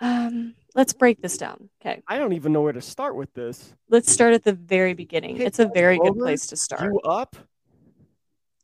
Um, 0.00 0.54
let's 0.74 0.92
break 0.92 1.20
this 1.20 1.36
down. 1.36 1.68
Okay. 1.80 2.02
I 2.08 2.18
don't 2.18 2.32
even 2.32 2.52
know 2.52 2.62
where 2.62 2.72
to 2.72 2.80
start 2.80 3.16
with 3.16 3.32
this. 3.34 3.74
Let's 3.88 4.10
start 4.10 4.32
at 4.32 4.44
the 4.44 4.52
very 4.54 4.94
beginning. 4.94 5.36
Hey, 5.36 5.44
It's 5.44 5.58
a 5.58 5.68
very 5.68 5.98
good 5.98 6.10
over. 6.10 6.20
place 6.20 6.46
to 6.48 6.56
start. 6.56 6.82
You 6.92 7.00
up? 7.00 7.36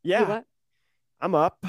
You 0.02 0.12
Yeah, 0.12 0.28
what? 0.28 0.44
I'm 1.20 1.34
up. 1.34 1.64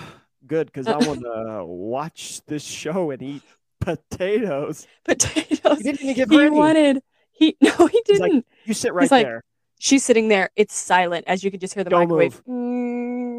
Good, 0.45 0.67
because 0.67 0.87
I 0.87 0.97
want 0.97 1.21
to 1.21 1.65
watch 1.65 2.41
this 2.45 2.63
show 2.63 3.11
and 3.11 3.21
eat 3.21 3.43
potatoes. 3.81 4.87
Potatoes. 5.03 5.77
You 5.79 5.83
didn't 5.83 6.01
even 6.01 6.15
give 6.15 6.29
He 6.29 6.49
wanted 6.49 7.01
he 7.31 7.55
no 7.61 7.87
he 7.87 8.01
didn't. 8.05 8.45
You 8.65 8.73
sit 8.73 8.93
right 8.93 9.09
like, 9.11 9.25
there. 9.25 9.43
She's 9.79 10.03
sitting 10.03 10.27
there. 10.27 10.49
It's 10.55 10.75
silent 10.75 11.25
as 11.27 11.43
you 11.43 11.51
could 11.51 11.61
just 11.61 11.73
hear 11.73 11.83
the 11.83 11.89
Don't 11.91 12.01
microwave. 12.01 12.41
move. 12.47 12.63
Mm. 12.63 13.37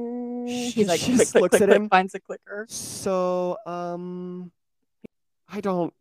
She- 0.49 0.71
He's 0.71 0.89
like 0.89 1.01
she 1.01 1.07
click, 1.07 1.19
just 1.19 1.33
click, 1.33 1.43
looks 1.43 1.57
click, 1.59 1.71
at 1.71 1.77
him. 1.77 1.89
finds 1.89 2.15
a 2.15 2.21
clicker. 2.21 2.67
So, 2.69 3.57
um, 3.67 4.51
I 5.49 5.61
don't 5.61 5.93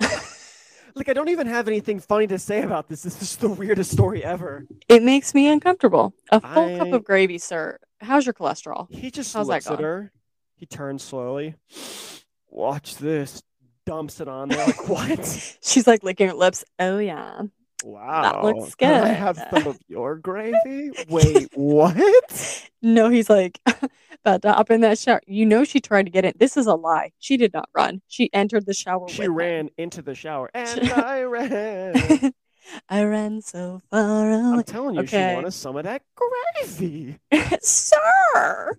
like. 0.94 1.08
I 1.08 1.12
don't 1.12 1.28
even 1.28 1.46
have 1.46 1.66
anything 1.68 2.00
funny 2.00 2.26
to 2.28 2.38
say 2.38 2.62
about 2.62 2.88
this. 2.88 3.02
This 3.02 3.20
is 3.22 3.36
the 3.36 3.48
weirdest 3.48 3.90
story 3.90 4.22
ever. 4.24 4.66
It 4.88 5.02
makes 5.02 5.34
me 5.34 5.48
uncomfortable. 5.48 6.14
A 6.30 6.40
full 6.40 6.78
cup 6.78 6.92
of 6.92 7.04
gravy, 7.04 7.38
sir. 7.38 7.78
How's 8.00 8.26
your 8.26 8.34
cholesterol? 8.34 8.86
He 8.90 9.10
just 9.10 9.32
How's 9.32 9.48
looks 9.48 9.66
at 9.68 9.80
her. 9.80 10.12
He 10.56 10.66
turns 10.66 11.02
slowly. 11.02 11.54
Watch 12.50 12.96
this. 12.96 13.42
Dumps 13.86 14.20
it 14.20 14.28
on 14.28 14.48
there. 14.48 14.64
Like 14.66 14.88
what? 14.88 15.58
She's 15.62 15.86
like 15.86 16.02
licking 16.02 16.28
her 16.28 16.34
lips. 16.34 16.64
Oh 16.78 16.98
yeah. 16.98 17.42
Wow. 17.86 18.40
looks 18.42 18.74
Can 18.76 19.04
I 19.04 19.08
have 19.08 19.36
some 19.52 19.66
of 19.66 19.78
your 19.88 20.16
gravy? 20.16 20.90
Wait, 21.08 21.48
what? 21.54 22.68
No, 22.80 23.10
he's 23.10 23.28
like 23.28 23.60
about 24.24 24.40
to 24.42 24.52
hop 24.54 24.70
in 24.70 24.80
that 24.80 24.98
shower. 24.98 25.20
You 25.26 25.44
know 25.44 25.64
she 25.64 25.80
tried 25.80 26.04
to 26.04 26.10
get 26.10 26.24
in. 26.24 26.32
This 26.38 26.56
is 26.56 26.66
a 26.66 26.74
lie. 26.74 27.12
She 27.18 27.36
did 27.36 27.52
not 27.52 27.68
run. 27.74 28.00
She 28.08 28.32
entered 28.32 28.64
the 28.64 28.72
shower. 28.72 29.06
She 29.08 29.18
with 29.20 29.26
him. 29.28 29.34
ran 29.34 29.68
into 29.76 30.00
the 30.00 30.14
shower 30.14 30.50
and 30.54 30.80
I 30.92 31.22
ran. 31.24 32.32
I 32.88 33.04
ran 33.04 33.42
so 33.42 33.82
far 33.90 34.30
I'm 34.32 34.62
telling 34.62 34.94
you, 34.94 35.02
Okay. 35.02 35.30
she 35.32 35.34
wanted 35.34 35.52
some 35.52 35.76
of 35.76 35.84
that 35.84 36.00
gravy. 36.16 37.18
Sir. 37.60 38.78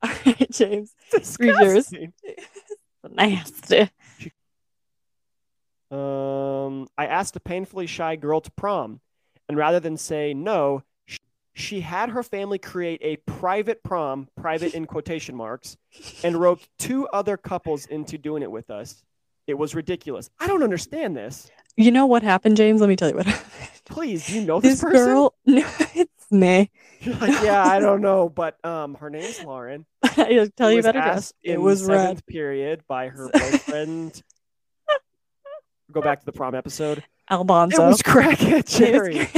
All 0.00 0.10
right, 0.24 0.46
James. 0.52 0.92
Three 1.10 1.48
years. 1.48 1.88
Disgusting. 1.88 2.12
Nasty. 3.10 3.90
Um, 5.90 6.86
I 6.98 7.06
asked 7.06 7.36
a 7.36 7.40
painfully 7.40 7.86
shy 7.86 8.16
girl 8.16 8.40
to 8.40 8.50
prom, 8.52 9.00
and 9.48 9.56
rather 9.56 9.80
than 9.80 9.96
say 9.96 10.34
no, 10.34 10.82
she 11.54 11.80
had 11.80 12.10
her 12.10 12.22
family 12.22 12.58
create 12.58 13.00
a 13.02 13.16
private 13.16 13.82
prom, 13.82 14.28
private 14.36 14.74
in 14.74 14.86
quotation 14.86 15.34
marks, 15.34 15.76
and 16.22 16.40
roped 16.40 16.68
two 16.78 17.08
other 17.08 17.36
couples 17.36 17.86
into 17.86 18.16
doing 18.18 18.42
it 18.42 18.50
with 18.50 18.70
us. 18.70 19.02
It 19.46 19.54
was 19.54 19.74
ridiculous. 19.74 20.30
I 20.38 20.46
don't 20.46 20.62
understand 20.62 21.16
this. 21.16 21.50
You 21.76 21.90
know 21.90 22.06
what 22.06 22.22
happened, 22.22 22.56
James? 22.56 22.80
Let 22.80 22.88
me 22.88 22.96
tell 22.96 23.08
you 23.08 23.16
what 23.16 23.26
happened. 23.26 23.50
Please, 23.86 24.28
you 24.28 24.44
know 24.44 24.60
this, 24.60 24.74
This 24.74 24.82
person? 24.82 25.06
girl, 25.06 25.34
no, 25.46 25.64
it's 25.94 26.30
me. 26.30 26.70
Like, 27.06 27.42
yeah, 27.42 27.64
I 27.64 27.80
don't 27.80 28.02
know, 28.02 28.28
but 28.28 28.62
um, 28.64 28.94
her 28.96 29.08
name's 29.08 29.42
Lauren. 29.42 29.86
I'll 30.02 30.48
tell 30.50 30.70
you 30.70 30.80
about. 30.80 30.96
It 31.42 31.54
in 31.54 31.62
was 31.62 31.84
seventh 31.84 32.26
period 32.26 32.82
by 32.86 33.08
her 33.08 33.30
boyfriend. 33.32 34.22
Go 35.90 36.00
back 36.02 36.20
to 36.20 36.26
the 36.26 36.32
prom 36.32 36.54
episode. 36.54 37.02
Alfonso. 37.30 37.84
It 37.84 37.88
was 37.88 38.02
crackhead 38.02 38.68
Jerry. 38.78 39.28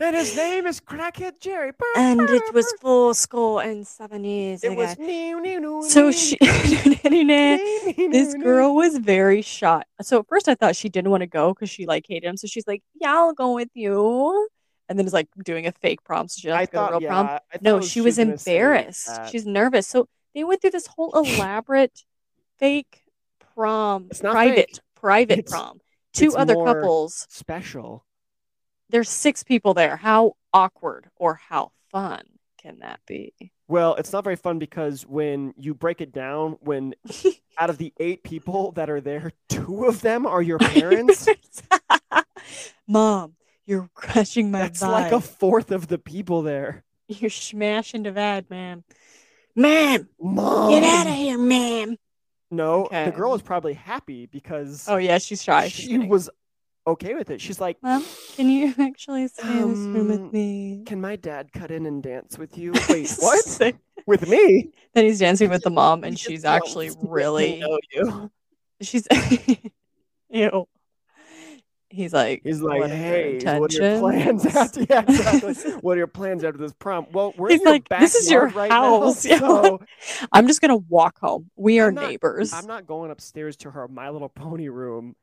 And 0.00 0.16
his 0.16 0.34
name 0.36 0.66
is 0.66 0.80
Crackhead 0.80 1.38
Jerry. 1.38 1.70
Burr, 1.70 1.86
and 1.96 2.18
burr, 2.18 2.34
it 2.34 2.52
was 2.52 2.74
four 2.80 3.14
score 3.14 3.62
and 3.62 3.86
seven 3.86 4.24
years 4.24 4.64
It 4.64 4.72
ago. 4.72 4.76
was 4.78 4.98
new, 4.98 5.40
new, 5.40 5.60
new. 5.60 5.82
so 5.88 6.10
she, 6.10 6.36
this 6.40 8.34
girl 8.34 8.74
was 8.74 8.98
very 8.98 9.42
shot. 9.42 9.86
So 10.00 10.18
at 10.18 10.26
first 10.28 10.48
I 10.48 10.56
thought 10.56 10.74
she 10.74 10.88
didn't 10.88 11.12
want 11.12 11.20
to 11.20 11.28
go 11.28 11.54
because 11.54 11.70
she 11.70 11.86
like 11.86 12.04
hated 12.08 12.26
him. 12.26 12.36
So 12.36 12.48
she's 12.48 12.66
like, 12.66 12.82
"Yeah, 13.00 13.12
I'll 13.12 13.32
go 13.32 13.54
with 13.54 13.68
you," 13.74 14.48
and 14.88 14.98
then 14.98 15.06
is 15.06 15.12
like 15.12 15.28
doing 15.44 15.68
a 15.68 15.72
fake 15.72 16.02
prom. 16.02 16.26
So 16.26 16.40
she 16.40 16.50
like 16.50 16.70
to 16.70 16.76
go 16.78 16.86
to 16.86 16.92
real 16.94 17.02
yeah, 17.02 17.08
prom. 17.08 17.38
No, 17.60 17.80
she 17.80 18.00
was 18.00 18.16
gonna 18.16 18.32
embarrassed. 18.32 19.08
She's 19.30 19.46
nervous. 19.46 19.86
So 19.86 20.08
they 20.34 20.42
went 20.42 20.62
through 20.62 20.70
this 20.70 20.88
whole 20.88 21.12
elaborate 21.14 22.02
fake 22.58 23.04
prom, 23.54 24.08
It's 24.10 24.22
not 24.22 24.32
private, 24.32 24.56
fake. 24.56 24.80
Private 25.02 25.40
It's- 25.40 25.50
prom. 25.50 25.80
Two 26.14 26.34
other 26.36 26.54
couples. 26.54 27.26
special. 27.30 28.04
There's 28.90 29.08
six 29.08 29.42
people 29.42 29.72
there. 29.74 29.96
How 29.96 30.36
awkward 30.52 31.08
or 31.16 31.34
how 31.48 31.72
fun 31.90 32.22
can 32.60 32.80
that 32.80 33.00
be? 33.06 33.32
Well, 33.66 33.94
it's 33.94 34.12
not 34.12 34.22
very 34.22 34.36
fun 34.36 34.58
because 34.58 35.06
when 35.06 35.54
you 35.56 35.72
break 35.74 36.02
it 36.02 36.12
down, 36.12 36.58
when 36.60 36.94
out 37.58 37.70
of 37.70 37.78
the 37.78 37.94
eight 37.98 38.22
people 38.22 38.72
that 38.72 38.90
are 38.90 39.00
there, 39.00 39.32
two 39.48 39.86
of 39.86 40.02
them 40.02 40.26
are 40.26 40.42
your 40.42 40.58
parents. 40.58 41.26
Mom, 42.86 43.34
you're 43.64 43.88
crushing 43.94 44.50
my 44.50 44.58
That's 44.60 44.82
vibe. 44.82 44.88
like 44.90 45.12
a 45.12 45.20
fourth 45.20 45.70
of 45.70 45.88
the 45.88 45.98
people 45.98 46.42
there. 46.42 46.84
You're 47.08 47.30
smashing 47.30 48.02
the 48.02 48.10
vibe, 48.12 48.50
man. 48.50 48.84
Ma'am, 49.56 50.08
Mom, 50.20 50.70
get 50.70 50.82
out 50.84 51.06
of 51.06 51.14
here, 51.14 51.38
ma'am. 51.38 51.96
No, 52.52 52.84
Okay. 52.84 53.06
the 53.06 53.10
girl 53.12 53.34
is 53.34 53.40
probably 53.42 53.72
happy 53.72 54.26
because 54.26 54.84
Oh 54.86 54.98
yeah, 54.98 55.16
she's 55.18 55.42
shy. 55.42 55.68
She's 55.68 55.84
she 55.86 55.92
kidding. 55.92 56.08
was 56.08 56.28
okay 56.86 57.14
with 57.14 57.30
it. 57.30 57.40
She's 57.40 57.60
like, 57.60 57.78
Mom, 57.82 58.04
can 58.36 58.48
you 58.50 58.74
actually 58.78 59.26
stay 59.28 59.58
in 59.58 59.70
this 59.70 59.88
room 59.92 60.10
Um, 60.10 60.20
with 60.22 60.32
me? 60.34 60.82
"Can 60.84 61.00
my 61.00 61.16
dad 61.16 61.52
cut 61.54 61.70
in 61.70 61.86
and 61.86 62.02
dance 62.02 62.36
with 62.38 62.58
you?" 62.58 62.72
Wait, 62.90 63.10
what? 63.18 63.72
with 64.06 64.28
me? 64.28 64.70
Then 64.94 65.04
he's 65.04 65.18
dancing 65.20 65.48
with 65.48 65.62
the 65.62 65.70
mom, 65.70 66.04
and 66.04 66.18
she's 66.18 66.44
actually 66.44 66.90
to 66.90 66.94
get 66.94 67.08
really 67.08 67.58
know 67.60 67.78
you. 67.94 68.30
she's 68.82 69.08
ew. 70.28 70.68
He's 71.92 72.12
like, 72.14 72.40
He's 72.42 72.60
like, 72.60 72.80
"What 72.80 72.90
are 72.90 72.94
your 72.96 73.04
hey, 73.04 73.58
what 73.60 73.74
are 73.74 73.90
your 73.90 74.00
plans 74.00 74.46
after? 74.56 74.82
Yeah, 74.88 75.02
exactly. 75.02 75.54
what 75.82 75.94
are 75.94 75.98
your 75.98 76.06
plans 76.06 76.42
after 76.42 76.58
this 76.58 76.72
prom? 76.72 77.06
Well, 77.12 77.34
we're 77.36 77.50
He's 77.50 77.62
like, 77.62 77.88
"This 77.88 78.14
is 78.14 78.30
your 78.30 78.48
right 78.48 78.70
house." 78.70 79.24
Now, 79.26 79.38
so 79.38 79.80
I'm 80.32 80.46
just 80.46 80.60
gonna 80.60 80.76
walk 80.76 81.18
home. 81.20 81.50
We 81.56 81.80
are 81.80 81.88
I'm 81.88 81.94
not- 81.94 82.08
neighbors. 82.08 82.52
I'm 82.52 82.66
not 82.66 82.86
going 82.86 83.10
upstairs 83.10 83.56
to 83.58 83.70
her 83.70 83.86
My 83.88 84.08
Little 84.10 84.28
Pony 84.30 84.68
room 84.68 85.14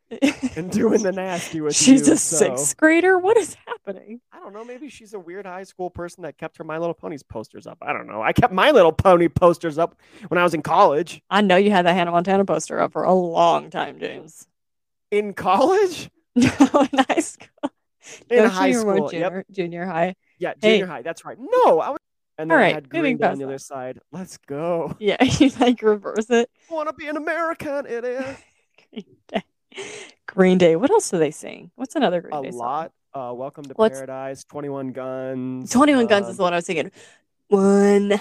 and 0.56 0.72
doing 0.72 1.02
the 1.04 1.12
nasty 1.12 1.62
with 1.62 1.76
She's 1.76 2.08
you. 2.08 2.14
a 2.14 2.18
so- 2.18 2.38
sixth 2.38 2.78
grader. 2.78 3.18
What 3.18 3.38
is 3.38 3.56
happening? 3.66 4.22
I 4.32 4.40
don't 4.40 4.54
know. 4.54 4.64
Maybe 4.64 4.90
she's 4.90 5.14
a 5.14 5.20
weird 5.20 5.46
high 5.46 5.64
school 5.64 5.90
person 5.90 6.24
that 6.24 6.38
kept 6.38 6.58
her 6.58 6.64
My 6.64 6.78
Little 6.78 6.94
Ponies 6.94 7.24
posters 7.24 7.66
up. 7.68 7.78
I 7.82 7.94
don't 7.94 8.08
know. 8.08 8.22
I 8.22 8.32
kept 8.34 8.54
My 8.54 8.72
Little 8.72 8.92
Pony 8.92 9.28
posters 9.28 9.78
up 9.78 9.96
when 10.28 10.38
I 10.38 10.44
was 10.44 10.54
in 10.54 10.62
college. 10.62 11.22
I 11.30 11.42
know 11.42 11.56
you 11.58 11.72
had 11.72 11.86
that 11.86 11.94
Hannah 11.96 12.12
Montana 12.12 12.46
poster 12.46 12.80
up 12.80 12.92
for 12.94 13.04
a 13.04 13.14
long 13.14 13.70
time, 13.70 14.00
James. 14.00 14.48
In 15.12 15.34
college? 15.34 16.10
No, 16.40 16.82
in 16.92 17.00
high 17.08 17.20
school. 17.20 17.72
In 18.30 18.38
No, 18.38 18.50
high 18.50 18.72
junior 18.72 18.80
school. 18.96 19.10
Junior, 19.10 19.36
Yep. 19.38 19.46
junior 19.52 19.86
high. 19.86 20.16
Yeah, 20.40 20.54
Hey. 20.62 20.78
junior 20.80 20.88
high. 20.88 21.02
That's 21.02 21.24
right. 21.26 21.38
No, 21.40 21.80
I 21.80 21.90
was. 21.92 22.00
And 22.38 22.50
then 22.50 22.58
All 22.58 22.64
I 22.64 22.72
had 22.72 22.90
Green 22.90 23.22
on 23.24 23.38
the 23.38 23.44
other 23.46 23.58
side. 23.58 24.00
Let's 24.14 24.38
go. 24.38 24.96
Yeah, 25.00 25.22
you 25.24 25.50
like 25.60 25.82
reverse 25.82 26.30
it. 26.30 26.50
Want 26.70 26.88
to 26.88 26.94
be 26.94 27.08
an 27.08 27.18
American? 27.18 27.86
It 27.86 28.06
is 28.06 28.38
Green 28.92 29.06
Day. 29.28 29.44
Green 30.26 30.58
Day. 30.58 30.76
What 30.78 30.90
else 30.90 31.10
do 31.10 31.18
they 31.18 31.32
sing? 31.32 31.72
What's 31.76 31.96
another 31.96 32.22
Green 32.22 32.34
a 32.34 32.42
Day 32.44 32.52
song? 32.52 32.60
lot. 32.60 32.92
Uh, 33.14 33.34
Welcome 33.34 33.66
to 33.66 33.74
What's- 33.74 33.98
Paradise. 33.98 34.44
Twenty 34.46 34.70
One 34.70 34.92
Guns. 34.94 35.70
21 35.72 36.08
Guns 36.08 36.26
um, 36.28 36.32
is 36.32 36.38
the 36.38 36.44
one 36.44 36.54
I 36.54 36.58
was 36.58 36.66
thinking. 36.66 36.92
One, 37.50 38.20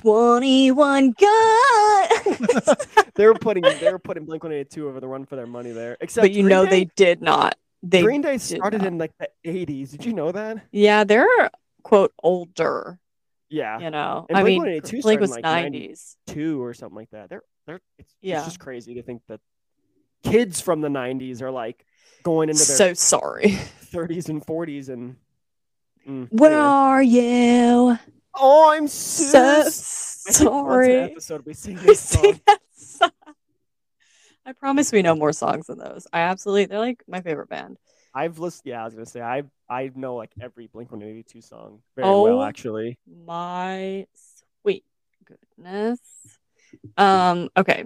21 0.00 1.14
Guns. 1.18 2.68
they 3.14 3.26
were 3.26 3.34
putting 3.34 3.62
they 3.80 3.90
were 3.90 3.98
putting 3.98 4.24
Blink 4.24 4.42
One 4.44 4.52
Eighty 4.52 4.68
Two 4.68 4.88
over 4.88 5.00
the 5.00 5.08
run 5.08 5.24
for 5.26 5.36
their 5.36 5.46
money 5.46 5.70
there. 5.72 5.96
Except 6.00 6.22
but 6.24 6.30
you 6.32 6.42
Green 6.42 6.48
know 6.48 6.64
Day, 6.64 6.70
they 6.70 6.84
did 6.96 7.22
not. 7.22 7.56
They 7.82 8.02
Green 8.02 8.20
Day 8.22 8.38
started 8.38 8.78
not. 8.82 8.86
in 8.88 8.98
like 8.98 9.12
the 9.18 9.28
eighties. 9.44 9.90
Did 9.92 10.04
you 10.04 10.12
know 10.12 10.32
that? 10.32 10.64
yeah, 10.72 11.04
they're 11.04 11.26
quote 11.82 12.12
older. 12.22 12.98
Yeah, 13.48 13.78
You 13.78 13.90
know, 13.90 14.26
And 14.28 14.36
I 14.36 14.42
mean, 14.42 14.60
Blink-182 14.62 15.02
Blink 15.02 15.20
was 15.20 15.30
like, 15.30 15.44
90s. 15.44 16.16
two 16.26 16.60
or 16.60 16.74
something 16.74 16.96
like 16.96 17.10
that. 17.10 17.28
They're 17.30 17.42
they're 17.68 17.80
it's, 17.96 18.12
Yeah. 18.20 18.38
it's 18.38 18.46
just 18.46 18.58
crazy 18.58 18.94
to 18.94 19.02
think 19.04 19.22
that 19.28 19.40
kids 20.24 20.60
from 20.60 20.80
the 20.80 20.88
nineties 20.90 21.42
are 21.42 21.52
like 21.52 21.86
going 22.24 22.48
into 22.48 22.60
So 22.60 22.92
sorry. 22.94 23.50
thirties 23.52 24.28
and 24.28 24.44
forties 24.44 24.88
and. 24.88 25.14
mm, 26.08 26.26
Where 26.32 26.50
anyway. 26.50 26.66
are 26.66 27.02
you? 27.02 27.98
Oh, 28.36 28.70
I'm 28.70 28.86
So 28.88 29.62
so 29.62 30.28
I 30.28 30.32
think 30.32 30.50
once 30.50 30.86
an 30.86 30.92
sorry. 30.92 30.96
episode 31.02 31.46
we 31.46 31.54
sing 31.54 31.76
this 31.76 32.00
song. 32.10 32.40
song. 32.76 33.10
I 34.44 34.52
promise 34.52 34.92
we 34.92 35.02
know 35.02 35.14
more 35.16 35.32
songs 35.32 35.66
than 35.66 35.78
those. 35.78 36.06
I 36.12 36.20
absolutely, 36.20 36.66
they're 36.66 36.78
like 36.78 37.02
my 37.08 37.20
favorite 37.20 37.48
band. 37.48 37.78
I've 38.14 38.38
listened. 38.38 38.62
Yeah, 38.66 38.82
I 38.82 38.84
was 38.84 38.94
gonna 38.94 39.06
say 39.06 39.20
I 39.20 39.42
I 39.68 39.90
know 39.94 40.14
like 40.16 40.30
every 40.40 40.68
Blink 40.68 40.92
One 40.92 41.02
Eighty 41.02 41.22
Two 41.22 41.40
song 41.40 41.80
very 41.96 42.08
well 42.08 42.40
Oh. 42.40 42.42
actually. 42.42 42.98
My 43.26 44.06
sweet 44.62 44.84
goodness. 45.24 46.00
Um, 46.96 47.50
okay. 47.56 47.84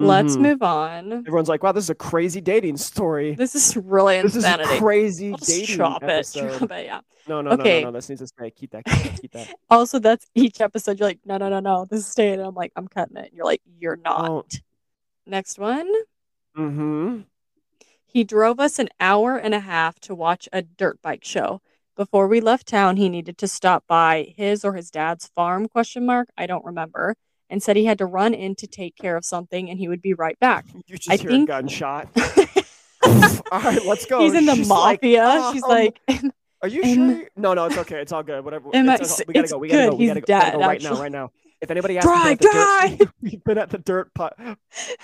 Let's 0.00 0.36
Mhm. 0.36 0.40
move 0.40 0.62
on. 0.62 1.12
Everyone's 1.12 1.48
like, 1.48 1.62
wow, 1.62 1.72
this 1.72 1.84
is 1.84 1.90
a 1.90 1.94
crazy 1.94 2.40
dating 2.40 2.78
story. 2.78 3.34
This 3.34 3.54
is 3.54 3.76
really 3.76 4.20
This 4.22 4.36
is 4.36 4.44
insanity. 4.44 4.76
a 4.76 4.78
crazy 4.78 5.30
I'll 5.32 5.36
just 5.38 5.50
dating 5.50 5.76
drop 5.76 6.02
it. 6.02 6.08
episode. 6.10 6.58
Drop 6.58 6.70
it, 6.72 6.84
yeah. 6.86 7.00
No, 7.28 7.40
no, 7.42 7.50
Okay. 7.52 7.80
no, 7.80 7.86
no, 7.86 7.90
no. 7.90 7.98
This 7.98 8.08
needs 8.08 8.20
to 8.22 8.26
stay. 8.26 8.50
Keep 8.50 8.70
that. 8.72 8.84
Keep 8.86 9.02
that. 9.02 9.20
Keep 9.20 9.32
that. 9.32 9.54
Also, 9.70 9.98
that's 9.98 10.26
each 10.34 10.60
episode. 10.60 10.98
You're 10.98 11.08
like, 11.08 11.20
no, 11.24 11.36
no, 11.36 11.48
no, 11.48 11.60
no. 11.60 11.84
This 11.84 12.00
is 12.00 12.06
staying. 12.06 12.34
And 12.34 12.42
I'm 12.42 12.54
like, 12.54 12.72
I'm 12.76 12.88
cutting 12.88 13.16
it. 13.16 13.26
And 13.26 13.32
you're 13.34 13.44
like, 13.44 13.62
you're 13.78 13.96
not. 13.96 14.28
Oh. 14.30 14.44
Next 15.26 15.58
one. 15.58 15.88
Mm-hmm. 16.56 17.20
He 18.06 18.24
drove 18.24 18.58
us 18.58 18.78
an 18.78 18.88
hour 18.98 19.36
and 19.36 19.54
a 19.54 19.60
half 19.60 20.00
to 20.00 20.14
watch 20.14 20.48
a 20.52 20.62
dirt 20.62 21.00
bike 21.02 21.24
show. 21.24 21.60
Before 21.96 22.26
we 22.26 22.40
left 22.40 22.66
town, 22.66 22.96
he 22.96 23.08
needed 23.08 23.38
to 23.38 23.46
stop 23.46 23.84
by 23.86 24.32
his 24.36 24.64
or 24.64 24.72
his 24.74 24.90
dad's 24.90 25.28
farm 25.28 25.68
question 25.68 26.06
mark, 26.06 26.28
I 26.36 26.46
don't 26.46 26.64
remember, 26.64 27.14
and 27.50 27.62
said 27.62 27.76
he 27.76 27.84
had 27.84 27.98
to 27.98 28.06
run 28.06 28.32
in 28.32 28.54
to 28.56 28.66
take 28.66 28.96
care 28.96 29.16
of 29.16 29.24
something 29.26 29.68
and 29.68 29.78
he 29.78 29.88
would 29.88 30.00
be 30.00 30.14
right 30.14 30.38
back. 30.40 30.64
You 30.86 30.96
just 30.96 31.10
I 31.10 31.16
hear 31.16 31.30
think- 31.30 31.48
a 31.48 31.52
gunshot. 31.52 32.08
All 33.52 33.60
right, 33.60 33.84
let's 33.86 34.06
go. 34.06 34.20
He's 34.20 34.34
in 34.34 34.46
the 34.46 34.54
She's 34.54 34.68
like, 34.68 35.02
mafia. 35.02 35.50
She's 35.52 35.62
um, 35.64 35.68
like, 35.70 36.00
Are 36.62 36.68
you 36.68 36.82
sure? 36.82 37.06
you- 37.12 37.26
No, 37.36 37.54
no, 37.54 37.64
it's 37.66 37.78
okay. 37.78 38.00
It's 38.00 38.12
all 38.12 38.22
good. 38.22 38.44
Whatever. 38.44 38.68
Am 38.74 38.88
I- 38.88 38.94
It's- 38.94 39.12
it's- 39.20 39.26
we 39.26 39.32
gotta 39.34 39.44
it's 39.44 39.52
go. 39.52 39.58
We 39.58 39.68
gotta 39.68 39.82
good. 39.84 39.90
go. 39.92 39.96
We 39.96 40.04
He's 40.04 40.10
gotta 40.10 40.20
go, 40.20 40.24
we 40.26 40.40
gotta 40.40 40.50
dead, 40.52 40.58
go 40.60 40.66
right 40.66 40.82
now. 40.82 41.00
Right 41.00 41.12
now. 41.12 41.30
If 41.62 41.70
anybody 41.70 41.98
asks 41.98 42.06
me 42.08 42.32
about 42.32 42.98
dirt, 42.98 43.08
we've 43.20 43.44
been 43.44 43.58
at 43.58 43.68
the 43.68 43.76
dirt 43.78 44.14
pot, 44.14 44.34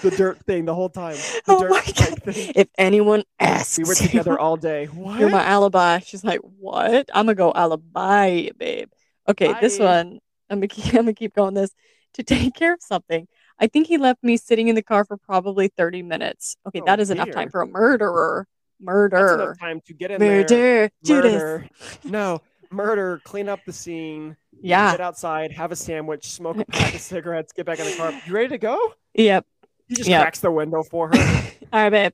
the 0.03 0.11
dirt 0.11 0.39
thing 0.47 0.65
the 0.65 0.75
whole 0.75 0.89
time. 0.89 1.17
The 1.17 1.43
Oh 1.49 1.61
dirt 1.61 1.71
my 1.71 1.83
God. 1.85 2.23
thing. 2.23 2.53
if 2.57 2.69
anyone 2.79 3.25
asks, 3.39 3.77
We 3.77 3.85
were 3.85 3.91
you, 3.91 4.07
together 4.07 4.39
all 4.39 4.57
day. 4.57 4.87
What? 4.87 5.21
You're 5.21 5.29
my 5.29 5.45
alibi. 5.45 5.99
She's 5.99 6.25
like, 6.25 6.41
what? 6.41 7.11
I'm 7.13 7.27
gonna 7.27 7.35
go 7.35 7.53
alibi, 7.55 8.49
babe. 8.57 8.89
Okay, 9.29 9.55
this 9.61 9.79
one. 9.79 10.21
I'm 10.49 10.59
gonna 10.61 10.69
keep, 10.69 10.87
I'm 10.95 11.01
gonna 11.01 11.13
keep 11.15 11.35
going. 11.35 11.53
This 11.55 11.75
to 12.17 12.23
take 12.35 12.55
care 12.55 12.75
of 12.75 12.83
something. 12.83 13.27
I 13.59 13.67
think 13.69 13.87
he 13.87 13.97
left 13.97 14.23
me 14.23 14.37
sitting 14.37 14.69
in 14.69 14.75
the 14.75 14.83
car 14.83 15.05
for 15.05 15.17
probably 15.17 15.69
30 15.69 16.03
minutes. 16.03 16.57
Okay, 16.67 16.81
Oh, 16.83 16.85
that 16.87 17.01
is 17.01 17.11
enough 17.11 17.31
time 17.31 17.49
for 17.51 17.63
a 17.63 17.67
murderer. 17.67 18.47
That's 18.79 18.85
Murder. 18.87 19.43
enough 19.43 19.59
time 19.59 19.81
to 19.87 19.95
get 19.95 20.11
in 20.11 20.21
there. 20.21 20.41
Murder. 20.43 20.91
Judas. 21.03 21.33
Murder. 21.35 21.69
No, 22.05 22.43
murder. 22.71 23.23
Clean 23.25 23.49
up 23.49 23.61
the 23.65 23.73
scene. 23.73 24.37
Yeah. 24.61 24.91
Get 24.93 25.01
outside. 25.01 25.53
Have 25.53 25.73
a 25.73 25.77
sandwich. 25.77 26.27
Smoke 26.31 26.59
a 26.59 26.65
pack 26.71 26.95
of 26.95 27.01
cigarettes. 27.01 27.53
Get 27.55 27.65
back 27.65 27.79
in 27.79 27.87
the 27.87 27.97
car. 27.97 28.13
You 28.27 28.35
ready 28.35 28.49
to 28.49 28.59
go? 28.59 28.79
Yep. 29.15 29.47
He 29.89 29.95
just 29.95 30.09
Yep. 30.11 30.21
cracks 30.21 30.41
the 30.41 30.51
window 30.51 30.83
for 30.83 31.09
her. 31.09 31.15
All 31.73 31.81
right, 31.85 31.91
babe. 31.91 32.13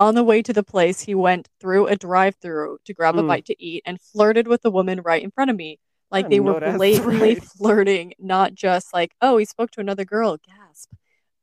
On 0.00 0.16
the 0.16 0.24
way 0.24 0.42
to 0.42 0.52
the 0.52 0.64
place, 0.64 1.00
he 1.02 1.14
went 1.14 1.48
through 1.60 1.86
a 1.86 1.94
drive-through 1.94 2.78
to 2.86 2.92
grab 2.94 3.14
a 3.16 3.22
Mm. 3.22 3.28
bite 3.28 3.44
to 3.46 3.62
eat 3.62 3.84
and 3.86 4.00
flirted 4.00 4.48
with 4.48 4.62
the 4.62 4.70
woman 4.72 5.00
right 5.04 5.22
in 5.22 5.30
front 5.30 5.50
of 5.52 5.56
me. 5.56 5.78
Like 6.12 6.28
they 6.28 6.40
were 6.40 6.60
blatantly 6.60 7.34
right. 7.34 7.42
flirting, 7.58 8.12
not 8.18 8.54
just 8.54 8.92
like, 8.92 9.12
oh, 9.20 9.38
he 9.38 9.44
spoke 9.44 9.70
to 9.72 9.80
another 9.80 10.04
girl. 10.04 10.36
Gasp. 10.46 10.92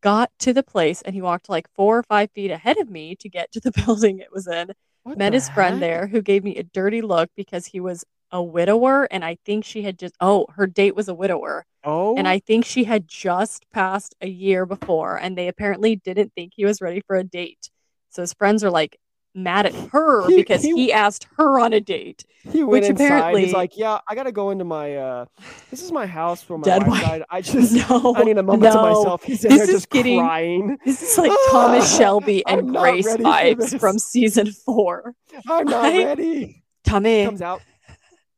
Got 0.01 0.31
to 0.39 0.53
the 0.53 0.63
place 0.63 1.01
and 1.01 1.13
he 1.13 1.21
walked 1.21 1.49
like 1.49 1.67
four 1.75 1.97
or 1.97 2.03
five 2.03 2.31
feet 2.31 2.51
ahead 2.51 2.77
of 2.77 2.89
me 2.89 3.15
to 3.17 3.27
get 3.27 3.51
to 3.51 3.59
the 3.59 3.71
building 3.85 4.19
it 4.19 4.31
was 4.31 4.47
in. 4.47 4.71
What 5.03 5.17
Met 5.17 5.33
his 5.33 5.49
friend 5.49 5.81
there 5.81 6.07
who 6.07 6.21
gave 6.21 6.43
me 6.43 6.55
a 6.55 6.63
dirty 6.63 7.01
look 7.01 7.29
because 7.35 7.65
he 7.65 7.79
was 7.79 8.05
a 8.31 8.43
widower 8.43 9.07
and 9.11 9.25
I 9.25 9.37
think 9.45 9.65
she 9.65 9.81
had 9.81 9.97
just 9.97 10.15
oh, 10.21 10.45
her 10.55 10.67
date 10.67 10.95
was 10.95 11.09
a 11.09 11.15
widower. 11.15 11.65
Oh, 11.83 12.15
And 12.15 12.27
I 12.27 12.39
think 12.39 12.65
she 12.65 12.83
had 12.83 13.07
just 13.07 13.69
passed 13.71 14.13
a 14.19 14.27
year 14.27 14.65
before, 14.65 15.15
and 15.15 15.37
they 15.37 15.47
apparently 15.47 15.95
didn't 15.95 16.33
think 16.35 16.51
he 16.53 16.65
was 16.65 16.81
ready 16.81 17.01
for 17.07 17.15
a 17.15 17.23
date. 17.23 17.69
So 18.09 18.21
his 18.21 18.33
friends 18.33 18.63
are 18.65 18.69
like 18.69 18.97
mad 19.43 19.65
at 19.65 19.73
her 19.91 20.27
He- 20.27 20.35
because 20.37 20.61
he- 20.61 20.73
he, 20.75 20.93
asked 20.93 21.27
her 21.37 21.59
on 21.59 21.73
a 21.73 21.79
date. 21.79 22.25
he 22.51 22.59
went 22.63 22.69
which 22.83 22.83
inside. 22.89 23.05
apparently- 23.05 23.45
He's 23.45 23.53
like, 23.53 23.77
"Yeah, 23.77 23.99
I 24.07 24.15
gotta 24.15 24.31
go 24.31 24.49
into 24.51 24.63
my. 24.65 24.95
uh 24.95 25.25
This 25.71 25.81
is 25.81 25.91
my 25.91 26.05
house 26.05 26.47
where 26.47 26.57
my 26.59 26.63
Dead 26.63 26.87
wife 26.87 27.01
died. 27.01 27.23
I 27.29 27.41
just, 27.41 27.73
No, 27.89 28.13
I 28.15 28.23
need 28.23 28.37
a 28.37 28.43
moment 28.43 28.71
to 28.73 28.81
myself." 28.81 29.23
He's 29.23 29.43
in 29.43 29.49
This 29.51 29.59
there 29.59 29.67
is 29.69 29.73
just 29.75 29.89
getting- 29.89 30.19
crying. 30.19 30.77
This 30.85 31.01
is 31.01 31.17
like 31.17 31.31
Thomas 31.51 31.95
Shelby 31.97 32.45
and 32.45 32.69
Grace 32.75 33.07
vibes 33.07 33.79
from 33.79 33.99
season 33.99 34.51
four. 34.51 35.15
I'm 35.47 35.65
not 35.65 35.83
Right? 35.83 36.05
ready. 36.05 36.63
Tommy, 36.85 37.25
Comes 37.25 37.41
out. 37.41 37.61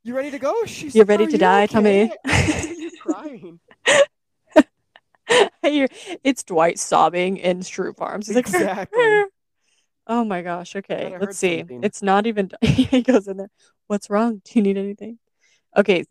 You 0.04 0.16
ready 0.16 0.32
to 0.32 0.40
go? 0.40 0.66
She's. 0.66 0.96
You're 0.96 1.06
ready 1.06 1.26
"Are 1.26 1.30
to 1.32 1.38
die, 1.38 1.68
Tommy?" 1.68 2.04
okay?" 2.06 2.16
I 2.26 2.42
hear 2.42 2.74
you 2.74 2.92
crying. 3.00 3.60
You're- 5.64 5.88
it's 6.24 6.44
Dwight 6.44 6.80
sobbing 6.80 7.38
in 7.38 7.60
Schrute 7.60 7.96
Farms. 7.98 8.28
He's 8.28 8.36
like, 8.36 8.48
Exactly. 8.48 9.24
Oh 10.08 10.24
my 10.24 10.42
gosh. 10.42 10.76
Okay, 10.76 11.16
let's 11.20 11.38
see. 11.38 11.60
something. 11.60 11.84
It's 11.84 12.02
not 12.02 12.28
even. 12.28 12.52
he 12.62 13.02
goes 13.02 13.28
in 13.28 13.38
there. 13.38 13.52
What's 13.88 14.10
wrong? 14.10 14.42
Do 14.46 14.52
you 14.56 14.62
need 14.62 14.78
anything? 14.78 15.20
Okay, 15.76 16.06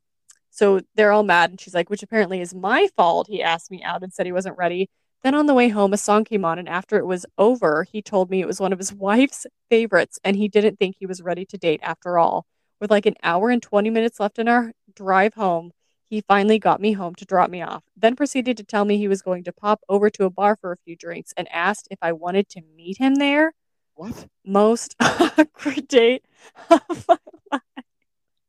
so 0.50 0.80
they're 0.94 1.12
all 1.12 1.22
mad, 1.22 1.50
and 1.50 1.60
she's 1.60 1.74
like, 1.74 1.90
which 1.90 2.02
apparently 2.02 2.40
is 2.40 2.54
my 2.54 2.88
fault. 2.96 3.26
He 3.28 3.42
asked 3.42 3.70
me 3.70 3.82
out 3.82 4.02
and 4.02 4.12
said 4.12 4.26
he 4.26 4.32
wasn't 4.32 4.58
ready. 4.58 4.90
Then 5.22 5.34
on 5.34 5.46
the 5.46 5.54
way 5.54 5.68
home, 5.68 5.92
a 5.92 5.98
song 5.98 6.24
came 6.24 6.44
on, 6.44 6.58
and 6.58 6.68
after 6.68 6.96
it 6.96 7.06
was 7.06 7.26
over, 7.36 7.86
he 7.90 8.00
told 8.00 8.30
me 8.30 8.40
it 8.40 8.46
was 8.46 8.60
one 8.60 8.72
of 8.72 8.78
his 8.78 8.92
wife's 8.92 9.46
favorites, 9.68 10.18
and 10.24 10.36
he 10.36 10.48
didn't 10.48 10.78
think 10.78 10.96
he 10.98 11.06
was 11.06 11.22
ready 11.22 11.44
to 11.46 11.58
date 11.58 11.80
after 11.82 12.18
all. 12.18 12.46
With 12.80 12.90
like 12.90 13.06
an 13.06 13.16
hour 13.22 13.50
and 13.50 13.62
20 13.62 13.90
minutes 13.90 14.18
left 14.18 14.38
in 14.38 14.48
our 14.48 14.72
drive 14.94 15.34
home, 15.34 15.72
he 16.08 16.22
finally 16.22 16.58
got 16.58 16.80
me 16.80 16.92
home 16.92 17.14
to 17.16 17.24
drop 17.24 17.50
me 17.50 17.62
off, 17.62 17.84
then 17.96 18.16
proceeded 18.16 18.56
to 18.56 18.64
tell 18.64 18.84
me 18.84 18.96
he 18.98 19.08
was 19.08 19.22
going 19.22 19.44
to 19.44 19.52
pop 19.52 19.80
over 19.88 20.10
to 20.10 20.24
a 20.24 20.30
bar 20.30 20.56
for 20.56 20.72
a 20.72 20.76
few 20.84 20.96
drinks 20.96 21.32
and 21.36 21.46
asked 21.52 21.86
if 21.90 21.98
I 22.02 22.12
wanted 22.12 22.48
to 22.50 22.62
meet 22.74 22.98
him 22.98 23.14
there. 23.16 23.52
What? 24.00 24.28
Most 24.46 24.96
awkward 25.00 25.86
date 25.86 26.24
of 26.70 27.04
my 27.06 27.18
life. 27.52 27.84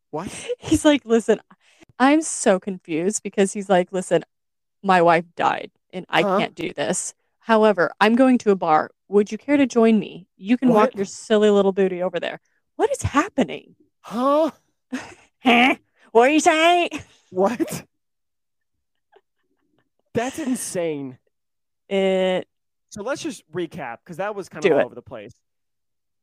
What? 0.09 0.51
He's 0.59 0.85
like, 0.85 1.03
listen, 1.03 1.41
I'm 1.99 2.21
so 2.21 2.57
confused 2.57 3.21
because 3.21 3.51
he's 3.51 3.67
like, 3.67 3.91
listen, 3.91 4.23
my 4.81 5.01
wife 5.01 5.25
died 5.35 5.71
and 5.91 6.05
I 6.07 6.21
Huh? 6.21 6.37
can't 6.37 6.55
do 6.55 6.71
this. 6.71 7.13
However, 7.39 7.91
I'm 7.99 8.15
going 8.15 8.37
to 8.37 8.51
a 8.51 8.55
bar. 8.55 8.91
Would 9.09 9.29
you 9.29 9.37
care 9.37 9.57
to 9.57 9.65
join 9.65 9.99
me? 9.99 10.25
You 10.37 10.55
can 10.55 10.69
walk 10.69 10.95
your 10.95 11.03
silly 11.03 11.49
little 11.49 11.73
booty 11.73 12.01
over 12.01 12.17
there. 12.17 12.39
What 12.77 12.89
is 12.89 13.01
happening? 13.01 13.75
Huh? 13.99 14.51
Huh? 15.43 15.75
What 16.13 16.29
are 16.29 16.31
you 16.31 16.39
saying? 16.39 16.91
What? 17.29 17.83
That's 20.13 20.39
insane. 20.39 21.17
It 21.89 22.47
So 22.91 23.01
let's 23.03 23.21
just 23.23 23.49
recap 23.51 23.97
because 24.03 24.17
that 24.17 24.35
was 24.35 24.47
kind 24.49 24.61
Do 24.61 24.69
of 24.69 24.73
all 24.73 24.79
it. 24.81 24.85
over 24.85 24.95
the 24.95 25.01
place. 25.01 25.33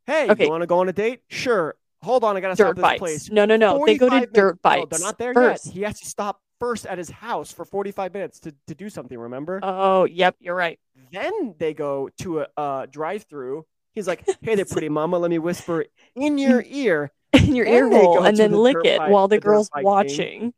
Hey, 0.07 0.31
Okay. 0.31 0.44
you 0.44 0.50
want 0.50 0.62
to 0.62 0.66
go 0.66 0.78
on 0.81 0.88
a 0.88 0.92
date? 0.92 1.20
Sure. 1.28 1.74
Hold 2.02 2.22
on, 2.24 2.37
I 2.37 2.40
gotta 2.40 2.54
stop 2.54 2.68
dirt 2.68 2.76
this 2.76 2.83
bikes. 2.83 2.98
place. 2.98 3.31
No, 3.31 3.44
no, 3.44 3.57
no. 3.57 3.85
They 3.85 3.98
go 3.98 4.07
to 4.07 4.11
45 4.11 4.33
dirt 4.33 4.42
minutes- 4.42 4.61
No, 4.64 4.70
bikes. 4.70 4.98
they're 4.98 5.07
not 5.07 5.18
there 5.18 5.35
first. 5.35 5.66
yet. 5.66 5.74
He 5.74 5.83
has 5.83 6.00
to 6.00 6.07
stop 6.07 6.40
first 6.61 6.87
at 6.87 6.98
his 6.98 7.11
house 7.11 7.52
for 7.52 7.64
45 7.64 8.12
minutes 8.14 8.40
to, 8.40 8.54
to 8.68 8.74
do 8.74 8.88
something, 8.88 9.18
remember? 9.18 9.61
Oh, 9.62 10.04
yep, 10.04 10.37
you're 10.40 10.54
right. 10.54 10.78
then 11.12 11.54
they 11.59 11.72
go 11.74 12.09
to 12.20 12.40
a 12.40 12.46
uh, 12.57 12.87
drive 12.87 13.24
through. 13.24 13.64
He's 13.94 14.07
like, 14.07 14.24
hey 14.42 14.54
there, 14.54 14.64
pretty 14.64 14.88
mama, 14.88 15.18
let 15.18 15.31
me 15.31 15.38
whisper 15.38 15.87
in 16.14 16.38
your 16.38 16.62
ear. 16.66 17.11
In 17.33 17.54
your 17.54 17.64
Then 17.66 17.74
ear 17.74 17.90
they 17.90 17.98
hole 17.98 18.24
and 18.24 18.37
then 18.37 18.52
the 18.52 18.59
lick 18.59 18.76
it 18.85 18.98
bike- 18.98 19.11
while 19.11 19.28
the 19.28 19.37
the 19.37 19.40
girl's 19.40 19.68
bike 19.70 19.81
thing. 19.81 19.85
watching. 19.85 20.54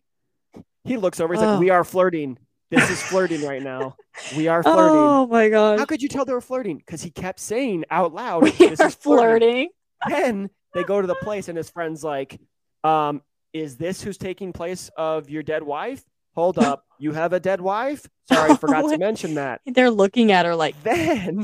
He 0.84 0.96
looks 0.96 1.18
over, 1.20 1.34
he's 1.34 1.42
Oh. 1.42 1.52
like, 1.52 1.60
we 1.60 1.70
are 1.70 1.82
flirting. 1.84 2.38
This 2.70 2.88
is 2.90 3.02
flirting 3.02 3.42
right 3.44 3.62
now. 3.62 3.96
We 4.36 4.46
are 4.48 4.62
flirting. 4.64 4.96
Oh 4.96 5.26
my 5.26 5.48
god! 5.48 5.78
How 5.78 5.84
could 5.86 6.02
you 6.02 6.08
tell 6.08 6.24
they 6.24 6.32
were 6.32 6.40
flirting? 6.40 6.78
Because 6.78 7.02
he 7.02 7.10
kept 7.10 7.40
saying 7.40 7.84
out 7.90 8.14
loud, 8.14 8.44
we 8.44 8.50
this 8.58 8.80
are 8.80 8.86
is 8.88 8.94
flirting. 8.94 9.68
flirting. 10.06 10.22
then 10.24 10.50
they 10.74 10.84
go 10.84 11.00
to 11.00 11.06
the 11.06 11.16
place 11.16 11.48
and 11.48 11.56
his 11.58 11.68
friend's 11.68 12.04
like 12.04 12.38
um 12.84 13.20
is 13.52 13.76
this 13.76 14.00
who's 14.02 14.16
taking 14.16 14.52
place 14.52 14.88
of 14.96 15.28
your 15.28 15.42
dead 15.42 15.62
wife 15.64 16.02
hold 16.34 16.58
up 16.58 16.84
you 16.98 17.12
have 17.12 17.32
a 17.32 17.40
dead 17.40 17.60
wife 17.60 18.06
sorry 18.32 18.52
I 18.52 18.56
forgot 18.56 18.88
to 18.88 18.96
mention 18.96 19.34
that 19.34 19.60
They're 19.66 19.90
looking 19.90 20.30
at 20.32 20.46
her 20.46 20.54
like, 20.54 20.80
then 20.84 21.42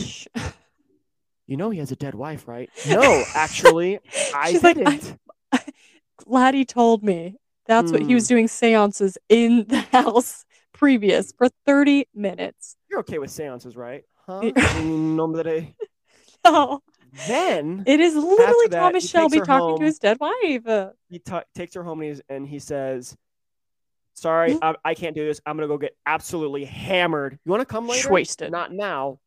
you 1.46 1.56
know 1.56 1.70
he 1.70 1.78
has 1.80 1.90
a 1.92 1.96
dead 1.96 2.14
wife 2.14 2.46
right 2.48 2.70
no 2.88 3.24
actually 3.34 3.98
i 4.34 4.52
She's 4.52 4.62
like, 4.62 4.78
I- 4.78 4.96
didn't 4.96 5.18
glad 6.24 6.54
he 6.54 6.64
told 6.64 7.02
me. 7.04 7.36
That's 7.66 7.90
what 7.92 8.00
he 8.02 8.06
Hmm. 8.08 8.14
was 8.14 8.28
doing 8.28 8.48
seances 8.48 9.18
in 9.28 9.66
the 9.68 9.80
house 9.92 10.45
previous 10.78 11.32
for 11.36 11.48
30 11.64 12.06
minutes. 12.14 12.76
you're 12.90 13.00
okay 13.00 13.18
with 13.18 13.30
seances 13.30 13.76
right 13.76 14.04
huh. 14.26 14.50
Oh, 16.44 16.80
then 17.28 17.84
it 17.86 18.00
is 18.00 18.14
literally 18.14 18.68
that, 18.70 18.80
Thomas 18.80 19.08
Shelby 19.08 19.38
talking 19.40 19.68
home. 19.68 19.78
to 19.78 19.84
his 19.84 19.98
dead 19.98 20.18
wife. 20.20 20.92
He 21.08 21.18
ta 21.18 21.42
takes 21.54 21.74
her 21.74 21.82
home 21.82 22.02
and, 22.02 22.20
and 22.28 22.46
he 22.46 22.58
says 22.58 23.16
sorry? 24.14 24.56
I, 24.62 24.74
I 24.84 24.94
can't 24.94 25.14
do 25.14 25.26
this 25.26 25.40
i'm 25.44 25.56
gonna 25.56 25.68
go 25.68 25.76
get 25.76 25.94
absolutely 26.06 26.64
hammered 26.64 27.38
you 27.44 27.50
want 27.50 27.60
to 27.60 27.66
come 27.66 27.86
later 27.86 28.10
Wasted. 28.10 28.50
not 28.50 28.72
now 28.72 29.18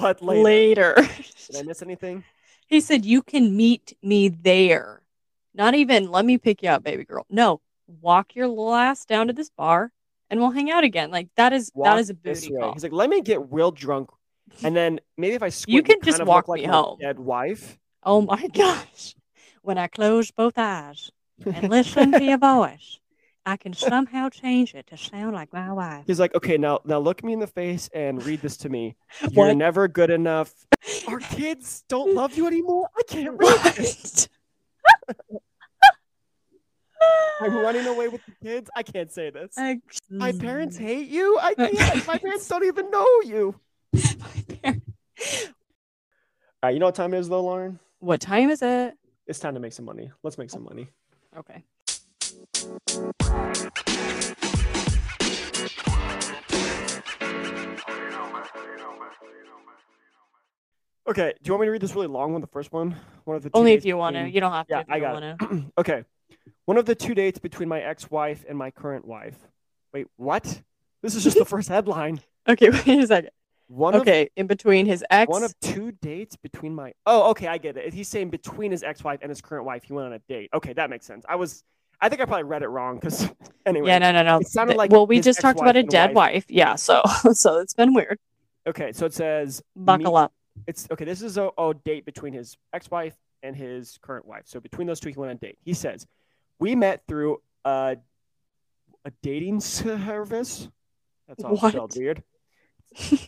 but 0.00 0.22
later. 0.22 0.42
Later. 0.42 0.94
Did 1.50 1.56
I 1.56 1.62
miss 1.62 1.82
anything? 1.82 2.24
he 2.66 2.80
said, 2.80 3.04
You 3.04 3.22
can 3.22 3.56
meet 3.56 3.96
me 4.02 4.28
there. 4.28 5.02
Not 5.54 5.74
even, 5.74 6.10
let 6.10 6.24
me 6.24 6.38
pick 6.38 6.62
you 6.62 6.68
up, 6.68 6.84
baby 6.84 7.04
girl. 7.04 7.26
No, 7.28 7.60
walk 8.00 8.36
your 8.36 8.46
little 8.46 8.74
ass 8.74 9.04
down 9.04 9.26
to 9.26 9.32
this 9.32 9.50
bar 9.50 9.90
and 10.30 10.40
we'll 10.40 10.50
hang 10.50 10.70
out 10.70 10.84
again. 10.84 11.10
Like, 11.10 11.28
that 11.36 11.52
is 11.52 11.70
Walk 11.74 11.86
that 11.86 11.98
is 11.98 12.10
a 12.10 12.14
booty 12.14 12.50
call. 12.50 12.72
He's 12.72 12.82
like, 12.82 12.92
let 12.92 13.08
me 13.10 13.20
get 13.22 13.40
real 13.52 13.70
drunk, 13.70 14.10
and 14.64 14.74
then 14.76 15.00
maybe 15.16 15.34
if 15.34 15.42
I 15.42 15.48
squint, 15.48 15.74
You 15.76 15.82
can 15.82 15.96
kind 16.00 16.04
just 16.04 16.20
of 16.20 16.28
walk 16.28 16.48
like 16.48 16.60
me 16.60 16.66
my 16.66 16.72
home. 16.72 16.98
Dead 17.00 17.18
wife. 17.18 17.78
Oh 18.02 18.20
my 18.22 18.46
gosh. 18.54 19.14
When 19.62 19.78
I 19.78 19.86
close 19.88 20.30
both 20.30 20.54
eyes 20.56 21.10
and 21.44 21.68
listen 21.68 22.12
to 22.12 22.22
your 22.22 22.38
voice, 22.56 22.98
I 23.44 23.56
can 23.56 23.72
somehow 23.72 24.28
change 24.28 24.74
it 24.74 24.86
to 24.88 24.96
sound 24.96 25.34
like 25.34 25.52
my 25.52 25.72
wife. 25.72 26.04
He's 26.06 26.20
like, 26.20 26.34
okay, 26.34 26.56
now 26.58 26.80
now 26.84 26.98
look 26.98 27.24
me 27.24 27.32
in 27.32 27.38
the 27.40 27.46
face 27.46 27.88
and 27.94 28.22
read 28.24 28.40
this 28.42 28.56
to 28.58 28.68
me. 28.68 28.96
You're 29.30 29.46
What? 29.48 29.56
never 29.56 29.88
good 29.88 30.10
enough. 30.10 30.52
Our 31.06 31.18
kids 31.18 31.82
don't 31.88 32.14
love 32.14 32.36
you 32.36 32.46
anymore. 32.46 32.88
I 32.96 33.02
can't 33.08 33.36
read 33.38 33.74
this. 33.74 34.28
I'm 37.40 37.54
running 37.56 37.86
away 37.86 38.08
with 38.08 38.20
the 38.26 38.32
kids. 38.46 38.68
I 38.74 38.82
can't 38.82 39.10
say 39.10 39.30
this. 39.30 39.54
I- 39.56 39.80
My 40.10 40.32
parents 40.32 40.76
hate 40.76 41.08
you. 41.08 41.38
I 41.40 41.54
can't. 41.54 42.06
My 42.06 42.18
parents 42.18 42.48
don't 42.48 42.64
even 42.64 42.90
know 42.90 43.06
you. 43.24 43.54
My 43.92 44.00
parents- 44.62 44.84
All 46.60 46.68
right, 46.68 46.74
you 46.74 46.80
know 46.80 46.86
what 46.86 46.94
time 46.96 47.14
it 47.14 47.18
is 47.18 47.28
though, 47.28 47.42
Lauren? 47.42 47.78
What 48.00 48.20
time 48.20 48.50
is 48.50 48.62
it? 48.62 48.94
It's 49.26 49.38
time 49.38 49.54
to 49.54 49.60
make 49.60 49.72
some 49.72 49.84
money. 49.84 50.10
Let's 50.24 50.38
make 50.38 50.50
some 50.50 50.64
money. 50.64 50.88
Okay. 51.36 51.62
Okay, 61.08 61.32
do 61.42 61.48
you 61.48 61.52
want 61.54 61.62
me 61.62 61.66
to 61.68 61.70
read 61.70 61.80
this 61.80 61.94
really 61.94 62.06
long 62.06 62.32
one? 62.32 62.42
The 62.42 62.46
first 62.48 62.70
one, 62.70 62.94
one 63.24 63.36
of 63.36 63.42
the 63.42 63.50
Only 63.54 63.72
if 63.72 63.84
you 63.86 63.96
want 63.96 64.14
to. 64.16 64.28
You 64.28 64.40
don't 64.40 64.52
have 64.52 64.66
to. 64.66 64.74
Yeah, 64.74 64.80
if 64.80 64.88
you 64.88 64.94
I 64.94 65.00
got 65.00 65.14
wanna. 65.14 65.36
okay, 65.78 66.04
one 66.64 66.76
of 66.78 66.86
the 66.86 66.94
two 66.94 67.14
dates 67.14 67.38
between 67.38 67.68
my 67.68 67.80
ex-wife 67.80 68.44
and 68.48 68.56
my 68.58 68.70
current 68.70 69.04
wife. 69.06 69.36
Wait, 69.92 70.06
what? 70.16 70.62
This 71.02 71.14
is 71.14 71.24
just 71.24 71.38
the 71.38 71.44
first 71.54 71.68
headline. 71.68 72.20
Okay, 72.48 72.70
wait 72.86 72.86
a 72.88 73.06
second. 73.06 73.30
One 73.68 73.94
of 73.94 74.00
Okay, 74.02 74.30
in 74.36 74.46
between 74.46 74.86
his 74.86 75.04
ex. 75.10 75.28
one 75.30 75.42
of 75.42 75.54
two 75.60 75.92
dates 75.92 76.36
between 76.36 76.74
my. 76.74 76.92
Oh, 77.04 77.30
okay, 77.30 77.46
I 77.48 77.58
get 77.58 77.76
it. 77.76 77.92
He's 77.92 78.08
saying 78.08 78.30
between 78.30 78.70
his 78.70 78.82
ex-wife 78.82 79.18
and 79.20 79.28
his 79.28 79.42
current 79.42 79.66
wife, 79.66 79.84
he 79.84 79.92
went 79.92 80.06
on 80.06 80.12
a 80.14 80.18
date. 80.20 80.48
Okay, 80.54 80.72
that 80.72 80.88
makes 80.88 81.04
sense. 81.04 81.24
I 81.28 81.36
was, 81.36 81.62
I 82.00 82.08
think 82.08 82.22
I 82.22 82.24
probably 82.24 82.44
read 82.44 82.62
it 82.62 82.68
wrong 82.68 82.96
because 82.98 83.28
anyway. 83.66 83.88
yeah, 83.88 83.98
no, 83.98 84.10
no, 84.12 84.22
no. 84.22 84.38
it 84.38 84.48
sounded 84.48 84.76
like 84.78 84.90
well, 84.90 85.06
we 85.06 85.20
just 85.20 85.40
talked 85.40 85.60
about 85.60 85.76
a 85.76 85.82
dead 85.82 86.14
wife. 86.14 86.34
wife. 86.34 86.44
Yeah, 86.48 86.76
so 86.76 87.02
so 87.32 87.58
it's 87.58 87.74
been 87.74 87.92
weird. 87.92 88.18
Okay, 88.66 88.92
so 88.92 89.04
it 89.04 89.12
says 89.12 89.62
Buckle 89.76 90.12
me- 90.12 90.18
up. 90.18 90.32
it's 90.66 90.88
okay. 90.90 91.04
This 91.04 91.20
is 91.20 91.36
a, 91.36 91.50
a 91.58 91.74
date 91.84 92.06
between 92.06 92.32
his 92.32 92.56
ex-wife 92.72 93.16
and 93.42 93.54
his 93.54 93.98
current 94.00 94.24
wife. 94.26 94.44
So 94.46 94.60
between 94.60 94.86
those 94.86 94.98
two, 94.98 95.10
he 95.10 95.14
went 95.16 95.30
on 95.30 95.36
a 95.36 95.40
date. 95.40 95.58
He 95.64 95.74
says, 95.74 96.06
"We 96.58 96.74
met 96.74 97.06
through 97.06 97.40
a 97.64 97.96
a 99.04 99.10
dating 99.22 99.60
service." 99.60 100.68
That's 101.28 101.44
all 101.44 101.56
What? 101.56 101.72
spelled 101.72 101.94
weird. 101.96 102.22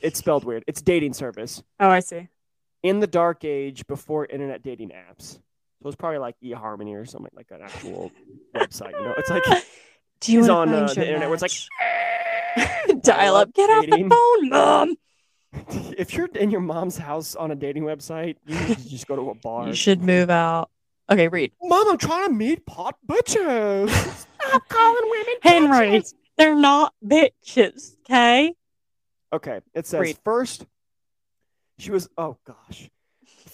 It's 0.03 0.19
spelled 0.19 0.45
weird. 0.45 0.65
It's 0.67 0.81
dating 0.81 1.13
service 1.13 1.63
Oh, 1.79 1.89
I 1.91 2.01
see. 2.01 2.29
in 2.83 2.99
the 3.01 3.07
dark 3.07 3.45
age 3.45 3.87
before 3.87 4.25
internet 4.25 4.63
dating 4.63 4.91
apps. 4.91 5.39
So 5.83 5.89
it's 5.89 5.97
probably 5.97 6.19
like 6.19 6.35
eHarmony 6.43 6.95
or 7.01 7.05
something 7.05 7.31
like 7.35 7.49
an 7.51 7.61
actual 7.63 8.11
website. 8.57 8.93
You 8.93 9.05
know, 9.05 9.15
it's 9.19 9.29
like 9.31 9.45
Do 10.21 10.33
you 10.33 10.41
he's 10.41 10.49
on, 10.49 10.71
uh, 10.71 10.87
the 10.87 11.07
internet 11.07 11.29
where 11.29 11.35
it's 11.35 11.43
like, 11.43 13.03
dial 13.03 13.37
up. 13.37 13.53
Get 13.55 13.69
off 13.71 13.85
the 13.85 14.09
phone, 14.09 14.49
mom. 14.49 14.97
if 15.99 16.15
you're 16.15 16.27
in 16.27 16.51
your 16.51 16.61
mom's 16.61 16.97
house 16.97 17.35
on 17.37 17.51
a 17.51 17.55
dating 17.55 17.83
website, 17.85 18.37
you 18.47 18.59
need 18.61 18.79
to 18.79 18.89
just 18.89 19.07
go 19.07 19.17
to 19.17 19.31
a 19.31 19.35
bar. 19.35 19.67
You 19.69 19.75
should 19.75 20.03
move 20.03 20.31
out. 20.31 20.71
Okay, 21.11 21.29
read. 21.29 21.53
Mom, 21.61 21.89
I'm 21.89 21.99
trying 21.99 22.29
to 22.29 22.33
meet 22.33 22.65
pot 22.67 22.97
bitches. 23.07 23.91
Stop 24.41 24.69
calling 24.69 25.11
women 25.11 25.35
Henry, 25.43 25.99
bitches. 25.99 26.15
they're 26.39 26.55
not 26.55 26.95
bitches, 27.05 27.97
okay? 28.05 28.55
Okay, 29.33 29.61
it 29.75 29.87
says 29.87 30.01
Read. 30.01 30.19
first 30.25 30.67
she 31.79 31.91
was 31.91 32.09
oh 32.19 32.37
gosh. 32.47 32.91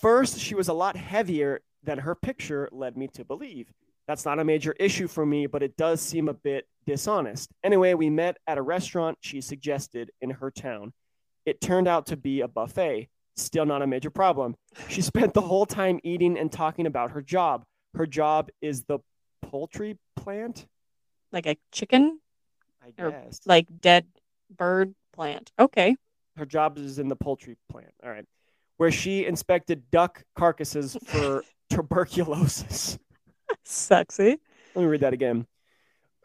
First, 0.01 0.39
she 0.39 0.55
was 0.55 0.69
a 0.69 0.75
lot 0.75 0.97
heavier 0.97 1.63
than 1.83 1.99
her 1.99 2.15
picture 2.15 2.69
led 2.73 2.97
me 2.97 3.09
to 3.15 3.25
believe. 3.25 3.73
That's 4.07 4.25
not 4.25 4.39
a 4.39 4.45
major 4.45 4.73
issue 4.79 5.09
for 5.09 5.25
me, 5.25 5.47
but 5.47 5.63
it 5.63 5.77
does 5.77 6.01
seem 6.01 6.29
a 6.29 6.35
bit 6.35 6.67
dishonest. 6.85 7.51
Anyway, 7.65 7.95
we 7.95 8.11
met 8.11 8.37
at 8.47 8.59
a 8.59 8.63
restaurant 8.63 9.19
she 9.21 9.41
suggested 9.41 10.11
in 10.21 10.31
her 10.31 10.51
town. 10.51 10.93
It 11.45 11.61
turned 11.61 11.89
out 11.89 12.07
to 12.07 12.17
be 12.17 12.41
a 12.41 12.49
buffet. 12.49 13.09
Still 13.37 13.67
not 13.67 13.83
a 13.83 13.87
major 13.87 14.11
problem. 14.11 14.57
She 14.89 15.03
spent 15.03 15.35
the 15.35 15.43
whole 15.43 15.67
time 15.67 16.01
eating 16.03 16.39
and 16.39 16.51
talking 16.51 16.87
about 16.87 17.11
her 17.11 17.21
job. 17.23 17.65
Her 17.95 18.07
job 18.07 18.49
is 18.63 18.85
the 18.85 18.99
poultry 19.43 19.99
plant, 20.17 20.67
Like 21.33 21.47
a 21.47 21.57
chicken, 21.73 22.21
I 22.83 23.03
Or, 23.03 23.15
like 23.45 23.67
dead 23.81 24.07
bird 24.55 24.95
plant. 25.13 25.53
Okay. 25.59 25.97
her 26.37 26.47
job 26.47 26.79
is 26.79 26.99
in 26.99 27.09
the 27.09 27.17
poultry 27.17 27.57
plant. 27.71 27.93
All 28.03 28.11
right. 28.11 28.25
Where 28.79 28.91
she 28.91 29.25
inspected 29.25 29.91
duck 29.91 30.23
carcasses 30.35 30.97
for 31.07 31.43
tuberculosis. 31.71 32.99
Sexy. 33.65 34.39
Let 34.75 34.83
me 34.83 34.87
read 34.89 35.01
that 35.01 35.13
again. 35.15 35.47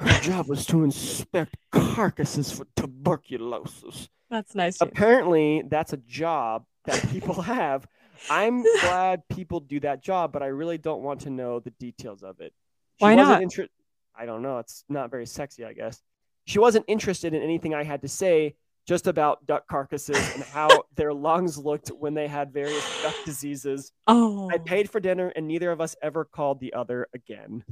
Her 0.02 0.20
job 0.22 0.48
was 0.48 0.66
to 0.68 0.84
inspect 0.84 1.58
carcasses 1.72 2.52
for 2.52 2.66
tuberculosis. 2.76 4.10
That's 4.32 4.56
nice. 4.56 4.82
Apparently, 4.82 5.64
that's 5.68 5.94
a 5.94 5.98
job 5.98 6.66
that 6.86 7.08
people 7.12 7.42
have. 7.42 7.86
I'm 8.30 8.64
glad 8.82 9.22
people 9.30 9.60
do 9.60 9.80
that 9.82 10.04
job, 10.04 10.32
but 10.32 10.42
I 10.42 10.48
really 10.48 10.78
don't 10.78 11.02
want 11.04 11.22
to 11.22 11.30
know 11.30 11.60
the 11.60 11.72
details 11.72 12.24
of 12.24 12.40
it. 12.40 12.54
She 13.00 13.06
Why 13.06 13.16
wasn't 13.16 13.30
not? 13.30 13.42
inter- 13.44 13.68
I 14.16 14.26
don't 14.26 14.42
know. 14.42 14.58
It's 14.60 14.84
not 14.90 15.12
very 15.12 15.26
sexy, 15.26 15.66
I 15.66 15.74
guess. 15.74 16.02
She 16.46 16.60
wasn't 16.60 16.86
interested 16.88 17.34
in 17.34 17.42
anything 17.42 17.74
I 17.74 17.84
had 17.84 18.02
to 18.02 18.08
say, 18.08 18.56
just 18.88 19.06
about 19.06 19.46
duck 19.46 19.68
carcasses 19.68 20.34
and 20.34 20.44
how 20.44 20.70
their 20.96 21.14
lungs 21.14 21.58
looked 21.58 21.90
when 21.90 22.14
they 22.16 22.28
had 22.28 22.52
various 22.52 23.04
duck 23.04 23.16
diseases. 23.26 23.92
Oh, 24.08 24.50
I 24.52 24.58
paid 24.58 24.90
for 24.90 25.00
dinner, 25.00 25.32
and 25.36 25.48
neither 25.48 25.72
of 25.72 25.80
us 25.80 25.96
ever 26.02 26.26
called 26.26 26.60
the 26.60 26.74
other 26.74 27.08
again. 27.14 27.64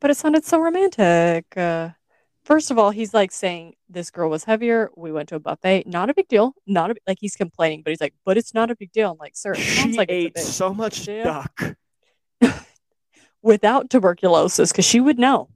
But 0.00 0.10
it 0.10 0.16
sounded 0.16 0.44
so 0.44 0.60
romantic. 0.60 1.56
Uh, 1.56 1.90
first 2.44 2.70
of 2.70 2.78
all, 2.78 2.90
he's 2.90 3.14
like 3.14 3.32
saying 3.32 3.74
this 3.88 4.10
girl 4.10 4.30
was 4.30 4.44
heavier. 4.44 4.90
We 4.96 5.12
went 5.12 5.28
to 5.30 5.36
a 5.36 5.40
buffet. 5.40 5.86
Not 5.86 6.10
a 6.10 6.14
big 6.14 6.28
deal. 6.28 6.54
Not 6.66 6.90
a, 6.90 6.94
like 7.06 7.18
he's 7.20 7.36
complaining, 7.36 7.82
but 7.82 7.90
he's 7.90 8.00
like, 8.00 8.14
but 8.24 8.36
it's 8.36 8.54
not 8.54 8.70
a 8.70 8.76
big 8.76 8.92
deal. 8.92 9.12
I'm 9.12 9.18
like, 9.18 9.36
sir, 9.36 9.54
She 9.54 9.96
like 9.96 10.10
ate 10.10 10.32
it's 10.36 10.42
a 10.42 10.46
big 10.46 10.52
so 10.52 10.74
much 10.74 11.04
deal. 11.04 11.24
duck. 11.24 11.76
without 13.42 13.90
tuberculosis 13.90 14.72
because 14.72 14.84
she 14.86 15.00
would 15.00 15.18
know. 15.18 15.48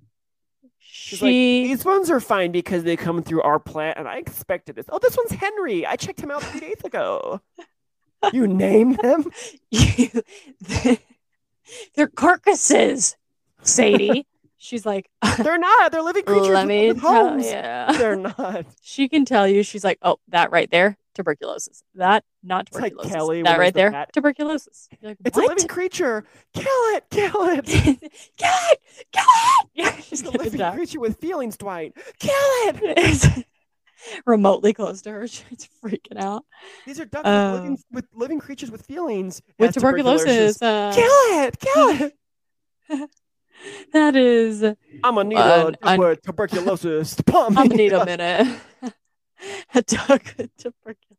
She's 0.78 1.22
like, 1.22 1.30
She 1.30 1.64
these 1.68 1.84
ones 1.84 2.10
are 2.10 2.20
fine 2.20 2.52
because 2.52 2.84
they 2.84 2.96
come 2.96 3.22
through 3.22 3.42
our 3.42 3.58
plant, 3.58 3.98
and 3.98 4.06
I 4.06 4.18
expected 4.18 4.76
this. 4.76 4.86
Oh, 4.90 4.98
this 4.98 5.16
one's 5.16 5.32
Henry. 5.32 5.86
I 5.86 5.96
checked 5.96 6.20
him 6.20 6.30
out 6.30 6.42
three 6.42 6.60
days 6.60 6.84
ago. 6.84 7.40
You 8.32 8.46
name 8.46 8.94
them? 8.94 9.24
They're 11.94 12.08
carcasses, 12.08 13.16
Sadie. 13.62 14.26
She's 14.60 14.84
like, 14.84 15.08
They're 15.38 15.56
not. 15.58 15.92
They're 15.92 16.02
living 16.02 16.24
creatures 16.24 16.48
let 16.48 16.66
me 16.66 16.92
tell 16.92 17.36
you. 17.38 17.42
They're 17.98 18.16
not. 18.16 18.66
She 18.82 19.08
can 19.08 19.24
tell 19.24 19.46
you. 19.46 19.62
She's 19.62 19.84
like, 19.84 19.98
oh, 20.02 20.18
that 20.28 20.50
right 20.50 20.68
there, 20.68 20.96
tuberculosis. 21.14 21.84
That 21.94 22.24
not 22.42 22.66
It's 22.66 22.76
like 22.76 22.90
tuberculosis. 22.90 23.12
Kelly 23.12 23.42
that 23.42 23.56
right 23.58 23.72
the 23.72 23.78
there, 23.78 23.90
bat- 23.92 24.10
tuberculosis. 24.12 24.88
You're 25.00 25.12
like, 25.12 25.18
It's 25.24 25.36
what? 25.36 25.44
a 25.46 25.48
living 25.50 25.68
creature. 25.68 26.24
Kill 26.54 26.64
it. 26.96 27.04
Kill 27.08 27.30
it. 27.50 27.64
kill 28.36 28.50
it, 28.72 28.82
kill 29.12 29.22
it. 29.22 29.66
Yeah, 29.74 29.94
she's 30.00 30.22
a 30.24 30.30
living 30.30 30.58
die. 30.58 30.74
creature 30.74 30.98
with 30.98 31.18
feelings, 31.20 31.56
Dwight. 31.56 31.92
Kill 32.18 32.32
it. 32.34 32.80
It's 32.98 33.28
remotely 34.26 34.72
close 34.72 35.02
to 35.02 35.10
her. 35.12 35.28
She's 35.28 35.68
freaking 35.84 36.18
out 36.18 36.44
These 36.84 36.98
are 36.98 37.04
ducks 37.04 37.28
Uh, 37.28 37.50
with, 37.52 37.60
living, 37.62 37.78
with 37.92 38.04
living 38.12 38.40
creatures 38.40 38.72
with 38.72 38.84
feelings. 38.86 39.40
with 39.56 39.68
Has 39.68 39.74
tuberculosis. 39.74 40.60
uh, 40.60 40.92
Kill 40.96 41.44
it. 41.44 41.58
Kill 41.60 42.10
it. 42.98 43.10
that 43.92 44.16
is. 44.16 44.62
I'm 44.62 44.76
gonna 45.14 45.24
need 45.24 45.36
Uh, 45.36 45.72
a 45.82 45.86
un- 45.88 45.98
with 46.00 46.22
tuberculosis. 46.22 47.16
I'm 47.34 47.54
gonna 47.54 47.68
need 47.74 47.92
a 47.92 48.04
minute. 48.04 48.60
a 49.74 49.82
duck 49.82 50.34
with 50.36 50.56
tuberculosis. 50.56 51.16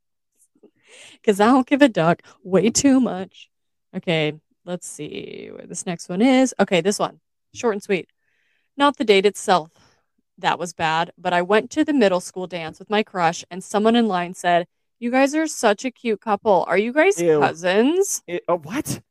Because 1.13 1.39
I 1.39 1.47
don't 1.47 1.67
give 1.67 1.81
a 1.81 1.89
duck 1.89 2.21
way 2.43 2.69
too 2.69 2.99
much. 2.99 3.49
Okay, 3.95 4.33
let's 4.65 4.87
see 4.87 5.49
where 5.53 5.65
this 5.67 5.85
next 5.85 6.09
one 6.09 6.21
is. 6.21 6.53
Okay, 6.59 6.81
this 6.81 6.99
one. 6.99 7.19
Short 7.53 7.73
and 7.75 7.83
sweet. 7.83 8.09
Not 8.77 8.97
the 8.97 9.03
date 9.05 9.25
itself. 9.25 9.71
That 10.37 10.57
was 10.59 10.71
bad, 10.73 11.11
but 11.17 11.33
I 11.33 11.41
went 11.41 11.69
to 11.71 11.83
the 11.83 11.91
middle 11.93 12.21
school 12.21 12.47
dance 12.47 12.79
with 12.79 12.89
my 12.89 13.03
crush, 13.03 13.43
and 13.51 13.61
someone 13.63 13.95
in 13.95 14.07
line 14.07 14.33
said, 14.33 14.67
You 14.99 15.11
guys 15.11 15.35
are 15.35 15.47
such 15.47 15.83
a 15.83 15.91
cute 15.91 16.21
couple. 16.21 16.63
Are 16.67 16.77
you 16.77 16.93
guys 16.93 17.19
Ew. 17.21 17.39
cousins? 17.39 18.23
It- 18.27 18.43
oh, 18.47 18.57
what? 18.57 19.01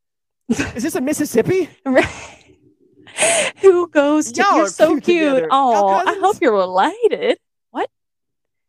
Is 0.48 0.82
this 0.82 0.94
a 0.94 1.00
Mississippi? 1.02 1.68
Who 3.60 3.88
goes 3.88 4.32
to 4.32 4.42
Y'all 4.42 4.56
You're 4.58 4.66
so 4.68 4.88
cute 4.94 5.04
cute. 5.04 5.28
together. 5.34 5.48
Y'all 5.50 5.90
Oh, 5.90 6.02
I 6.06 6.14
hope 6.18 6.36
you're 6.40 6.54
related. 6.56 7.38
What? 7.70 7.90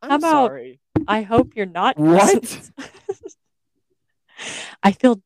I'm 0.02 0.10
How 0.12 0.16
about- 0.18 0.32
sorry. 0.48 0.80
I 1.08 1.22
hope 1.22 1.56
you're 1.56 1.66
not. 1.66 1.98
What? 1.98 2.70
I 4.84 4.92
feel 4.92 5.22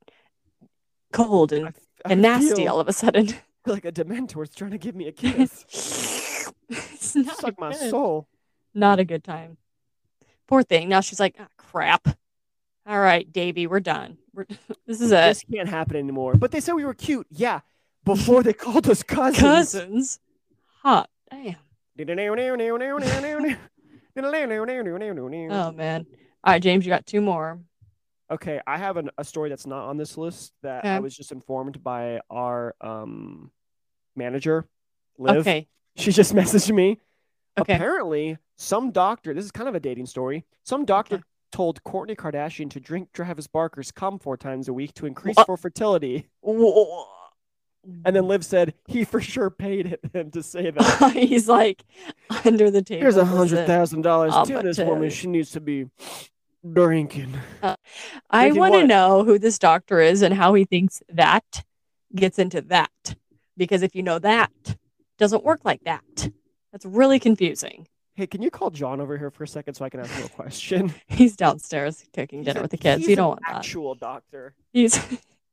cold 1.12 1.54
I 1.54 1.58
and, 1.58 1.74
and 2.06 2.22
nasty 2.22 2.64
feel 2.64 2.74
all 2.74 2.80
of 2.80 2.88
a 2.88 2.94
sudden. 2.94 3.30
like 3.66 3.86
a 3.86 3.92
Dementor's 3.92 4.54
trying 4.54 4.72
to 4.72 4.78
give 4.78 4.96
me 4.96 5.08
a 5.08 5.12
kiss. 5.12 5.66
it's 6.70 7.16
not 7.16 7.38
Suck 7.38 7.60
my 7.60 7.72
good. 7.72 7.90
soul. 7.90 8.28
Not 8.74 9.00
a 9.00 9.06
good 9.06 9.24
time. 9.24 9.58
Poor 10.48 10.64
thing. 10.64 10.90
Now 10.90 11.02
she's 11.02 11.20
like, 11.20 11.36
"Ah, 11.40 11.48
crap. 11.58 12.08
All 12.86 13.00
right, 13.00 13.32
Davy, 13.32 13.68
we're 13.68 13.80
done. 13.80 14.18
We're, 14.34 14.46
this 14.88 15.00
is 15.00 15.12
it. 15.12 15.16
This 15.16 15.46
can't 15.52 15.70
happen 15.70 15.96
anymore. 15.96 16.36
But 16.36 16.52
they 16.52 16.60
said 16.60 16.74
we 16.74 16.84
were 16.86 16.94
cute. 16.96 17.28
Yeah. 17.30 17.62
Before 18.06 18.44
they 18.44 18.54
called 18.54 18.90
us 18.90 19.02
cousins. 19.04 19.40
Cousins. 19.42 20.20
Hot. 20.82 21.10
Damn. 21.32 21.56
Oh 25.52 25.72
man. 25.72 26.06
All 26.44 26.54
right, 26.54 26.62
James, 26.62 26.86
you 26.86 26.90
got 26.90 27.06
two 27.06 27.22
more. 27.22 27.60
Okay, 28.32 28.60
I 28.66 28.78
have 28.78 28.98
an, 28.98 29.10
a 29.18 29.24
story 29.24 29.50
that's 29.50 29.68
not 29.68 29.88
on 29.88 29.98
this 29.98 30.18
list 30.18 30.54
that 30.64 30.86
I 30.86 31.00
was 31.00 31.16
just 31.16 31.32
informed 31.32 31.84
by 31.84 32.20
our 32.30 32.76
um 32.82 33.52
manager, 34.16 34.66
Liv. 35.18 35.38
Okay. 35.38 35.68
She 35.96 36.12
just 36.12 36.34
messaged 36.36 36.74
me. 36.74 37.00
Okay. 37.60 37.74
Apparently, 37.76 38.38
some 38.58 38.92
doctor, 38.92 39.34
this 39.34 39.46
is 39.46 39.52
kind 39.52 39.70
of 39.70 39.76
a 39.76 39.80
dating 39.80 40.08
story. 40.08 40.44
Some 40.64 40.86
doctor 40.86 41.16
Okay. 41.16 41.24
told 41.52 41.84
Kourtney 41.84 42.16
Kardashian 42.16 42.70
to 42.72 42.80
drink 42.80 43.10
Travis 43.14 43.46
Barker's 43.48 43.92
cum 43.92 44.18
four 44.20 44.36
times 44.38 44.68
a 44.68 44.74
week 44.74 44.94
to 44.96 45.06
increase 45.06 45.36
What? 45.36 45.46
for 45.46 45.56
fertility. 45.58 46.28
Whoa. 46.42 47.06
And 48.06 48.16
then 48.16 48.24
mm. 48.24 48.28
Liv 48.28 48.46
said 48.46 48.74
he 48.88 49.04
for 49.04 49.20
sure 49.20 49.50
paid 49.50 49.88
it 49.88 50.00
him 50.14 50.32
to 50.32 50.44
say 50.44 50.72
that. 50.76 51.12
He's 51.14 51.48
like 51.48 51.84
under 52.46 52.72
the 52.72 52.82
table. 52.82 53.02
Here's 53.02 53.18
a 53.18 53.26
hundred 53.26 53.68
thousand 53.68 54.02
dollars 54.02 54.34
to 54.48 54.62
this 54.62 54.80
woman. 54.80 55.10
She 55.10 55.28
needs 55.28 55.52
to 55.52 55.60
be 55.60 55.88
drinking. 56.72 57.38
Uh, 57.62 57.76
I 58.30 58.52
want 58.52 58.74
to 58.76 58.88
know 58.88 59.24
who 59.24 59.38
this 59.38 59.60
doctor 59.60 60.00
is 60.00 60.22
and 60.22 60.34
how 60.34 60.54
he 60.54 60.66
thinks 60.66 61.02
that 61.10 61.64
gets 62.16 62.40
into 62.40 62.62
that. 62.62 63.16
Because 63.58 63.84
if 63.84 63.96
you 63.96 64.02
know 64.02 64.18
that, 64.20 64.52
doesn't 65.18 65.44
work 65.44 65.62
like 65.64 65.84
that. 65.84 66.30
That's 66.72 66.86
really 66.86 67.20
confusing. 67.20 67.88
Hey, 68.16 68.28
can 68.28 68.42
you 68.42 68.52
call 68.52 68.70
John 68.70 69.02
over 69.02 69.18
here 69.18 69.32
for 69.32 69.44
a 69.44 69.48
second 69.48 69.74
so 69.74 69.86
I 69.86 69.90
can 69.90 70.00
ask 70.00 70.12
him 70.12 70.26
a 70.26 70.30
question? 70.30 70.94
He's 71.08 71.36
downstairs 71.36 72.04
cooking 72.14 72.44
dinner 72.44 72.60
a- 72.60 72.64
with 72.64 72.72
the 72.72 72.78
kids. 72.78 73.08
You 73.08 73.16
don't 73.16 73.30
want 73.30 73.42
that. 73.48 73.58
Actual 73.58 73.96
doctor. 73.96 74.54
He's 74.72 75.00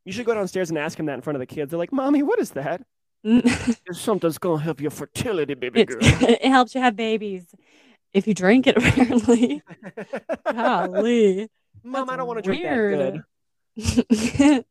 You 0.04 0.12
should 0.12 0.26
go 0.26 0.34
downstairs 0.34 0.70
and 0.70 0.78
ask 0.78 0.98
him 0.98 1.06
that 1.06 1.14
in 1.14 1.20
front 1.20 1.36
of 1.36 1.40
the 1.40 1.46
kids. 1.46 1.70
They're 1.70 1.78
like, 1.78 1.92
"Mommy, 1.92 2.22
what 2.22 2.38
is 2.38 2.50
that?" 2.52 2.82
something's 3.92 4.38
gonna 4.38 4.62
help 4.62 4.80
your 4.80 4.90
fertility, 4.90 5.54
baby 5.54 5.84
girl. 5.84 5.98
it 6.02 6.44
helps 6.44 6.74
you 6.74 6.80
have 6.80 6.96
babies 6.96 7.54
if 8.14 8.26
you 8.26 8.34
drink 8.34 8.66
it. 8.66 8.76
Apparently, 8.78 9.62
golly, 10.50 11.48
Mom, 11.82 12.06
That's 12.06 12.10
I 12.12 12.16
don't 12.16 12.26
want 12.26 12.38
to 12.38 12.42
drink 12.42 12.62
that 12.62 13.22
good. 13.76 14.64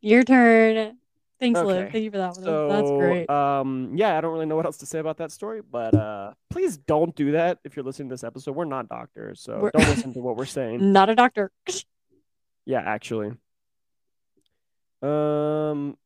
your 0.00 0.24
turn. 0.24 0.98
Thanks, 1.38 1.60
Liv. 1.60 1.92
Thank 1.92 2.04
you 2.04 2.10
for 2.10 2.16
that 2.16 2.32
one. 2.32 2.44
So, 2.44 2.68
That's 2.68 2.90
great. 2.90 3.28
um, 3.28 3.92
yeah, 3.94 4.16
I 4.16 4.22
don't 4.22 4.32
really 4.32 4.46
know 4.46 4.56
what 4.56 4.64
else 4.64 4.78
to 4.78 4.86
say 4.86 5.00
about 5.00 5.18
that 5.18 5.30
story, 5.30 5.60
but 5.60 5.94
uh, 5.94 6.32
please 6.48 6.78
don't 6.78 7.14
do 7.14 7.32
that 7.32 7.58
if 7.62 7.76
you're 7.76 7.84
listening 7.84 8.08
to 8.08 8.14
this 8.14 8.24
episode. 8.24 8.56
We're 8.56 8.64
not 8.64 8.88
doctors, 8.88 9.40
so 9.42 9.58
We're- 9.58 9.70
don't 9.74 9.86
listen 9.88 10.14
to 10.14 10.20
what 10.20 10.36
we're 10.36 10.46
saying. 10.46 10.92
Not 10.92 11.10
a 11.10 11.14
doctor. 11.14 11.50
Yeah, 12.64 12.80
actually. 12.80 13.32
Um, 15.02 15.96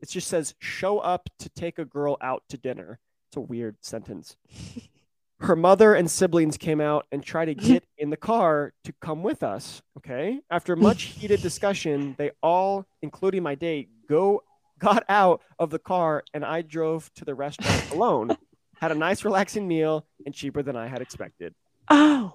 it 0.00 0.08
just 0.08 0.28
says 0.28 0.54
show 0.58 0.98
up 0.98 1.28
to 1.40 1.48
take 1.50 1.78
a 1.78 1.84
girl 1.84 2.16
out 2.20 2.42
to 2.48 2.56
dinner. 2.56 2.98
It's 3.28 3.36
a 3.36 3.40
weird 3.40 3.76
sentence. 3.80 4.36
Her 5.40 5.56
mother 5.56 5.94
and 5.94 6.10
siblings 6.10 6.58
came 6.58 6.82
out 6.82 7.06
and 7.10 7.22
tried 7.22 7.46
to 7.46 7.54
get 7.54 7.84
in 7.98 8.10
the 8.10 8.16
car 8.16 8.74
to 8.84 8.92
come 9.00 9.22
with 9.22 9.42
us. 9.42 9.82
Okay. 9.96 10.40
After 10.50 10.76
much 10.76 11.02
heated 11.04 11.40
discussion, 11.40 12.14
they 12.18 12.30
all, 12.42 12.86
including 13.02 13.42
my 13.42 13.54
date, 13.54 13.88
go 14.08 14.42
got 14.78 15.04
out 15.08 15.42
of 15.58 15.70
the 15.70 15.78
car 15.78 16.24
and 16.34 16.44
I 16.44 16.62
drove 16.62 17.12
to 17.14 17.24
the 17.24 17.34
restaurant 17.34 17.90
alone. 17.92 18.36
Had 18.80 18.92
a 18.92 18.94
nice 18.94 19.24
relaxing 19.24 19.68
meal 19.68 20.06
and 20.24 20.34
cheaper 20.34 20.62
than 20.62 20.74
I 20.74 20.88
had 20.88 21.02
expected. 21.02 21.54
Oh, 21.90 22.34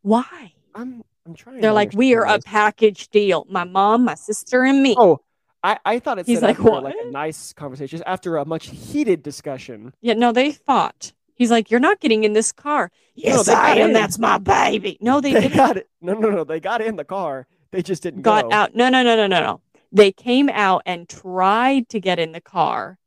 why? 0.00 0.54
I'm 0.74 1.04
I'm 1.26 1.34
trying. 1.34 1.60
They're 1.60 1.72
like, 1.72 1.92
we 1.94 2.14
are 2.14 2.26
a 2.26 2.38
package 2.40 3.08
deal. 3.08 3.46
My 3.48 3.64
mom, 3.64 4.04
my 4.04 4.14
sister, 4.14 4.64
and 4.64 4.82
me. 4.82 4.94
Oh, 4.98 5.20
I, 5.62 5.78
I 5.84 5.98
thought 5.98 6.18
it 6.18 6.26
He's 6.26 6.42
like, 6.42 6.58
after 6.58 6.70
like 6.80 6.94
a 7.02 7.10
nice 7.10 7.52
conversation, 7.54 7.88
just 7.98 8.04
after 8.06 8.36
a 8.36 8.44
much 8.44 8.66
heated 8.66 9.22
discussion. 9.22 9.94
Yeah, 10.02 10.14
no, 10.14 10.32
they 10.32 10.52
fought. 10.52 11.12
He's 11.36 11.50
like, 11.50 11.70
you're 11.70 11.80
not 11.80 12.00
getting 12.00 12.24
in 12.24 12.32
this 12.34 12.52
car. 12.52 12.92
Yes, 13.14 13.46
they 13.46 13.54
I 13.54 13.76
am. 13.76 13.88
in. 13.88 13.92
That's 13.94 14.18
my 14.18 14.38
baby. 14.38 14.98
No, 15.00 15.20
they, 15.20 15.32
They 15.32 15.40
didn't. 15.42 15.56
got 15.56 15.76
it. 15.78 15.88
No, 16.00 16.12
no, 16.14 16.30
no. 16.30 16.44
They 16.44 16.60
got 16.60 16.80
in 16.82 16.96
the 16.96 17.04
car. 17.04 17.46
They 17.70 17.82
just 17.82 18.02
didn't 18.02 18.22
got 18.22 18.44
go. 18.44 18.52
out. 18.52 18.74
No, 18.74 18.88
no, 18.88 19.02
no, 19.02 19.16
no, 19.16 19.26
no, 19.26 19.40
no. 19.40 19.60
They 19.90 20.12
came 20.12 20.48
out 20.50 20.82
and 20.86 21.08
tried 21.08 21.88
to 21.88 21.98
get 22.00 22.18
in 22.18 22.32
the 22.32 22.40
car. 22.40 22.98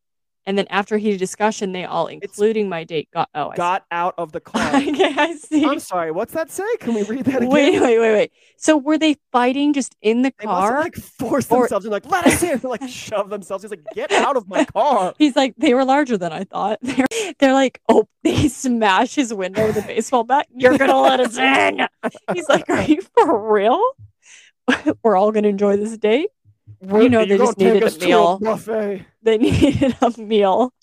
And 0.48 0.58
then 0.58 0.66
after 0.70 0.98
heated 0.98 1.20
discussion, 1.20 1.74
they 1.74 1.84
all, 1.84 2.08
including 2.08 2.70
my 2.70 2.86
date, 2.86 3.10
got 3.14 3.30
oh, 3.36 3.50
I 3.50 3.54
see. 3.54 3.58
Got 3.58 3.86
out 3.92 4.16
of 4.18 4.32
the 4.32 4.40
car. 4.50 4.76
okay, 4.78 5.14
I 5.18 5.36
see. 5.36 5.66
I'm 5.66 5.80
sorry. 5.80 6.10
What's 6.12 6.32
that 6.34 6.50
say? 6.50 6.64
Can 6.80 6.94
we 6.94 7.04
read 7.04 7.26
that 7.26 7.36
again? 7.38 7.50
Wait, 7.50 7.82
wait, 7.82 8.00
wait, 8.00 8.14
wait. 8.14 8.32
So 8.56 8.78
were 8.78 8.98
they 8.98 9.18
fighting 9.34 9.74
just 9.74 9.98
in 10.02 10.22
the 10.22 10.34
They 10.40 10.48
have 10.48 10.56
car? 10.56 10.80
like 10.80 10.96
forced 10.96 11.52
Or- 11.52 11.64
themselves 11.64 11.84
and 11.86 11.92
like 11.92 12.10
let 12.10 12.26
us 12.26 12.42
in. 12.42 12.58
They 12.60 12.68
like 12.70 12.88
shove 12.88 13.30
themselves. 13.30 13.64
He's 13.66 13.72
like, 13.72 13.84
get 13.94 14.10
out 14.14 14.38
of 14.38 14.48
my 14.48 14.64
car. 14.64 15.14
He's 15.20 15.36
like, 15.36 15.54
they 15.58 15.74
were 15.74 15.84
larger 15.84 16.18
than 16.18 16.32
I 16.32 16.46
thought. 16.46 16.80
They're, 16.82 17.06
they're 17.40 17.54
like, 17.54 17.82
oh, 17.90 18.08
they 18.24 18.48
smash 18.48 19.16
his 19.16 19.34
window 19.34 19.68
with 19.68 19.78
a 19.78 19.82
baseball 19.82 20.24
bat. 20.24 20.48
You're 20.56 20.78
gonna 20.78 20.98
let 20.98 21.20
us 21.20 21.38
in. 21.38 21.86
He's 22.34 22.48
like, 22.48 22.70
are 22.70 22.82
you 22.84 23.02
for 23.02 23.52
real? 23.52 23.82
We're 25.04 25.18
all 25.18 25.32
gonna 25.34 25.50
enjoy 25.50 25.76
this 25.78 25.98
date. 25.98 26.30
You 26.82 27.10
know, 27.10 27.22
You're 27.22 27.38
they 27.38 27.38
just 27.38 27.58
needed 27.58 27.84
a 27.84 28.06
meal. 28.06 28.40
buffet. 28.40 29.06
They 29.24 29.38
needed 29.40 29.96
a 30.02 30.22
meal. 30.22 30.74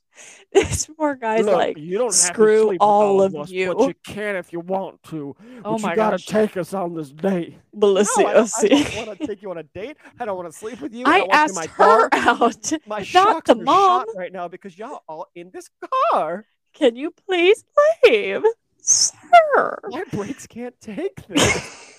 This 0.53 0.87
poor 0.87 1.17
guy's 1.17 1.45
Look, 1.45 1.55
like, 1.55 1.77
you 1.77 1.99
don't 1.99 2.07
have 2.07 2.13
to 2.13 2.17
"Screw 2.17 2.59
sleep 2.63 2.69
with 2.75 2.79
all 2.81 3.21
of 3.21 3.35
us, 3.35 3.51
you." 3.51 3.75
but 3.75 3.89
you 3.89 3.95
can 4.07 4.37
if 4.37 4.53
you 4.53 4.61
want 4.61 5.03
to. 5.05 5.35
oh 5.65 5.73
but 5.73 5.81
my 5.81 5.91
you 5.91 5.97
gotta 5.97 6.15
gosh, 6.17 6.27
take 6.27 6.57
us 6.57 6.73
on 6.73 6.95
this 6.95 7.11
date. 7.11 7.57
Melissa. 7.73 8.21
No, 8.23 8.27
I 8.29 8.33
don't, 8.35 8.51
I 8.63 8.69
don't 8.69 9.07
want 9.07 9.19
to 9.19 9.27
take 9.27 9.43
you 9.43 9.51
on 9.51 9.59
a 9.59 9.63
date. 9.65 9.97
I 10.21 10.25
don't 10.25 10.37
want 10.37 10.53
to 10.53 10.57
sleep 10.57 10.81
with 10.81 10.95
you. 10.95 11.05
I 11.07 11.19
don't 11.19 11.29
want 11.29 11.33
you 11.33 11.35
in 11.35 11.41
asked 11.41 11.55
my 11.57 11.67
her 11.85 12.09
car. 12.09 12.09
out. 12.45 12.73
My 12.87 13.07
not 13.13 13.45
the 13.45 13.55
mom. 13.57 14.07
shot 14.07 14.09
right 14.17 14.33
now 14.33 14.47
because 14.47 14.79
y'all 14.79 15.03
all 15.09 15.27
in 15.35 15.51
this 15.53 15.69
car. 16.13 16.45
Can 16.73 16.95
you 16.95 17.11
please 17.11 17.65
leave, 18.05 18.45
sir? 18.81 19.79
My 19.89 20.05
brakes 20.13 20.47
can't 20.47 20.81
take 20.81 21.27
this. 21.27 21.91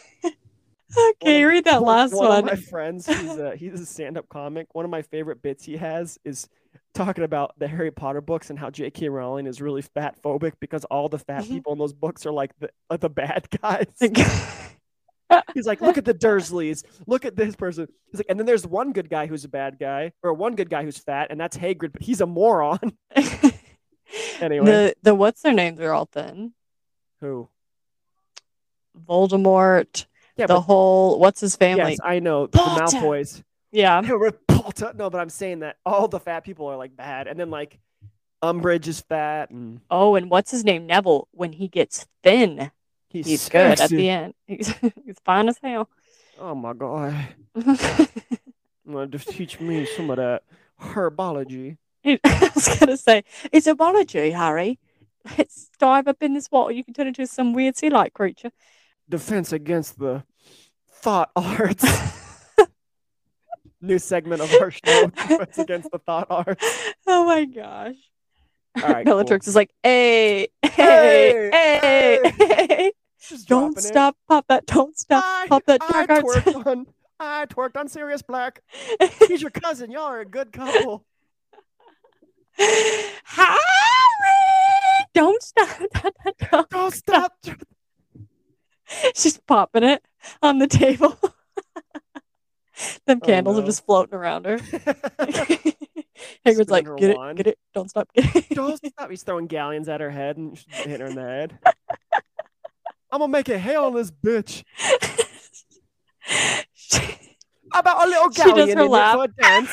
Okay, 1.21 1.43
of- 1.43 1.49
read 1.49 1.65
that 1.65 1.81
last 1.81 2.13
one 2.13 2.27
one. 2.29 2.39
of 2.39 2.45
my 2.45 2.55
friends, 2.55 3.05
he's 3.07 3.37
a 3.37 3.55
he's 3.55 3.79
a 3.79 3.85
stand-up 3.85 4.27
comic. 4.29 4.67
One 4.73 4.85
of 4.85 4.91
my 4.91 5.01
favorite 5.01 5.41
bits 5.41 5.63
he 5.65 5.77
has 5.77 6.17
is 6.25 6.47
talking 6.93 7.23
about 7.23 7.57
the 7.59 7.67
Harry 7.67 7.91
Potter 7.91 8.21
books 8.21 8.49
and 8.49 8.57
how 8.57 8.69
J.K. 8.69 9.09
Rowling 9.09 9.47
is 9.47 9.61
really 9.61 9.81
fat 9.81 10.21
phobic 10.23 10.53
because 10.59 10.85
all 10.85 11.09
the 11.09 11.19
fat 11.19 11.43
Mhm. 11.43 11.49
people 11.49 11.73
in 11.73 11.79
those 11.79 11.93
books 11.93 12.25
are 12.25 12.31
like 12.31 12.51
the 12.59 12.69
are 12.89 12.97
the 12.97 13.09
bad 13.09 13.47
guys. 13.61 13.87
He's 15.53 15.65
like, 15.65 15.81
look 15.81 15.97
at 15.97 16.05
the 16.05 16.13
Dursleys. 16.13 16.83
Look 17.07 17.25
at 17.25 17.35
this 17.35 17.55
person. 17.55 17.87
He's 18.11 18.19
like, 18.19 18.27
and 18.29 18.37
then 18.39 18.45
there's 18.45 18.65
one 18.67 18.93
good 18.93 19.09
guy 19.09 19.25
who's 19.25 19.43
a 19.43 19.49
bad 19.49 19.79
guy, 19.79 20.11
or 20.21 20.33
one 20.33 20.55
good 20.55 20.69
guy 20.69 20.83
who's 20.83 20.97
fat, 20.99 21.27
and 21.31 21.39
that's 21.39 21.57
Hagrid, 21.57 21.93
but 21.93 22.03
he's 22.03 22.21
a 22.21 22.25
moron. 22.27 22.79
anyway, 24.39 24.65
the 24.65 24.95
the 25.01 25.15
what's 25.15 25.41
their 25.41 25.51
names 25.53 25.79
are 25.79 25.91
all 25.93 26.05
thin. 26.05 26.53
who? 27.21 27.49
Voldemort, 29.09 30.05
Yeah, 30.37 30.47
the 30.47 30.55
but 30.55 30.61
whole 30.61 31.19
what's 31.19 31.39
his 31.41 31.55
family? 31.55 31.91
yes, 31.91 31.99
I 32.03 32.19
know 32.19 32.47
the 32.47 32.57
Potter. 32.57 32.97
Malfoys. 32.97 33.43
yeah. 33.71 34.01
Repulta. 34.03 34.93
No, 34.95 35.09
but 35.09 35.19
I'm 35.21 35.29
saying 35.29 35.59
that 35.59 35.77
all 35.85 36.07
the 36.07 36.19
fat 36.19 36.43
people 36.43 36.67
are 36.67 36.77
like 36.77 36.95
bad, 36.95 37.27
and 37.27 37.39
then 37.39 37.49
like 37.49 37.79
Umbridge 38.43 38.87
is 38.87 38.99
fat, 39.01 39.49
and 39.49 39.81
Oh, 39.89 40.15
and 40.15 40.29
what's 40.29 40.51
his 40.51 40.63
name? 40.63 40.85
Neville. 40.87 41.27
When 41.31 41.53
he 41.53 41.67
gets 41.67 42.05
thin, 42.21 42.71
he's, 43.09 43.25
he's 43.25 43.49
good 43.49 43.79
at 43.79 43.89
the 43.89 44.09
end. 44.09 44.33
He's 44.47 44.67
he's 45.05 45.17
fine 45.23 45.47
as 45.49 45.57
hell. 45.63 45.89
Oh 46.39 46.53
my 46.53 46.73
god! 46.73 47.15
I'm 47.55 47.77
gonna 48.91 49.07
just 49.07 49.29
teach 49.29 49.59
me 49.61 49.85
some 49.85 50.09
of 50.09 50.17
that 50.17 50.43
herbology. 50.81 51.77
I 52.05 52.51
was 52.53 52.77
gonna 52.77 52.97
say 52.97 53.23
it's 53.51 53.67
a 53.67 53.73
biology, 53.75 54.31
Harry. 54.31 54.79
Let's 55.37 55.69
dive 55.79 56.07
up 56.07 56.21
in 56.21 56.33
this 56.33 56.51
water. 56.51 56.73
You 56.73 56.83
can 56.83 56.93
turn 56.93 57.07
into 57.07 57.25
some 57.25 57.53
weird 57.53 57.75
sea-like 57.77 58.13
creature. 58.13 58.51
Defense 59.09 59.51
against 59.53 59.99
the 59.99 60.23
thot 61.01 61.31
arts. 61.35 61.85
New 63.81 63.99
segment 63.99 64.41
of 64.41 64.51
our 64.59 64.71
show. 64.71 65.07
Defense 65.27 65.57
against 65.59 65.91
the 65.91 65.99
thot 65.99 66.27
arts. 66.29 66.65
oh 67.07 67.25
my 67.25 67.45
gosh. 67.45 67.95
All 68.81 68.89
right, 68.89 69.05
Bellatrix 69.05 69.45
cool. 69.45 69.51
is 69.51 69.55
like, 69.55 69.71
hey, 69.83 70.47
hey, 70.63 71.49
Hey, 71.51 72.19
hey, 72.37 72.67
hey. 72.69 72.91
Don't 73.47 73.73
dropping 73.73 73.77
it. 73.77 73.81
stop, 73.81 74.17
pop 74.27 74.45
that, 74.49 74.65
don't 74.65 74.97
stop, 74.97 75.23
I, 75.25 75.47
pop 75.47 75.65
that 75.65 75.81
I 75.81 76.05
dark 76.05 76.09
arts. 76.09 76.23
twerked 76.35 76.65
on. 76.67 76.85
I 77.19 77.45
twerked 77.47 77.77
on 77.77 77.87
Sirius 77.87 78.21
Black. 78.21 78.61
He's 79.27 79.41
your 79.41 79.51
cousin. 79.51 79.89
Y'all 79.91 80.03
are 80.03 80.19
a 80.19 80.25
good 80.25 80.51
couple. 80.51 81.05
Harry! 82.57 83.57
Don't 85.13 85.41
stop. 85.41 85.79
Don't 86.51 86.69
Don't 86.69 86.93
stop. 86.93 87.33
She's 89.15 89.37
popping 89.37 89.83
it 89.83 90.03
on 90.41 90.59
the 90.59 90.67
table. 90.67 91.17
Them 93.07 93.19
Oh, 93.23 93.25
candles 93.25 93.55
no. 93.57 93.63
are 93.63 93.65
just 93.65 93.85
floating 93.85 94.15
around 94.15 94.45
her. 94.45 94.57
Hagrid's 96.45 96.69
like, 96.69 96.85
her 96.85 96.95
get 96.95 97.11
it, 97.11 97.35
get 97.35 97.47
it, 97.47 97.57
don't 97.73 97.89
stop, 97.89 98.09
get 98.13 98.35
it. 98.35 98.49
Don't 98.53 98.77
stop. 98.77 99.09
He's 99.09 99.23
throwing 99.23 99.47
galleons 99.47 99.87
at 99.89 100.01
her 100.01 100.09
head 100.09 100.35
and 100.37 100.57
hitting 100.69 100.99
her 100.99 101.05
in 101.07 101.15
the 101.15 101.21
head. 101.21 101.57
I'm 103.11 103.19
gonna 103.19 103.27
make 103.31 103.47
it 103.49 103.59
hail 103.59 103.85
on 103.85 103.93
this 103.93 104.11
bitch. 104.11 104.63
How 107.71 107.79
about 107.79 108.05
a 108.05 108.09
little 108.09 108.29
She 108.31 108.41
does 108.43 108.73
galleon 108.73 108.77
her 108.77 108.83
in 108.85 108.91
it 108.93 109.11
for 109.13 109.23
a 109.23 109.27
dance? 109.41 109.69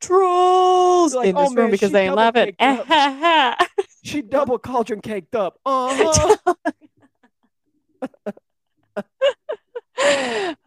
Trolls 0.00 1.14
Like, 1.14 1.28
in 1.28 1.36
"Oh, 1.36 1.42
this 1.42 1.48
room 1.50 1.64
man, 1.64 1.70
because 1.70 1.88
she 1.90 1.92
they 1.92 2.06
ain't 2.06 2.14
laughing. 2.16 2.54
She 4.02 4.22
double 4.22 4.58
cauldron 4.58 5.00
caked 5.00 5.34
up. 5.34 5.58
Uh-huh. 5.64 6.36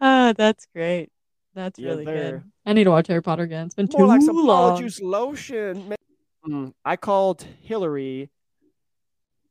Ah, 0.00 0.32
that's 0.36 0.66
great. 0.74 1.10
That's 1.54 1.78
really 1.78 2.04
they're- 2.04 2.32
good. 2.40 2.42
I 2.66 2.72
need 2.72 2.84
to 2.84 2.90
watch 2.90 3.08
Harry 3.08 3.22
Potter 3.22 3.42
again. 3.42 3.66
It's 3.66 3.74
been 3.74 3.88
too 3.88 3.98
More 3.98 4.06
like 4.06 4.22
some 4.22 4.36
long. 4.36 4.78
juice 4.80 5.00
lotion. 5.00 5.88
man. 5.88 5.98
Mm, 6.46 6.74
I 6.84 6.96
called 6.96 7.42
Hillary. 7.62 8.30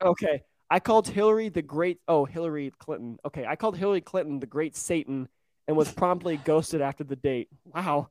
Okay. 0.01 0.43
I 0.69 0.79
called 0.79 1.07
Hillary 1.07 1.49
the 1.49 1.61
great. 1.61 1.99
Oh, 2.07 2.25
Hillary 2.25 2.71
Clinton. 2.79 3.19
Okay. 3.25 3.45
I 3.45 3.55
called 3.55 3.77
Hillary 3.77 4.01
Clinton 4.01 4.39
the 4.39 4.47
great 4.47 4.75
Satan 4.75 5.27
and 5.67 5.77
was 5.77 5.91
promptly 5.91 6.37
ghosted 6.37 6.81
after 6.81 7.03
the 7.03 7.15
date. 7.15 7.49
Wow. 7.65 8.09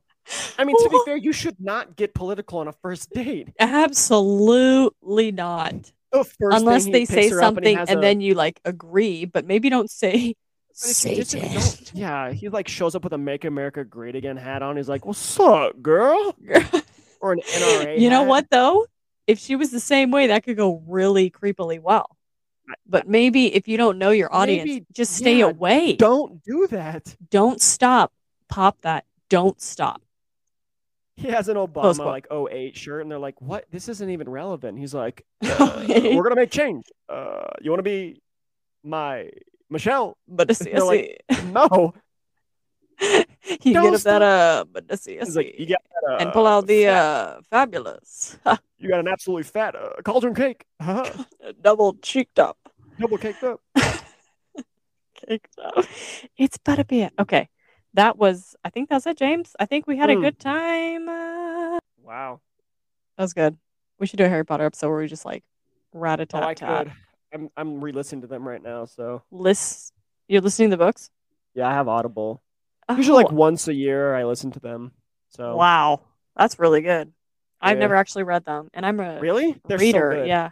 I 0.57 0.63
mean, 0.63 0.75
to 0.83 0.89
be 0.89 0.99
fair, 1.05 1.15
you 1.17 1.33
should 1.33 1.59
not 1.59 1.95
get 1.95 2.13
political 2.13 2.59
on 2.59 2.67
a 2.67 2.71
first 2.71 3.11
date. 3.11 3.49
Absolutely 3.59 5.31
not. 5.31 5.91
The 6.11 6.25
Unless 6.41 6.85
they 6.85 7.05
say 7.05 7.27
up 7.27 7.31
and, 7.31 7.39
something 7.39 7.77
and 7.77 7.89
a- 7.89 7.99
then 8.01 8.21
you 8.21 8.35
like 8.35 8.59
agree, 8.65 9.25
but 9.25 9.45
maybe 9.45 9.69
don't 9.69 9.89
say 9.89 10.35
But 10.69 10.89
if 11.07 11.15
just- 11.17 11.31
Satan. 11.31 11.97
yeah, 11.99 12.31
he 12.31 12.49
like 12.49 12.67
shows 12.67 12.93
up 12.95 13.03
with 13.03 13.13
a 13.13 13.17
"Make 13.17 13.45
America 13.45 13.83
Great 13.83 14.15
Again" 14.15 14.37
hat 14.37 14.61
on. 14.61 14.77
He's 14.77 14.87
like, 14.89 15.05
"What's 15.05 15.39
up, 15.39 15.81
girl?" 15.81 16.35
Or 17.19 17.31
an 17.31 17.39
NRA. 17.39 17.99
you 17.99 18.09
know 18.09 18.19
hat. 18.23 18.27
what 18.27 18.49
though? 18.51 18.85
If 19.27 19.39
she 19.39 19.55
was 19.55 19.71
the 19.71 19.79
same 19.79 20.11
way, 20.11 20.27
that 20.27 20.43
could 20.43 20.57
go 20.57 20.83
really 20.85 21.31
creepily 21.31 21.79
well. 21.79 22.17
But 22.85 23.07
maybe 23.07 23.55
if 23.55 23.67
you 23.69 23.77
don't 23.77 23.97
know 23.97 24.11
your 24.11 24.33
audience, 24.33 24.67
Maybe- 24.67 24.85
just 24.93 25.15
stay 25.15 25.37
yeah, 25.39 25.45
away. 25.45 25.95
Don't 25.95 26.43
do 26.43 26.67
that. 26.67 27.15
Don't 27.31 27.61
stop. 27.61 28.11
Pop 28.49 28.77
that. 28.81 29.05
Don't 29.29 29.59
stop. 29.61 30.02
He 31.15 31.27
has 31.27 31.47
an 31.47 31.57
Obama 31.57 31.97
like 31.99 32.27
08 32.31 32.75
shirt, 32.75 33.01
and 33.01 33.11
they're 33.11 33.19
like, 33.19 33.39
"What? 33.39 33.65
This 33.71 33.87
isn't 33.87 34.09
even 34.09 34.27
relevant." 34.27 34.79
He's 34.79 34.93
like, 34.93 35.25
uh, 35.43 35.85
"We're 35.87 36.23
gonna 36.23 36.35
make 36.35 36.49
change. 36.51 36.85
Uh, 37.07 37.47
you 37.61 37.69
want 37.69 37.79
to 37.79 37.83
be 37.83 38.21
my 38.83 39.29
Michelle?" 39.69 40.17
But 40.27 40.47
to 40.47 40.55
see, 40.55 40.73
like, 40.73 41.21
No. 41.51 41.93
you 43.01 43.73
get 43.73 44.01
that 44.03 44.21
uh, 44.21 44.65
but 44.71 44.87
to 44.89 44.97
see, 44.97 45.19
like, 45.19 45.55
"You 45.59 45.67
got 45.67 45.81
that, 45.83 46.13
uh, 46.13 46.17
and 46.17 46.31
pull 46.33 46.47
out 46.47 46.65
the 46.67 46.85
fat- 46.85 46.95
uh, 46.95 47.41
fabulous 47.49 48.37
you 48.79 48.89
got 48.89 48.99
an 48.99 49.07
absolutely 49.07 49.43
fat 49.43 49.75
uh, 49.75 49.89
cauldron 50.03 50.33
cake, 50.35 50.65
double 51.61 51.95
cheeked 52.01 52.39
up. 52.39 52.57
double 52.99 53.17
caked 53.17 53.43
up." 53.43 53.59
Caked 55.15 55.57
up. 55.63 55.85
It's 56.37 56.57
beer. 56.87 57.09
Okay, 57.17 57.49
that 57.93 58.17
was. 58.17 58.55
I 58.63 58.69
think 58.69 58.89
that's 58.89 59.05
it, 59.07 59.17
James. 59.17 59.55
I 59.59 59.65
think 59.65 59.87
we 59.87 59.97
had 59.97 60.09
a 60.09 60.15
Hmm. 60.15 60.21
good 60.21 60.39
time. 60.39 61.07
Uh, 61.09 61.79
Wow. 62.01 62.41
that 63.17 63.23
was 63.23 63.33
good. 63.33 63.57
We 63.99 64.07
should 64.07 64.17
do 64.17 64.25
a 64.25 64.29
Harry 64.29 64.45
Potter 64.45 64.65
episode 64.65 64.89
where 64.89 64.99
we 64.99 65.07
just 65.07 65.25
like 65.25 65.43
rat 65.93 66.19
a 66.19 66.23
Oh, 66.23 66.53
tat. 66.53 66.87
I'm 67.33 67.49
I'm 67.57 67.83
re-listening 67.83 68.21
to 68.21 68.27
them 68.27 68.47
right 68.47 68.61
now, 68.61 68.85
so 68.85 69.23
List. 69.31 69.93
You're 70.27 70.41
listening 70.41 70.69
to 70.71 70.77
the 70.77 70.83
books. 70.83 71.09
yeah, 71.53 71.67
I 71.67 71.73
have 71.73 71.87
Audible. 71.87 72.41
Usually, 72.89 73.15
like 73.23 73.31
Oh, 73.31 73.35
once 73.35 73.67
a 73.67 73.73
year, 73.73 74.13
I 74.15 74.23
listen 74.25 74.51
to 74.51 74.59
them. 74.59 74.91
So 75.29 75.55
wow, 75.55 76.01
that's 76.35 76.59
really 76.59 76.81
good. 76.81 77.11
I've 77.61 77.77
Yeah. 77.77 77.81
never 77.81 77.95
actually 77.95 78.23
read 78.23 78.43
them, 78.45 78.69
and 78.73 78.85
I'm 78.85 78.99
a 78.99 79.19
really, 79.19 79.59
they're 79.67 79.77
reader. 79.77 80.11
so 80.11 80.17
good. 80.17 80.27
yeah, 80.27 80.51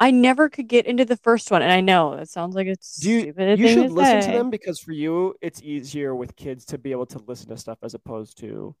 I 0.00 0.10
never 0.12 0.48
could 0.48 0.68
get 0.68 0.86
into 0.86 1.04
the 1.04 1.16
first 1.16 1.50
one, 1.50 1.60
and 1.60 1.72
I 1.72 1.80
know 1.80 2.12
it 2.14 2.28
sounds 2.28 2.54
like 2.54 2.66
it's 2.68 2.96
Do 2.96 3.10
you- 3.10 3.20
stupid. 3.22 3.58
You 3.58 3.66
thing 3.66 3.76
should 3.82 3.90
listen 3.92 4.22
say. 4.22 4.30
to 4.32 4.38
them 4.38 4.50
because 4.50 4.78
for 4.78 4.92
you, 4.92 5.34
it's 5.40 5.60
easier 5.62 6.14
with 6.14 6.36
kids 6.36 6.64
to 6.66 6.78
be 6.78 6.92
able 6.92 7.06
to 7.06 7.18
listen 7.26 7.48
to 7.48 7.56
stuff 7.56 7.78
as 7.82 7.94
opposed 7.94 8.38
to 8.38 8.74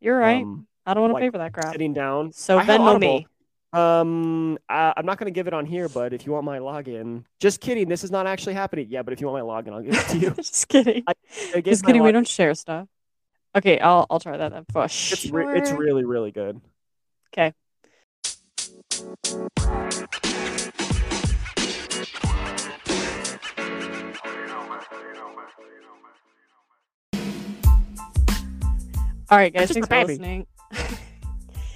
You're 0.00 0.18
right. 0.18 0.42
um, 0.42 0.66
I 0.84 0.94
don't 0.94 1.02
want 1.02 1.10
to 1.12 1.14
like, 1.14 1.22
pay 1.22 1.30
for 1.30 1.38
that 1.38 1.52
crap. 1.52 1.72
sitting 1.72 1.92
down. 1.94 2.32
So 2.32 2.58
I 2.58 2.64
Venmo 2.64 2.98
me. 2.98 3.26
Um, 3.72 4.58
I, 4.68 4.92
I'm 4.96 5.06
not 5.06 5.18
going 5.18 5.26
to 5.26 5.32
give 5.36 5.46
it 5.48 5.54
on 5.54 5.66
here, 5.66 5.88
but 5.88 6.12
if 6.12 6.26
you 6.26 6.32
want 6.32 6.44
my 6.44 6.58
login, 6.58 7.24
just 7.40 7.60
kidding. 7.60 7.88
This 7.88 8.04
is 8.04 8.10
not 8.10 8.26
actually 8.26 8.54
happening. 8.54 8.86
Yeah, 8.88 9.02
but 9.02 9.12
if 9.12 9.20
you 9.20 9.28
want 9.28 9.44
my 9.44 9.52
login, 9.62 9.72
I'll 9.74 9.82
give 9.82 9.94
it 9.94 10.08
to 10.10 10.18
you. 10.18 10.30
Just 10.36 10.68
kidding. 10.68 11.02
I 11.08 11.14
gave 11.54 11.64
Just 11.64 11.84
kidding. 11.84 12.02
We 12.04 12.12
don't 12.12 12.28
share 12.28 12.54
stuff. 12.54 12.86
Okay, 13.56 13.78
I'll 13.80 14.06
I'll 14.10 14.20
try 14.20 14.36
that 14.36 14.52
then 14.52 14.64
for 14.72 14.84
It's 14.84 15.26
re- 15.30 15.58
it's 15.58 15.72
really 15.72 16.04
really 16.04 16.30
good. 16.30 16.60
Okay. 17.32 17.52
All 29.30 29.38
right, 29.38 29.52
guys. 29.52 29.70
Thanks 29.70 29.88
for 29.88 30.04
listening. 30.04 30.46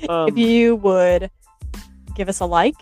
Um, 0.08 0.28
if 0.28 0.38
you 0.38 0.76
would 0.76 1.28
give 2.14 2.28
us 2.28 2.38
a 2.38 2.46
like, 2.46 2.76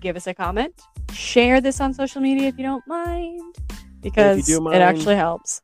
give 0.00 0.16
us 0.16 0.26
a 0.26 0.32
comment, 0.32 0.72
share 1.12 1.60
this 1.60 1.82
on 1.82 1.92
social 1.92 2.22
media 2.22 2.48
if 2.48 2.56
you 2.56 2.64
don't 2.64 2.86
mind, 2.86 3.56
because 4.00 4.46
do 4.46 4.70
it 4.70 4.80
actually 4.80 5.16
helps. 5.16 5.60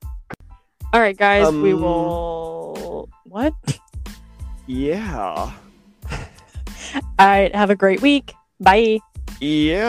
All 0.93 1.01
right, 1.01 1.17
guys. 1.17 1.51
we 1.51 1.73
Um, 1.73 1.81
will. 1.81 3.09
What? 3.25 3.55
Yeah. 4.67 5.25
All 6.13 6.21
right. 7.19 7.55
Have 7.55 7.71
a 7.71 7.75
great 7.75 8.03
week. 8.03 8.35
Bye. 8.61 8.99
Yeah. 9.41 9.89